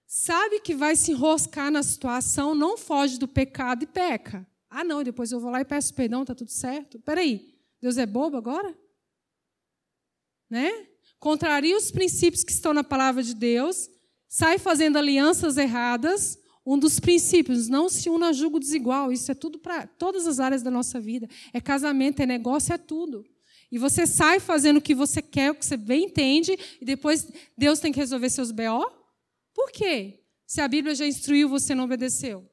Sabe 0.07 0.61
que 0.61 0.75
vai 0.75 0.95
se 0.95 1.11
enroscar 1.11 1.71
na 1.71 1.83
situação, 1.83 2.55
não 2.55 2.79
foge 2.79 3.19
do 3.19 3.27
pecado 3.27 3.83
e 3.83 3.87
peca. 3.87 4.47
Ah, 4.71 4.85
não, 4.85 5.03
depois 5.03 5.33
eu 5.33 5.41
vou 5.41 5.51
lá 5.51 5.61
e 5.61 5.65
peço 5.65 5.93
perdão, 5.95 6.23
está 6.23 6.35
tudo 6.35 6.51
certo. 6.51 7.01
Peraí, 7.01 7.55
Deus 7.81 7.99
é 7.99 8.07
bobo 8.07 8.37
agora? 8.37 8.77
Né? 10.49 10.87
Contraria 11.19 11.77
os 11.77 11.91
princípios 11.91 12.45
que 12.45 12.53
estão 12.53 12.73
na 12.73 12.85
palavra 12.85 13.23
de 13.23 13.35
Deus, 13.35 13.89
sai 14.29 14.59
fazendo 14.59 14.97
alianças 14.97 15.57
erradas, 15.57 16.39
um 16.67 16.77
dos 16.77 16.99
princípios, 16.99 17.69
não 17.69 17.89
se 17.89 18.11
una 18.11 18.31
a 18.31 18.33
julgo 18.33 18.59
desigual. 18.59 19.13
Isso 19.13 19.31
é 19.31 19.35
tudo 19.35 19.57
para 19.57 19.87
todas 19.87 20.27
as 20.27 20.41
áreas 20.41 20.63
da 20.63 20.71
nossa 20.71 21.01
vida. 21.01 21.29
É 21.53 21.61
casamento, 21.61 22.21
é 22.21 22.27
negócio, 22.27 22.73
é 22.73 22.79
tudo. 22.79 23.25
E 23.71 23.79
você 23.79 24.05
sai 24.05 24.41
fazendo 24.41 24.79
o 24.79 24.83
que 24.83 24.95
você 24.95 25.23
quer, 25.23 25.53
o 25.53 25.55
que 25.55 25.65
você 25.65 25.77
bem 25.77 26.07
entende, 26.07 26.59
e 26.81 26.85
depois 26.85 27.29
Deus 27.57 27.79
tem 27.79 27.93
que 27.93 28.01
resolver 28.01 28.29
seus 28.31 28.51
BO? 28.51 28.85
Por 29.55 29.71
quê? 29.71 30.25
Se 30.45 30.61
a 30.61 30.67
Bíblia 30.67 30.95
já 30.95 31.07
instruiu, 31.07 31.49
você 31.49 31.73
não 31.73 31.85
obedeceu. 31.85 32.49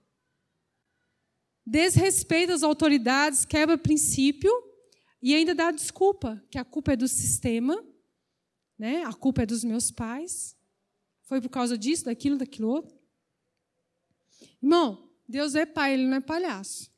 Desrespeita 1.66 2.54
as 2.54 2.62
autoridades, 2.62 3.46
quebra 3.46 3.78
princípio 3.78 4.52
e 5.22 5.34
ainda 5.34 5.56
dá 5.56 5.72
desculpa, 5.72 6.44
que 6.52 6.58
a 6.58 6.66
culpa 6.66 6.94
é 6.94 6.96
do 6.96 7.08
sistema, 7.08 7.84
né? 8.78 9.04
a 9.04 9.14
culpa 9.14 9.44
é 9.44 9.46
dos 9.46 9.64
meus 9.64 9.90
pais. 9.90 10.56
Foi 11.24 11.42
por 11.42 11.50
causa 11.50 11.78
disso, 11.78 12.06
daquilo, 12.06 12.38
daquilo 12.38 12.68
outro. 12.68 13.03
Irmão, 14.62 15.10
Deus 15.28 15.56
é 15.56 15.66
pai, 15.66 15.94
ele 15.94 16.08
não 16.08 16.18
é 16.18 16.22
palhaço. 16.22 16.92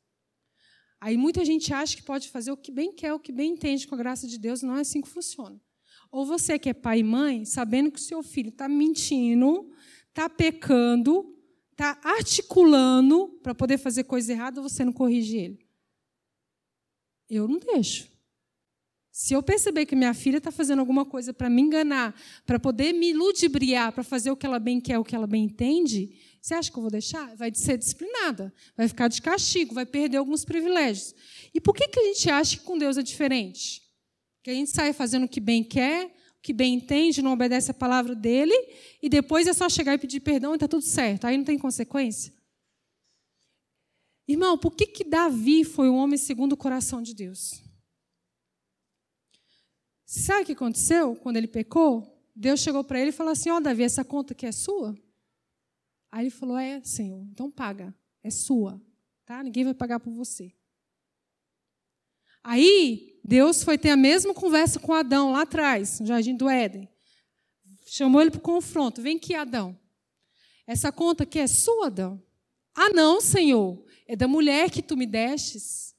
Aí 0.99 1.17
muita 1.17 1.45
gente 1.45 1.73
acha 1.73 1.95
que 1.95 2.03
pode 2.03 2.29
fazer 2.29 2.51
o 2.51 2.57
que 2.57 2.71
bem 2.71 2.93
quer, 2.93 3.13
o 3.13 3.19
que 3.19 3.31
bem 3.31 3.53
entende 3.53 3.87
com 3.87 3.95
a 3.95 3.97
graça 3.97 4.27
de 4.27 4.37
Deus, 4.37 4.61
não 4.61 4.75
é 4.75 4.81
assim 4.81 5.01
que 5.01 5.07
funciona. 5.07 5.59
Ou 6.11 6.25
você 6.25 6.57
que 6.57 6.69
é 6.69 6.73
pai 6.73 6.99
e 6.99 7.03
mãe, 7.03 7.45
sabendo 7.45 7.91
que 7.91 7.99
o 7.99 8.01
seu 8.01 8.23
filho 8.23 8.49
está 8.49 8.67
mentindo, 8.67 9.69
está 10.09 10.29
pecando, 10.29 11.35
está 11.71 11.99
articulando 12.03 13.39
para 13.43 13.53
poder 13.53 13.77
fazer 13.77 14.05
coisa 14.05 14.31
errada, 14.31 14.61
você 14.61 14.85
não 14.85 14.93
corrige 14.93 15.37
ele. 15.37 15.67
Eu 17.29 17.47
não 17.47 17.59
deixo. 17.59 18.14
Se 19.17 19.33
eu 19.33 19.41
perceber 19.41 19.85
que 19.85 19.95
minha 19.95 20.13
filha 20.13 20.39
está 20.39 20.51
fazendo 20.51 20.79
alguma 20.79 21.05
coisa 21.05 21.33
para 21.33 21.49
me 21.49 21.61
enganar, 21.61 22.13
para 22.45 22.59
poder 22.59 22.91
me 22.91 23.13
ludibriar, 23.13 23.93
para 23.93 24.03
fazer 24.03 24.29
o 24.29 24.35
que 24.35 24.45
ela 24.45 24.59
bem 24.59 24.81
quer, 24.81 24.99
o 24.99 25.05
que 25.05 25.15
ela 25.15 25.25
bem 25.25 25.45
entende, 25.45 26.19
você 26.41 26.53
acha 26.53 26.69
que 26.69 26.77
eu 26.77 26.81
vou 26.81 26.91
deixar? 26.91 27.33
Vai 27.37 27.49
ser 27.55 27.77
disciplinada, 27.77 28.53
vai 28.75 28.89
ficar 28.89 29.07
de 29.07 29.21
castigo, 29.21 29.73
vai 29.73 29.85
perder 29.85 30.17
alguns 30.17 30.43
privilégios. 30.43 31.15
E 31.53 31.61
por 31.61 31.73
que, 31.73 31.87
que 31.87 31.97
a 31.97 32.03
gente 32.03 32.29
acha 32.29 32.57
que 32.57 32.63
com 32.65 32.77
Deus 32.77 32.97
é 32.97 33.01
diferente? 33.01 33.81
Que 34.43 34.49
a 34.49 34.53
gente 34.53 34.69
sai 34.69 34.91
fazendo 34.91 35.23
o 35.23 35.29
que 35.29 35.39
bem 35.39 35.63
quer, 35.63 36.07
o 36.07 36.41
que 36.41 36.51
bem 36.51 36.73
entende, 36.73 37.21
não 37.21 37.31
obedece 37.31 37.71
a 37.71 37.73
palavra 37.73 38.13
dele, 38.13 38.53
e 39.01 39.07
depois 39.07 39.47
é 39.47 39.53
só 39.53 39.69
chegar 39.69 39.93
e 39.93 39.97
pedir 39.97 40.19
perdão 40.19 40.51
e 40.51 40.55
está 40.57 40.67
tudo 40.67 40.83
certo. 40.83 41.23
Aí 41.23 41.37
não 41.37 41.45
tem 41.45 41.57
consequência? 41.57 42.33
Irmão, 44.27 44.57
por 44.57 44.75
que, 44.75 44.85
que 44.85 45.05
Davi 45.05 45.63
foi 45.63 45.89
um 45.89 45.95
homem 45.95 46.17
segundo 46.17 46.51
o 46.51 46.57
coração 46.57 47.01
de 47.01 47.15
Deus? 47.15 47.63
Sabe 50.15 50.43
o 50.43 50.45
que 50.45 50.53
aconteceu 50.53 51.13
quando 51.17 51.35
ele 51.35 51.47
pecou? 51.47 52.09
Deus 52.33 52.61
chegou 52.61 52.85
para 52.85 52.99
ele 52.99 53.09
e 53.09 53.13
falou 53.13 53.33
assim: 53.33 53.49
Ó, 53.49 53.57
oh, 53.57 53.59
Davi, 53.59 53.83
essa 53.83 54.03
conta 54.03 54.33
aqui 54.33 54.45
é 54.45 54.51
sua? 54.51 54.97
Aí 56.09 56.23
ele 56.23 56.29
falou: 56.29 56.57
É, 56.57 56.81
Senhor, 56.83 57.21
então 57.29 57.51
paga, 57.51 57.93
é 58.23 58.29
sua, 58.29 58.81
tá? 59.25 59.43
Ninguém 59.43 59.65
vai 59.65 59.73
pagar 59.73 59.99
por 59.99 60.13
você. 60.13 60.53
Aí 62.41 63.19
Deus 63.25 63.61
foi 63.61 63.77
ter 63.77 63.89
a 63.89 63.97
mesma 63.97 64.33
conversa 64.33 64.79
com 64.79 64.93
Adão 64.93 65.33
lá 65.33 65.41
atrás, 65.41 65.99
no 65.99 66.05
jardim 66.05 66.35
do 66.35 66.49
Éden. 66.49 66.87
Chamou 67.85 68.21
ele 68.21 68.31
para 68.31 68.39
o 68.39 68.41
confronto: 68.41 69.01
Vem 69.01 69.17
aqui, 69.17 69.35
Adão. 69.35 69.77
Essa 70.65 70.93
conta 70.93 71.23
aqui 71.23 71.39
é 71.39 71.47
sua, 71.47 71.87
Adão? 71.87 72.23
Ah, 72.73 72.89
não, 72.89 73.19
Senhor, 73.19 73.85
é 74.07 74.15
da 74.15 74.29
mulher 74.29 74.71
que 74.71 74.81
tu 74.81 74.95
me 74.95 75.05
destes. 75.05 75.94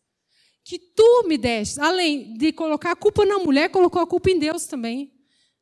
Que 0.67 0.81
tu 0.81 1.23
me 1.29 1.39
destes. 1.39 1.79
Além 1.79 2.35
de 2.35 2.53
colocar 2.53 2.91
a 2.91 2.97
culpa 2.97 3.25
na 3.25 3.39
mulher, 3.39 3.71
colocou 3.71 4.03
a 4.03 4.07
culpa 4.07 4.33
em 4.33 4.39
Deus 4.41 4.67
também. 4.67 5.15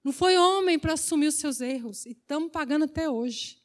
Não 0.02 0.12
foi 0.12 0.38
homem 0.38 0.78
para 0.78 0.94
assumir 0.94 1.26
os 1.26 1.34
seus 1.34 1.60
erros. 1.60 2.06
E 2.06 2.12
estamos 2.12 2.50
pagando 2.50 2.86
até 2.86 3.08
hoje. 3.08 3.62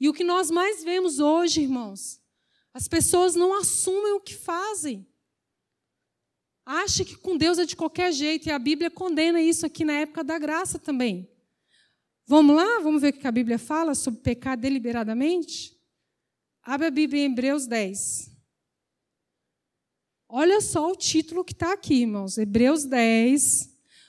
E 0.00 0.08
o 0.08 0.14
que 0.14 0.24
nós 0.24 0.50
mais 0.50 0.82
vemos 0.82 1.18
hoje, 1.18 1.60
irmãos, 1.60 2.22
as 2.72 2.88
pessoas 2.88 3.34
não 3.34 3.52
assumem 3.52 4.14
o 4.14 4.20
que 4.20 4.34
fazem. 4.34 5.06
Acha 6.64 7.04
que 7.04 7.16
com 7.16 7.36
Deus 7.36 7.58
é 7.58 7.66
de 7.66 7.76
qualquer 7.76 8.10
jeito, 8.10 8.48
e 8.48 8.50
a 8.50 8.58
Bíblia 8.58 8.90
condena 8.90 9.42
isso 9.42 9.66
aqui 9.66 9.84
na 9.84 9.92
época 9.92 10.24
da 10.24 10.38
graça 10.38 10.78
também. 10.78 11.28
Vamos 12.26 12.56
lá? 12.56 12.80
Vamos 12.80 13.02
ver 13.02 13.12
o 13.12 13.18
que 13.18 13.26
a 13.26 13.32
Bíblia 13.32 13.58
fala 13.58 13.94
sobre 13.94 14.22
pecar 14.22 14.56
deliberadamente? 14.56 15.78
Abre 16.62 16.86
a 16.86 16.90
Bíblia 16.90 17.20
em 17.20 17.26
Hebreus 17.26 17.66
10. 17.66 18.31
Olha 20.34 20.62
só 20.62 20.90
o 20.90 20.96
título 20.96 21.44
que 21.44 21.52
está 21.52 21.74
aqui, 21.74 21.96
irmãos. 21.96 22.38
Hebreus 22.38 22.86
10, 22.86 23.68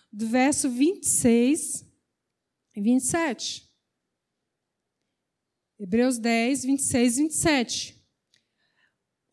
do 0.09 0.25
verso 0.25 0.69
26 0.69 1.85
e 2.73 2.81
27. 2.81 3.69
Hebreus 5.77 6.17
10, 6.17 6.63
26 6.63 7.17
e 7.17 7.21
27. 7.23 8.07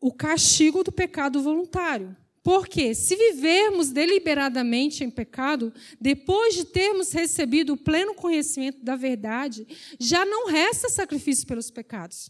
O 0.01 0.13
castigo 0.13 0.83
do 0.83 0.91
pecado 0.91 1.41
voluntário. 1.41 2.13
Porque, 2.43 2.93
se 2.93 3.15
vivermos 3.15 3.89
deliberadamente 3.89 5.01
em 5.01 5.09
pecado, 5.09 5.73
depois 5.97 6.55
de 6.55 6.65
termos 6.65 7.13
recebido 7.13 7.71
o 7.71 7.77
pleno 7.77 8.13
conhecimento 8.15 8.83
da 8.83 8.97
verdade, 8.97 9.65
já 9.97 10.25
não 10.25 10.47
resta 10.47 10.89
sacrifício 10.89 11.47
pelos 11.47 11.71
pecados. 11.71 12.29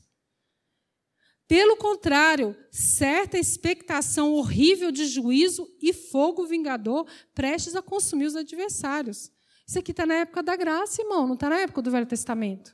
Pelo 1.51 1.75
contrário, 1.75 2.55
certa 2.71 3.37
expectação 3.37 4.31
horrível 4.35 4.89
de 4.89 5.05
juízo 5.05 5.69
e 5.81 5.91
fogo 5.91 6.45
vingador 6.45 7.05
prestes 7.35 7.75
a 7.75 7.81
consumir 7.81 8.27
os 8.27 8.37
adversários. 8.37 9.29
Isso 9.67 9.77
aqui 9.77 9.91
está 9.91 10.05
na 10.05 10.13
época 10.13 10.41
da 10.41 10.55
graça, 10.55 11.01
irmão, 11.01 11.27
não 11.27 11.33
está 11.33 11.49
na 11.49 11.59
época 11.59 11.81
do 11.81 11.91
Velho 11.91 12.05
Testamento. 12.05 12.73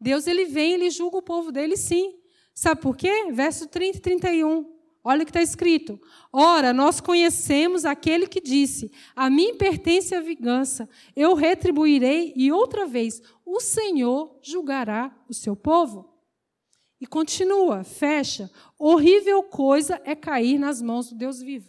Deus 0.00 0.26
ele 0.26 0.46
vem, 0.46 0.72
ele 0.72 0.88
julga 0.88 1.18
o 1.18 1.22
povo 1.22 1.52
dele 1.52 1.76
sim. 1.76 2.14
Sabe 2.54 2.80
por 2.80 2.96
quê? 2.96 3.30
Verso 3.30 3.68
30 3.68 3.98
e 3.98 4.00
31. 4.00 4.74
Olha 5.04 5.20
o 5.20 5.26
que 5.26 5.30
está 5.30 5.42
escrito. 5.42 6.00
Ora, 6.32 6.72
nós 6.72 6.98
conhecemos 6.98 7.84
aquele 7.84 8.26
que 8.26 8.40
disse: 8.40 8.90
A 9.14 9.28
mim 9.28 9.56
pertence 9.56 10.14
a 10.14 10.20
vingança, 10.22 10.88
eu 11.14 11.34
retribuirei, 11.34 12.32
e 12.34 12.50
outra 12.50 12.86
vez, 12.86 13.20
o 13.44 13.60
Senhor 13.60 14.38
julgará 14.42 15.14
o 15.28 15.34
seu 15.34 15.54
povo. 15.54 16.11
E 17.02 17.06
continua, 17.08 17.82
fecha. 17.82 18.48
Horrível 18.78 19.42
coisa 19.42 20.00
é 20.04 20.14
cair 20.14 20.56
nas 20.56 20.80
mãos 20.80 21.08
do 21.08 21.16
Deus 21.16 21.40
vivo. 21.40 21.68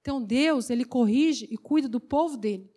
Então, 0.00 0.20
Deus, 0.20 0.70
ele 0.70 0.84
corrige 0.84 1.46
e 1.52 1.56
cuida 1.56 1.88
do 1.88 2.00
povo 2.00 2.36
dele. 2.36 2.68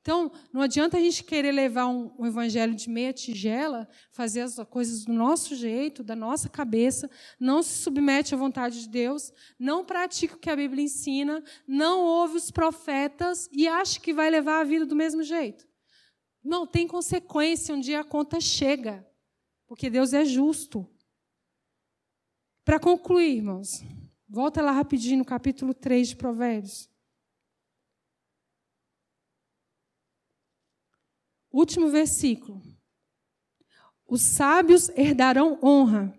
Então, 0.00 0.32
não 0.52 0.60
adianta 0.60 0.96
a 0.96 1.00
gente 1.00 1.22
querer 1.22 1.52
levar 1.52 1.86
um, 1.86 2.12
um, 2.18 2.26
evangelho 2.26 2.74
de 2.74 2.90
meia 2.90 3.12
tigela, 3.12 3.88
fazer 4.10 4.40
as 4.40 4.56
coisas 4.68 5.04
do 5.04 5.12
nosso 5.12 5.54
jeito, 5.54 6.02
da 6.02 6.16
nossa 6.16 6.48
cabeça, 6.48 7.08
não 7.38 7.62
se 7.62 7.80
submete 7.80 8.34
à 8.34 8.36
vontade 8.36 8.80
de 8.80 8.88
Deus, 8.88 9.32
não 9.56 9.84
pratica 9.84 10.34
o 10.34 10.38
que 10.40 10.50
a 10.50 10.56
Bíblia 10.56 10.82
ensina, 10.82 11.44
não 11.64 12.00
ouve 12.00 12.38
os 12.38 12.50
profetas 12.50 13.48
e 13.52 13.68
acha 13.68 14.00
que 14.00 14.12
vai 14.12 14.28
levar 14.28 14.62
a 14.62 14.64
vida 14.64 14.84
do 14.84 14.96
mesmo 14.96 15.22
jeito. 15.22 15.64
Não, 16.42 16.66
tem 16.66 16.88
consequência, 16.88 17.72
um 17.72 17.78
dia 17.78 18.00
a 18.00 18.04
conta 18.04 18.40
chega, 18.40 19.07
porque 19.68 19.90
Deus 19.90 20.14
é 20.14 20.24
justo. 20.24 20.88
Para 22.64 22.80
concluir, 22.80 23.36
irmãos, 23.36 23.82
volta 24.26 24.62
lá 24.62 24.72
rapidinho 24.72 25.18
no 25.18 25.24
capítulo 25.24 25.74
3 25.74 26.08
de 26.08 26.16
Provérbios. 26.16 26.90
Último 31.52 31.90
versículo. 31.90 32.62
Os 34.06 34.22
sábios 34.22 34.88
herdarão 34.90 35.58
honra. 35.62 36.18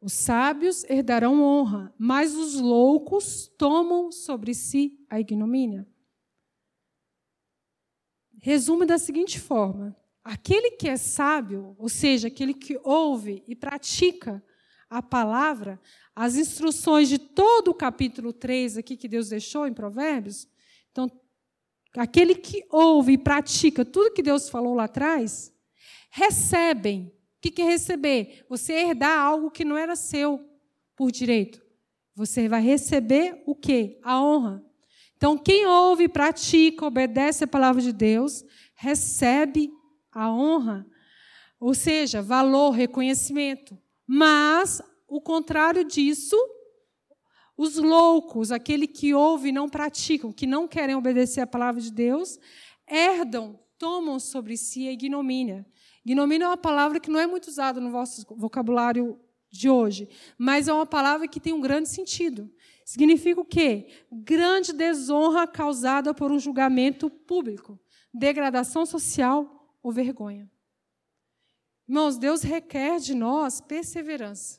Os 0.00 0.12
sábios 0.12 0.84
herdarão 0.84 1.42
honra, 1.42 1.94
mas 1.98 2.34
os 2.34 2.60
loucos 2.60 3.48
tomam 3.56 4.12
sobre 4.12 4.54
si 4.54 5.02
a 5.08 5.18
ignomínia. 5.18 5.88
Resume 8.38 8.84
da 8.84 8.98
seguinte 8.98 9.40
forma: 9.40 9.96
aquele 10.24 10.72
que 10.72 10.88
é 10.88 10.96
sábio, 10.96 11.76
ou 11.78 11.88
seja, 11.88 12.28
aquele 12.28 12.54
que 12.54 12.80
ouve 12.82 13.44
e 13.46 13.54
pratica 13.54 14.42
a 14.88 15.02
palavra, 15.02 15.78
as 16.16 16.36
instruções 16.36 17.08
de 17.08 17.18
todo 17.18 17.68
o 17.68 17.74
capítulo 17.74 18.32
3 18.32 18.78
aqui 18.78 18.96
que 18.96 19.06
Deus 19.06 19.28
deixou 19.28 19.66
em 19.66 19.74
Provérbios, 19.74 20.48
então 20.90 21.10
aquele 21.96 22.34
que 22.34 22.64
ouve 22.70 23.12
e 23.12 23.18
pratica 23.18 23.84
tudo 23.84 24.14
que 24.14 24.22
Deus 24.22 24.48
falou 24.48 24.74
lá 24.74 24.84
atrás, 24.84 25.52
recebem. 26.10 27.12
O 27.36 27.50
que 27.50 27.60
é 27.60 27.64
receber? 27.66 28.46
Você 28.48 28.72
herdar 28.72 29.18
algo 29.18 29.50
que 29.50 29.66
não 29.66 29.76
era 29.76 29.94
seu 29.94 30.40
por 30.96 31.12
direito. 31.12 31.62
Você 32.14 32.48
vai 32.48 32.62
receber 32.62 33.42
o 33.44 33.54
quê? 33.54 33.98
A 34.02 34.22
honra. 34.22 34.64
Então, 35.16 35.36
quem 35.36 35.66
ouve, 35.66 36.08
pratica, 36.08 36.86
obedece 36.86 37.44
a 37.44 37.48
palavra 37.48 37.82
de 37.82 37.92
Deus, 37.92 38.44
recebe 38.74 39.70
a 40.14 40.30
honra. 40.30 40.86
Ou 41.58 41.74
seja, 41.74 42.22
valor, 42.22 42.70
reconhecimento. 42.70 43.76
Mas, 44.06 44.80
o 45.08 45.20
contrário 45.20 45.84
disso, 45.84 46.36
os 47.56 47.76
loucos, 47.76 48.52
aquele 48.52 48.86
que 48.86 49.14
ouve 49.14 49.48
e 49.48 49.52
não 49.52 49.68
praticam, 49.68 50.32
que 50.32 50.46
não 50.46 50.68
querem 50.68 50.94
obedecer 50.94 51.40
a 51.40 51.46
palavra 51.46 51.80
de 51.80 51.90
Deus, 51.90 52.38
herdam, 52.88 53.58
tomam 53.78 54.18
sobre 54.18 54.56
si 54.56 54.88
a 54.88 54.92
ignomínia. 54.92 55.66
Ignomínia 56.04 56.44
é 56.44 56.48
uma 56.48 56.56
palavra 56.56 57.00
que 57.00 57.10
não 57.10 57.18
é 57.18 57.26
muito 57.26 57.48
usada 57.48 57.80
no 57.80 57.90
vosso 57.90 58.26
vocabulário 58.36 59.18
de 59.50 59.70
hoje, 59.70 60.08
mas 60.36 60.68
é 60.68 60.72
uma 60.72 60.84
palavra 60.84 61.28
que 61.28 61.40
tem 61.40 61.52
um 61.52 61.60
grande 61.60 61.88
sentido. 61.88 62.50
Significa 62.84 63.40
o 63.40 63.44
quê? 63.44 63.88
Grande 64.12 64.72
desonra 64.72 65.46
causada 65.46 66.12
por 66.12 66.30
um 66.30 66.38
julgamento 66.38 67.08
público, 67.08 67.78
degradação 68.12 68.84
social 68.84 69.63
ou 69.84 69.92
vergonha. 69.92 70.50
Irmãos, 71.86 72.16
Deus 72.16 72.40
requer 72.42 72.98
de 72.98 73.14
nós 73.14 73.60
perseverança. 73.60 74.58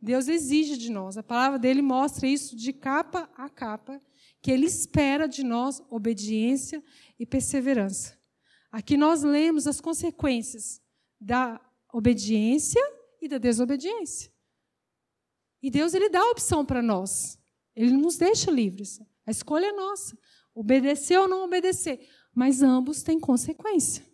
Deus 0.00 0.28
exige 0.28 0.76
de 0.76 0.90
nós. 0.90 1.16
A 1.16 1.22
palavra 1.22 1.58
dele 1.58 1.80
mostra 1.80 2.28
isso 2.28 2.54
de 2.54 2.74
capa 2.74 3.30
a 3.34 3.48
capa, 3.48 3.98
que 4.42 4.50
ele 4.50 4.66
espera 4.66 5.26
de 5.26 5.42
nós 5.42 5.82
obediência 5.88 6.84
e 7.18 7.24
perseverança. 7.24 8.18
Aqui 8.70 8.98
nós 8.98 9.22
lemos 9.22 9.66
as 9.66 9.80
consequências 9.80 10.82
da 11.18 11.58
obediência 11.90 12.82
e 13.22 13.26
da 13.26 13.38
desobediência. 13.38 14.30
E 15.62 15.70
Deus 15.70 15.94
ele 15.94 16.10
dá 16.10 16.20
a 16.20 16.30
opção 16.30 16.66
para 16.66 16.82
nós. 16.82 17.38
Ele 17.74 17.96
nos 17.96 18.18
deixa 18.18 18.50
livres. 18.50 19.00
A 19.26 19.30
escolha 19.30 19.66
é 19.66 19.72
nossa. 19.72 20.16
Obedecer 20.54 21.18
ou 21.18 21.26
não 21.26 21.44
obedecer. 21.44 22.06
Mas 22.34 22.62
ambos 22.62 23.02
têm 23.02 23.18
consequência. 23.18 24.04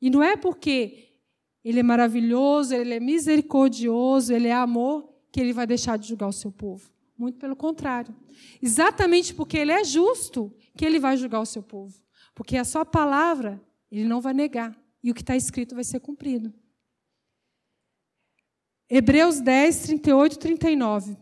E 0.00 0.08
não 0.08 0.22
é 0.22 0.36
porque 0.36 1.10
ele 1.64 1.80
é 1.80 1.82
maravilhoso, 1.82 2.74
ele 2.74 2.94
é 2.94 3.00
misericordioso, 3.00 4.32
ele 4.32 4.48
é 4.48 4.54
amor, 4.54 5.12
que 5.30 5.40
ele 5.40 5.52
vai 5.52 5.66
deixar 5.66 5.98
de 5.98 6.08
julgar 6.08 6.28
o 6.28 6.32
seu 6.32 6.50
povo. 6.50 6.90
Muito 7.16 7.38
pelo 7.38 7.54
contrário. 7.54 8.14
Exatamente 8.62 9.34
porque 9.34 9.58
ele 9.58 9.72
é 9.72 9.84
justo, 9.84 10.54
que 10.76 10.84
ele 10.84 10.98
vai 10.98 11.16
julgar 11.16 11.40
o 11.40 11.46
seu 11.46 11.62
povo. 11.62 12.00
Porque 12.34 12.56
a 12.56 12.64
sua 12.64 12.84
palavra, 12.84 13.60
ele 13.90 14.04
não 14.04 14.20
vai 14.20 14.32
negar. 14.32 14.74
E 15.02 15.10
o 15.10 15.14
que 15.14 15.20
está 15.20 15.36
escrito 15.36 15.74
vai 15.74 15.84
ser 15.84 16.00
cumprido. 16.00 16.52
Hebreus 18.88 19.40
10, 19.40 19.82
38 19.82 20.32
e 20.32 20.38
39. 20.38 21.16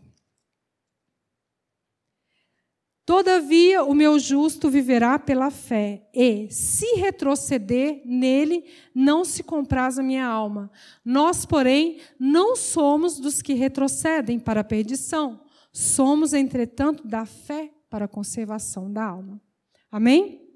Todavia, 3.09 3.83
o 3.83 3.95
meu 3.95 4.19
justo 4.19 4.69
viverá 4.69 5.17
pela 5.17 5.49
fé, 5.49 6.07
e, 6.13 6.47
se 6.51 6.85
retroceder 6.97 8.03
nele, 8.05 8.63
não 8.93 9.25
se 9.25 9.41
compraz 9.41 9.97
a 9.97 10.03
minha 10.03 10.27
alma. 10.27 10.69
Nós, 11.03 11.43
porém, 11.43 11.99
não 12.19 12.55
somos 12.55 13.19
dos 13.19 13.41
que 13.41 13.55
retrocedem 13.55 14.39
para 14.39 14.61
a 14.61 14.63
perdição, 14.63 15.43
somos, 15.73 16.35
entretanto, 16.35 17.07
da 17.07 17.25
fé 17.25 17.73
para 17.89 18.05
a 18.05 18.07
conservação 18.07 18.93
da 18.93 19.05
alma. 19.05 19.41
Amém? 19.89 20.47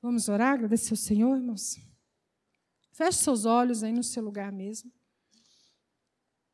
Vamos 0.00 0.28
orar, 0.28 0.52
agradecer 0.52 0.92
ao 0.92 0.96
Senhor, 0.96 1.36
irmãos? 1.36 1.76
Feche 2.92 3.18
seus 3.18 3.44
olhos 3.44 3.82
aí 3.82 3.92
no 3.92 4.04
seu 4.04 4.22
lugar 4.22 4.52
mesmo. 4.52 4.92